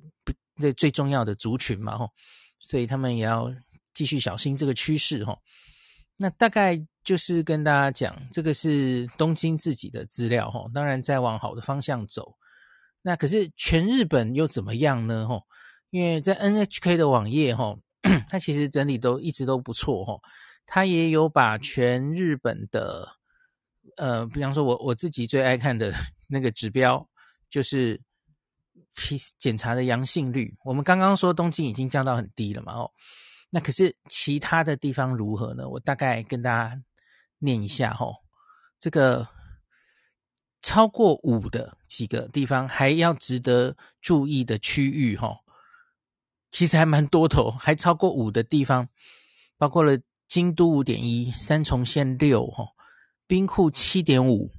[0.55, 2.09] 最最重要的族群嘛，吼，
[2.57, 3.53] 所以他们也要。
[4.01, 5.37] 继续小心这个趋势哈，
[6.17, 12.35] 那大概就是跟大家讲，这个是东京自己的资料哈，当然再往好的方向走，
[13.03, 15.27] 那可是全日本又怎么样呢？
[15.27, 15.43] 吼，
[15.91, 17.79] 因为在 NHK 的网页，吼，
[18.27, 20.19] 它其实整理都一直都不错，吼，
[20.65, 23.07] 它也有把全日本的，
[23.97, 25.93] 呃，比方说我我自己最爱看的
[26.25, 27.07] 那个指标，
[27.51, 28.01] 就是
[28.95, 30.55] P 检查的阳性率。
[30.65, 32.91] 我们刚刚说东京已经降到很低了嘛，哦，
[33.51, 35.69] 那可是其他的地方如何呢？
[35.69, 36.81] 我大概跟大家
[37.37, 38.15] 念一下，吼，
[38.79, 39.27] 这个。
[40.63, 45.39] 超过五的几个地方还要值得注意的区域，哈，
[46.51, 48.87] 其实还蛮多头，还超过五的地方，
[49.57, 49.97] 包括了
[50.27, 52.63] 京都五点一、三重县六，哈，
[53.25, 54.51] 兵库七点五，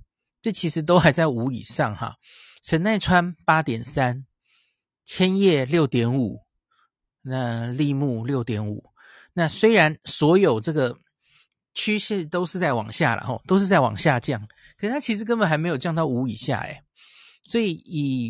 [0.43, 2.17] 这其实都还在五以上，哈，
[2.65, 4.27] 神奈川八点三，
[5.05, 6.41] 千叶六点五，
[7.23, 8.85] 那立木六点五，
[9.33, 10.99] 那虽然所有这个
[11.75, 14.41] 趋势都是在往下了，吼，都是在往下降。
[14.77, 16.83] 可是它其实根本还没有降到五以下，诶，
[17.45, 18.27] 所以以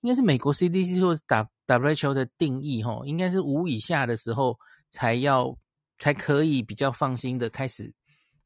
[0.00, 1.20] 应该是美国 CDC 或者
[1.66, 4.56] WHO 的定义，吼，应该是五以下的时候
[4.88, 5.52] 才要
[5.98, 7.92] 才可以比较放心的开始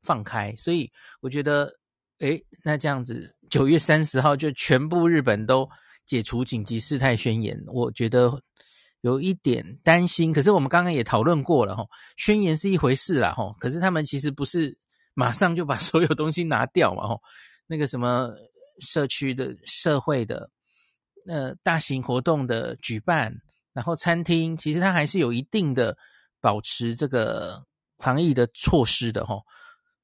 [0.00, 0.54] 放开。
[0.56, 1.70] 所以我觉得，
[2.20, 5.68] 诶，那这样子九月三十号就全部日本都
[6.06, 8.40] 解除紧急事态宣言，我觉得
[9.00, 10.32] 有一点担心。
[10.32, 14.78] 可是我们刚刚也讨论过了，吼，宣言是一回事啦，吼，可是他们其实不是。
[15.12, 17.20] 马上就把 所有东西拿掉嘛，吼，
[17.66, 18.30] 那个什么
[18.78, 20.48] 社区的、社会的、
[21.26, 23.34] 呃大型活动的举办，
[23.72, 25.94] 然后餐厅，其实它还是有一定的
[26.40, 27.62] 保持这个
[27.98, 29.42] 防疫的措施的，吼。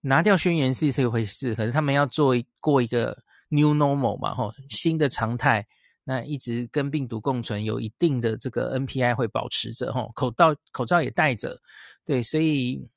[0.01, 3.17] 拿掉宣言是一回事，可是他们要做过一个
[3.49, 5.65] new normal 嘛，吼，新的常态，
[6.09, 11.61] 那一直跟病毒共存，有一定的这个 NPI 会保持着，吼，口罩口罩也戴着，
[12.05, 12.89] 对，所以。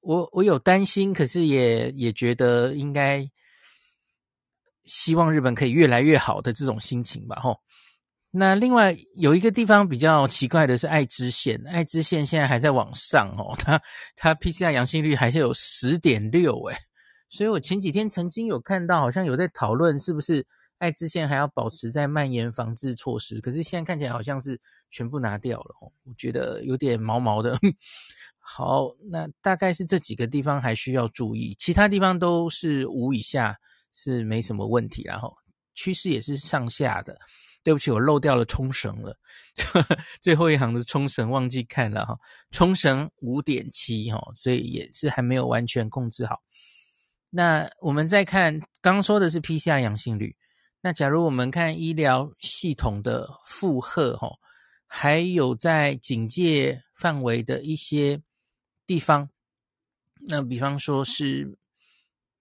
[0.00, 3.28] 我我有担心，可是也也觉得应该
[4.84, 7.58] 希望日本可以越来越好的这种心情吧，吼。
[8.30, 13.82] 那另外有一个地方比较奇怪的是爱知县，爱知县现在还在往上哦，它
[14.14, 16.76] 它 PCR 阳性率还是有十点六诶，
[17.28, 20.46] 所以我前几天曾经有看到，好像有在讨论是不是
[20.78, 27.58] 爱知县还要保持在蔓延防治措施，可是现在看起来好像是全部拿掉了，我觉得有点毛毛的。
[28.38, 33.58] 好，那大概是这几个地方还需要注意，其他地方都是五以下，
[33.92, 35.02] 是没什么问题。
[35.04, 35.36] 然后
[35.74, 37.18] 趋势也是上下的。
[37.64, 39.18] 对不起，我漏掉了冲绳了，
[40.22, 42.16] 最后一行的冲绳忘记看了哈。
[42.52, 46.40] 冲绳五点七哈，所以也是还没有完全控制好。
[47.28, 50.36] 那我们再看，刚刚说的是 PCR 阳性率，
[50.80, 54.30] 那假如我们看医疗系统的负荷哈，
[54.86, 58.22] 还有在警戒范围的一些。
[58.88, 59.28] 地方，
[60.28, 61.58] 那比方说是，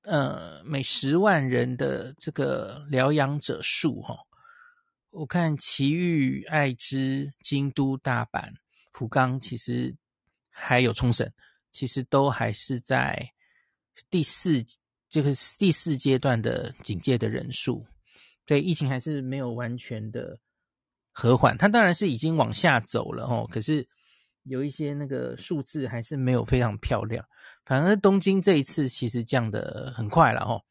[0.04, 4.16] 呃，每十万人的这个疗养者数，哈，
[5.10, 8.54] 我看埼玉、爱知、京都、大阪、
[8.94, 9.96] 福冈，其实
[10.52, 11.28] 还有冲绳，
[11.72, 13.28] 其实都还是在
[14.12, 14.64] 第四，
[15.10, 17.84] 这个第四阶段的警戒的人数，
[18.46, 20.38] 对疫情还是没有完全的
[21.12, 23.88] 和缓，它当然是已经往下走了，哦，可是。
[24.48, 27.26] 有一些那个数字还是没有非常漂亮，
[27.66, 30.62] 反而东京这一次其实降的很快了齁。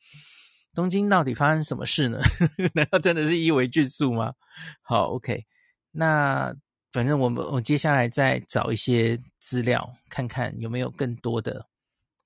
[0.73, 2.21] 东京到底发生什么事呢？
[2.73, 4.33] 难道真的是伊维菌素吗？
[4.81, 5.45] 好，OK，
[5.91, 6.55] 那
[6.93, 11.67] 反正我们我接下来再找一些资料，看看有没有更多的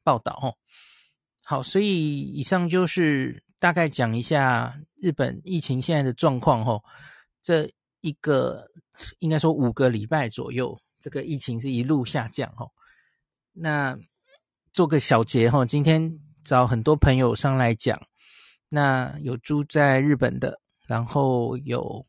[0.05, 0.53] 报道哦。
[1.45, 6.83] 好，所以以上就是大概讲一下日本疫情现在的状况吼。
[7.41, 7.71] 这
[8.01, 8.67] 一个
[9.21, 10.79] 应该说五个礼拜左右。
[11.01, 12.73] 这个疫情是一路下降吼，
[13.53, 13.97] 那
[14.73, 18.03] 做个小结哈，今天找很多朋友上来讲，
[18.69, 22.05] 那有住在日本的，然后有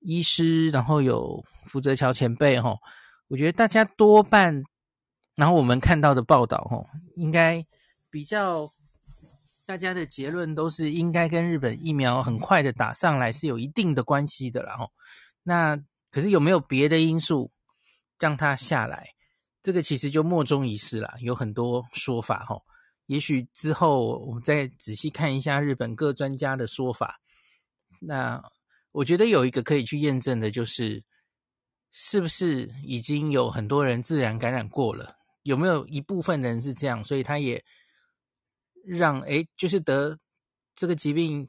[0.00, 2.76] 医师，然后有福泽桥前辈吼，
[3.28, 4.64] 我觉得大家多半，
[5.36, 6.84] 然后我们看到的报道吼，
[7.14, 7.64] 应该
[8.10, 8.68] 比较
[9.68, 14.88] 大家的结论都是应该跟日本疫苗很快的打上来是有一定的关系的啦哈，
[15.42, 15.76] 那
[16.10, 17.52] 可是有没有别的因素？
[18.18, 19.06] 让它下来，
[19.62, 22.58] 这个其实就莫衷一是啦，有很多说法齁。
[23.08, 27.20] 也许之后我们再仔细看一下日本各专家的说法。
[28.00, 28.42] 那
[28.90, 31.04] 我觉得有一个可以去验证的，就是
[31.92, 35.14] 是不是已经有很多人自然感染过了？
[35.42, 37.62] 有没有一部分人是这样，所以他也
[38.88, 40.18] 让诶，就是得
[40.74, 41.46] 这个疾病，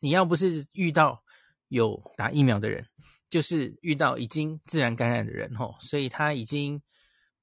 [0.00, 1.22] 你要不是遇到
[1.68, 2.86] 有打疫苗的人。
[3.28, 6.80] 就是遇到已经自然感染的人吼，所以他已经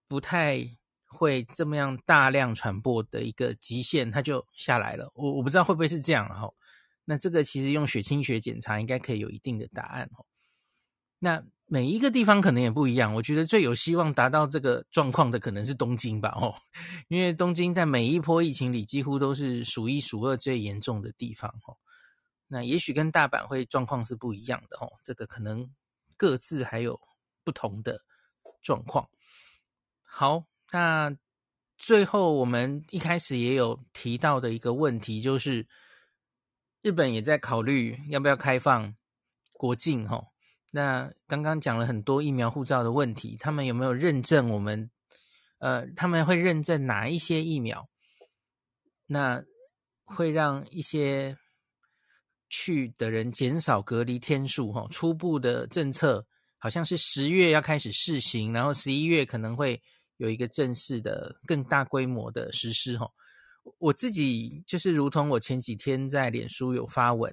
[0.07, 0.65] 不太
[1.05, 5.11] 会这么样大量传播的一个极限，他就下来了。
[5.13, 6.55] 我我不知道会不会是这样吼，
[7.03, 10.25] 那这个其实用血清学检查应该可以有一定的答案哦。
[11.23, 16.53] 那每一个地方可能也不一样，我觉得最有希望达到这个状况的可能是东京吧哦，
[17.07, 21.77] 因为东京在每一波疫情里几乎都是数一数二最严重的地方哦。
[22.47, 25.73] 那也许跟大阪会状况是不一样的哦，这个可能
[26.17, 26.99] 各自还有
[27.45, 28.01] 不同的
[28.61, 29.07] 状况。
[30.01, 30.43] 好，
[30.73, 31.15] 那
[31.77, 35.65] 最后我们一开始也有提到的一个问题就是。
[36.85, 38.93] 日本也在考虑要不要开放
[39.53, 40.32] 国境齁，
[40.75, 44.89] 那刚刚讲了很多疫苗护照的问题，他们有没有认证我们？
[45.59, 47.87] 呃，他们会认证哪一些疫苗？
[49.05, 49.39] 那
[50.03, 51.37] 会让一些
[52.49, 54.89] 去的人减少隔离天数齁。
[54.89, 56.25] 初步的政策
[56.57, 59.79] 好像是十月要开始试行，然后十一月可能会
[60.17, 63.07] 有一个正式的、更大规模的实施齁。
[63.77, 67.31] 我自己就是如同我前几天在脸书有发文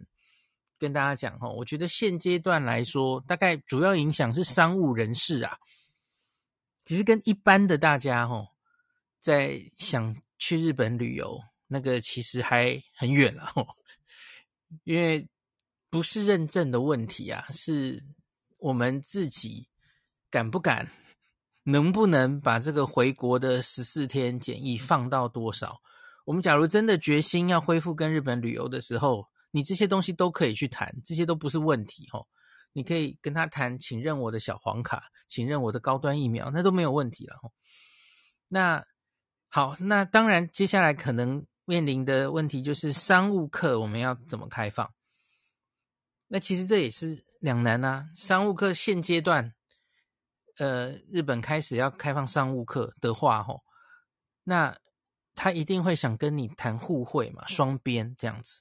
[0.80, 5.58] 跟大家讲哈，我觉得现阶段来说，大概主要影响是商务人士啊，
[6.86, 8.48] 其实跟一般的大家哈，
[9.20, 13.52] 在想去日本旅游，那个其实还很远了，
[14.84, 15.28] 因为
[15.90, 18.02] 不是认证的问题啊，是
[18.58, 19.68] 我们自己
[20.30, 20.88] 敢不敢，
[21.62, 25.78] 能不能把这个回国的十四天检疫放到多少？
[26.24, 32.26] 我们假如真的决心要恢复跟日本旅游的时候，你这些东西都可以去谈，这些都不是问题哦。
[32.72, 37.36] 你可以跟他谈，请认我的小黄卡，请认我的高端疫苗，那都没有问题了。
[38.48, 38.84] 那
[39.48, 44.88] 好，那当然接下来可能面临的问题就是商务客我们要怎么开放？
[46.28, 48.08] 那其实这也是两难啊。
[48.14, 49.52] 商务客现阶段，
[50.58, 53.62] 呃，日本开始要开放商务客的话，吼，
[54.44, 54.76] 那。
[55.36, 58.60] 他一定会想跟你谈互惠嘛，双边这样子。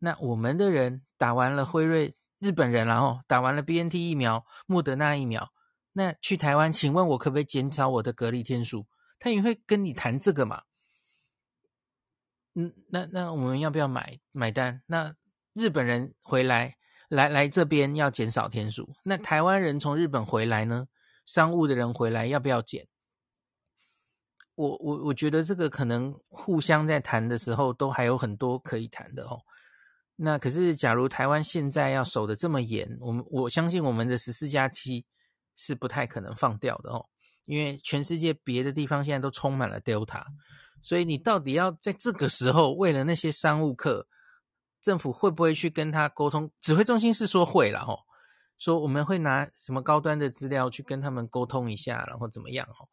[0.00, 5.52] 那我们的人打完了辉瑞，日本人然后打完了 BNT 疫苗、莫德纳疫苗，
[5.92, 8.86] 那去台湾，请问我可不可以减少我的隔离天数？
[9.18, 10.62] 他也会跟你谈这个嘛？
[12.54, 14.82] 嗯，那那我们要不要买买单？
[14.86, 15.14] 那
[15.52, 16.76] 日本人回来
[17.08, 20.88] 来来这边要减少天数，那台湾人从日本回来呢？
[21.26, 22.88] 商务的人回来要不要减？
[24.54, 29.42] 我我我觉得这个可能互相在谈的时候都还有很多可以谈的哦。
[30.22, 35.06] 那可是，假如台湾现在要守得这么严，我们我相信我们的十四加七
[35.56, 37.06] 是不太可能放掉的哦。
[37.46, 40.22] 因为全世界别的地方现在都充满了 Delta，
[40.82, 44.06] 所以你到底要在这个时候为了那些商务客，
[44.82, 46.50] 政府会不会去跟他沟通？
[46.60, 47.98] 指挥中心是说会了哦，
[48.58, 52.84] 说我们会拿什么高端的资料去跟他们沟通一下，然后怎么样哦？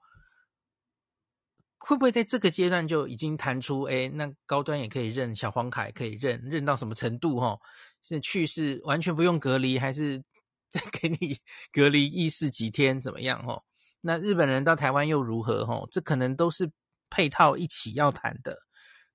[1.80, 7.40] 会不会在这个阶段就已经谈出，哎，那高端也可以认，小黄卡也可以认，认到什么程度？
[7.40, 7.58] 哈，
[8.04, 10.22] 现在去是完全不用隔离，还是
[10.70, 11.38] 再给你
[11.72, 13.00] 隔离意识几天？
[13.00, 13.42] 怎么样？
[13.46, 13.62] 哈，
[14.02, 15.66] 那日本人到台湾又如何？
[15.66, 16.70] 哈，这可能都是
[17.10, 18.58] 配套一起要谈的。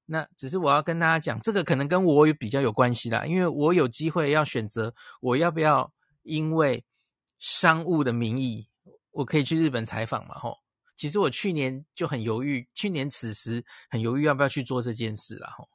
[0.06, 6.84] 那只是我要跟大家讲，这个可能跟我有比较有关系啦，因为我有机会要选择，我要不要因为
[7.38, 8.68] 商务的名义，
[9.10, 10.36] 我可以去日本采访嘛？
[10.36, 10.61] 哈。
[11.02, 15.68] 其实我去年就很犹豫，去年此时很犹豫要不要去做这件事了吼，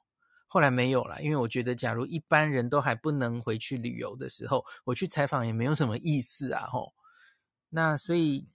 [0.48, 6.94] 后来没有了，因为我觉得假如一般人都还不能回去旅游的时候，我去采访也没有什么意思啊吼。
[7.68, 8.48] 那所以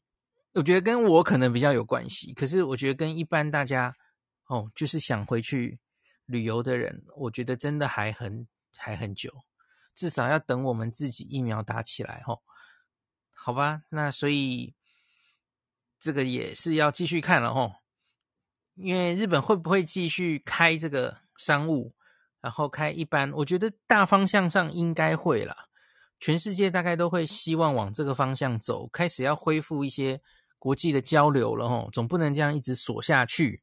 [0.55, 3.95] 我觉得跟我可能比较有关系，可是我觉得跟一般大家
[4.47, 5.79] 哦，就是想回去
[6.25, 9.31] 旅游的人，我觉得真的还很还很久，
[9.95, 12.43] 至少要等我们自己疫苗打起来吼，
[13.35, 13.83] 好吧？
[13.91, 14.75] 那所以。
[16.03, 17.71] 这个也是要继续看了吼，
[18.75, 21.95] 因为日本会不会继续开这个商务，
[22.41, 23.31] 然后开一般？
[23.33, 25.57] 我觉得大方向上应该会啦，
[26.19, 30.21] 全世界大概都会希望往这个方向走，开始要恢复一些
[30.59, 33.63] 国际的交流了吼，总不能这样一直锁下去。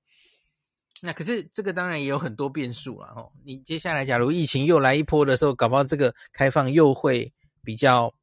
[1.01, 7.33] 那可是这个当然也有很多变数了吼，你接下来假如疫情又来一波的时候，搞不好这个开放又会
[7.65, 8.13] 比较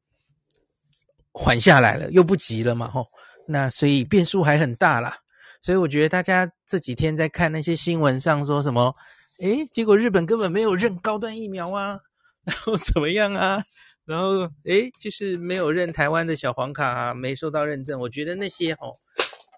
[1.31, 3.07] 缓下来了，又不急了嘛吼。
[3.47, 5.17] 那所以变数还很大啦，
[5.61, 8.93] 所以我觉得大家这几天在看那些新闻上说什么，
[9.39, 11.99] 诶，结果日本根本没有认高端疫苗啊，
[12.43, 13.63] 然后怎么样啊，
[14.05, 17.99] 然后诶，就是没有认台湾的小黄卡啊，没收到认证。
[18.01, 18.93] 我觉得那些哦，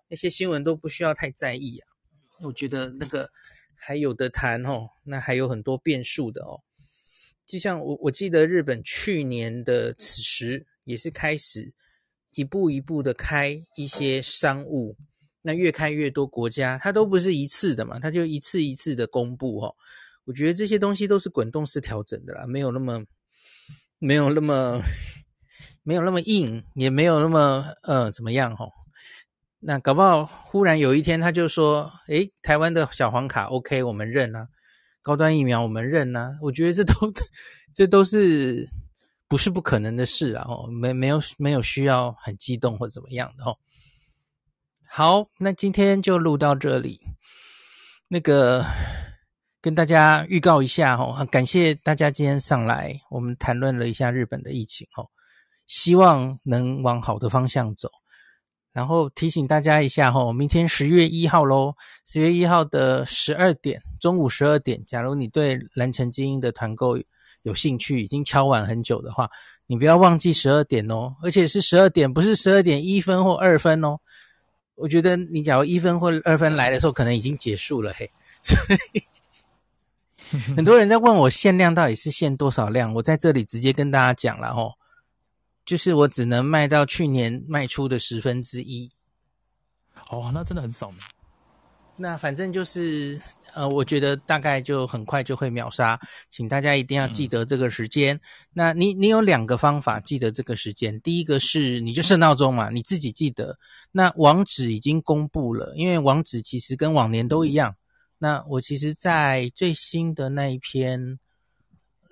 [0.07, 1.88] 那些新闻都不需要太在意啊。
[2.41, 3.30] 我觉得那个
[3.76, 6.61] 还有的谈哦，那还有很多变数的哦。
[7.45, 11.74] 就像我我记得日本去年的此时也是开始。
[12.35, 14.95] 一步一步的开一些商务，
[15.41, 19.76] 那越开越多国家，它都不是一次的嘛，它就一次一次的公布哦。
[20.26, 23.03] 我觉得这些东西都是滚动式调整的啦，没有那么
[23.97, 24.80] 没有那么
[25.84, 28.72] 没有那么硬，也没有那么呃怎么样吼。
[29.61, 34.47] 那搞不好忽然有一天他就说，诶，台湾的小黄卡 OK，我们认啊，
[35.01, 36.38] 高端疫苗我们认啊。
[36.43, 36.93] 我觉得这都
[37.73, 38.68] 这都是
[39.30, 43.56] 不是不可能的事啊，哦，没没有没有需要很激动或怎么样的哦。
[44.88, 46.99] 好，那今天就录到这里。
[48.07, 48.65] 那个
[49.61, 55.07] 跟大家预告一下哦，感谢大家今天上来，我们谈论了一下日本的疫情哦，
[55.68, 57.88] 希望能往好的方向走。
[58.72, 66.97] 然后提醒大家一下哦，明天十月一号喽，十月一号的十二点，中午十二点，假如你对蓝城精英的团购
[67.44, 69.30] 有兴趣，已经敲完很久的话，
[69.66, 73.98] 你不要忘记十二点哦，而且是十二点，不是十二点一分或二分哦。
[74.76, 78.10] 我觉得你假如一分或二分来的时候，可能已经结束了嘿。
[78.41, 78.57] 所
[78.94, 79.02] 以
[80.56, 84.74] 很多人在问我限量到底是限多少量，我在这里直接跟大家讲了哦，
[85.66, 88.91] 就是我只能卖到去年卖出的十分之一。
[90.10, 90.91] 哦，那真的很少。
[91.95, 93.20] 那反正就是。
[93.54, 96.00] 呃，我觉得大概就很快就会秒杀，
[96.30, 98.16] 请大家一定要记得这个时间。
[98.16, 98.22] 嗯、
[98.54, 103.58] 那你你有两个方法记得这个时间，第一个是你就设闹钟嘛，你自己记得。
[103.92, 107.76] 那网址已经公布了，因为网址其实跟往年都一样。
[108.18, 111.20] 那我其实，在最新的那一篇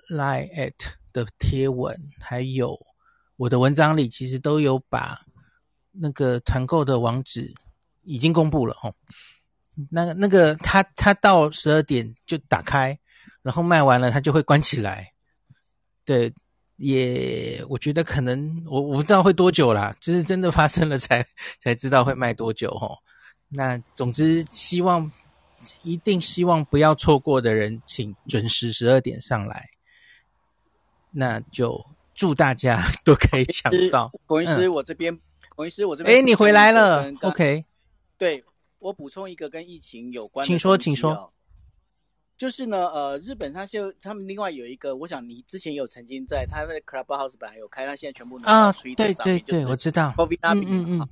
[0.08, 0.72] Line@
[1.12, 2.78] 的贴文，还有
[3.36, 5.20] 我的文章里，其实都有把
[5.92, 7.52] 那个团购的网址
[8.04, 8.94] 已经公布了哦。
[9.90, 12.98] 那个那个，他他到十二点就打开，
[13.42, 15.12] 然后卖完了，他就会关起来。
[16.04, 16.32] 对，
[16.76, 21.24] 也我觉得可能我我不知道会多久啦，就是真的发生了才
[21.60, 22.98] 才知道会卖多久哦。
[23.48, 25.10] 那总之，希望
[25.82, 29.68] 一定希望不要错过的人，请准时十二点上来。
[31.10, 31.84] 那就
[32.14, 34.10] 祝大家 都可以抢到。
[34.26, 35.18] 孔医师，我这边，
[35.54, 37.64] 孔医师，我这边，哎，你回来了，OK，
[38.18, 38.44] 对。
[38.78, 41.32] 我补充一个跟疫情有关的，请说，请说。
[42.36, 50.14] 就是呢，呃，日本他就他们另外有一个，我想你之前有曾经在他的 Clubhouse 本来有开，他现在全部啊，对对对，我知道。
[50.16, 51.08] 嗯嗯嗯。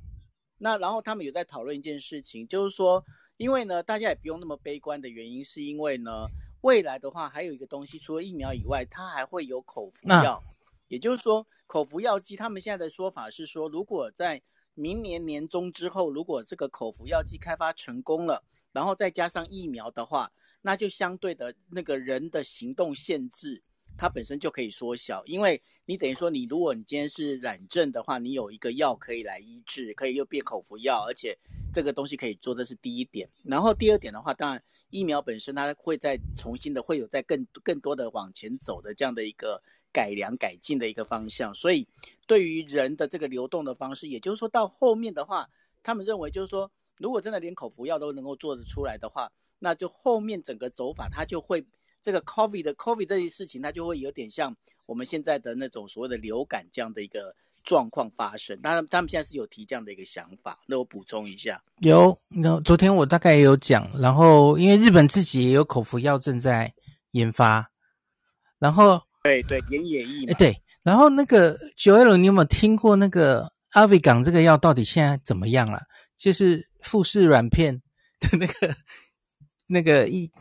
[0.57, 3.03] 那然后他们有在讨论一件事情，就是说，
[3.35, 6.27] 因为呢，大家也不用那么悲观的原因，是因为呢，
[6.61, 10.39] 未来的话还有一个东西，除了疫苗以外，它还会有口服药，啊、
[10.87, 14.41] 也就是说，口服药剂，他们现在的说法是说，如果在
[14.77, 20.31] 明年年中之后，如果这个口服药剂开发成功了，然后再加上疫苗的话，
[20.61, 23.63] 那就相对的那个人的行动限制，
[23.97, 25.25] 它本身就可以缩小。
[25.25, 31.35] 因为你等于说，你如果你今天是染症的话，你有一个药可以来医治，可以又变口服药，而且
[31.73, 33.27] 这个东西可以做的是第一点。
[33.43, 39.59] 然后第二点的话，当然疫苗本身它会再重新的会有在更更多的往前走的这样的一个
[39.91, 41.87] 改良改进的一个方向，所以。
[42.29, 45.49] 对于人的这个流动的方式，也就是说到后面的话，
[45.81, 51.65] 他们认为就是说，如果真的连口服药都能够做得出来的话，那就后面整个走法，它就会
[52.01, 54.53] 这个 COVID 的 COVID 这些事情，它就会有点像
[54.85, 57.33] 我们现在的那种所谓的流感这样的一个
[57.63, 58.59] 状况发生。
[58.59, 60.59] 当然，他们现在是有提这样的一个想法。
[60.65, 66.73] 那我补充一下，有，那昨天我大概也有讲，然后因为日本自己也有口服药正在
[67.11, 67.71] 研发，
[68.59, 70.55] 然后对对，演演绎嘛，对。
[70.83, 75.81] 然后那个九 L，你有没有听过那个阿维港这个药到底现在怎么样了？
[76.17, 77.81] 就是富士软片
[78.19, 78.75] 的那个
[79.67, 80.31] 那个一，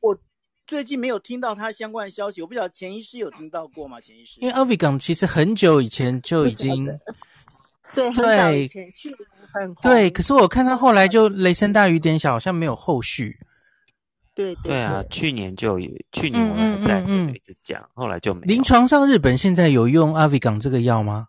[0.00, 0.18] 我
[0.66, 4.00] 最近没有听到他相关的消息，我不知道钱医师有听到过吗？
[4.00, 6.86] 钱医师，因为阿维港其实很久以前就已经
[7.94, 9.14] 对对以前去
[9.52, 13.38] 很对，可是我看他后来就雷声大雨点小，好像没有后续。
[14.38, 18.46] 对对，对啊，去年就有，去年我们在这里一直讲，后来就没。
[18.46, 21.26] 临床上，日本现在有用阿维港这个药吗？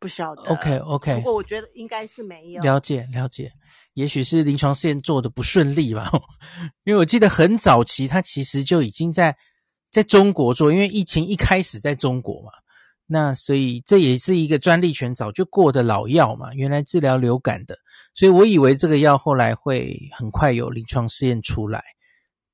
[0.00, 0.42] 不晓得。
[0.50, 2.62] OK OK，不过我觉得应该是没有。
[2.62, 3.52] 了解了解，
[3.94, 6.10] 也许是临床试验做的不顺利吧。
[6.82, 9.36] 因为我记得很早期，它其实就已经在
[9.92, 12.50] 在中国做，因为疫情一开始在中国嘛。
[13.06, 17.76] 那所以这也是一个专利权早就过的老药嘛，原来治疗流感的，
[18.14, 21.82] 所以我以为这个药后来会很快有临床试验出来，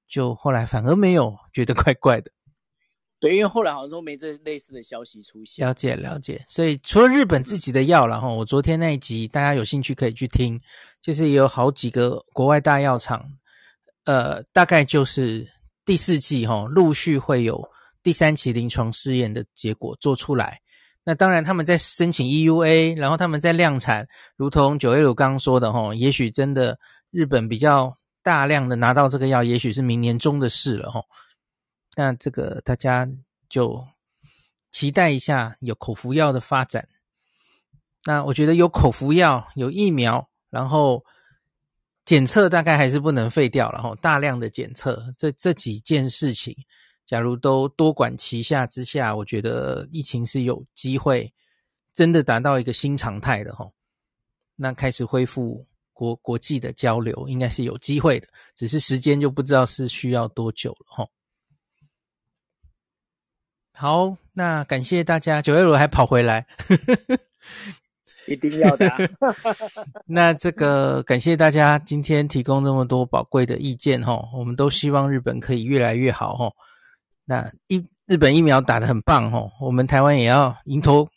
[0.09, 2.31] 就后来反而没有，觉得怪怪的。
[3.19, 5.67] 对，因为后来好像都没这类似的消息出现。
[5.67, 10.61] 了解了解，所以除了日本自己的药，然后我昨天那一集大家有兴趣可以去听，
[11.01, 13.25] 就是也有好几个国外大药厂，
[14.05, 15.49] 呃，大概就是
[15.87, 17.67] 第四季哈，陆续会有。
[18.03, 20.61] 第三期临床试验的结果做出来，
[21.09, 26.77] 那当然他们在申请 EUA，然后他们在量产，如同九 L 刚刚说的哈，也许真的
[27.13, 31.01] 日本比较大量的拿到这个药，也许是明年中的事了哈。
[31.97, 33.09] 那这个大家
[33.49, 33.87] 就
[34.73, 36.89] 期待一下有口服药的发展。
[38.05, 41.05] 那我觉得有口服药，有疫苗，然后
[42.05, 43.95] 检测大概还是不能废掉了哈。
[44.03, 46.53] 大量的检测，这这几件事情，
[47.07, 51.33] 假如都多管齐下之下，我觉得疫情是有机会
[51.95, 53.71] 真的达到一个新常态的哈。
[54.57, 61.09] 那开始恢复国国际的交流，应该是有机会的，只是时间就不知道是需要多久了哈。
[63.73, 66.47] 好，那感谢大家，九月罗还跑回来。
[68.27, 68.99] 一定要的、啊。
[70.07, 76.53] 那这个感谢大家今天提供那么多宝贵的意见哈，我们都希望日本可以越来越好哈。
[77.27, 81.09] 那一日本疫苗打的很棒哦，我们台湾也要迎头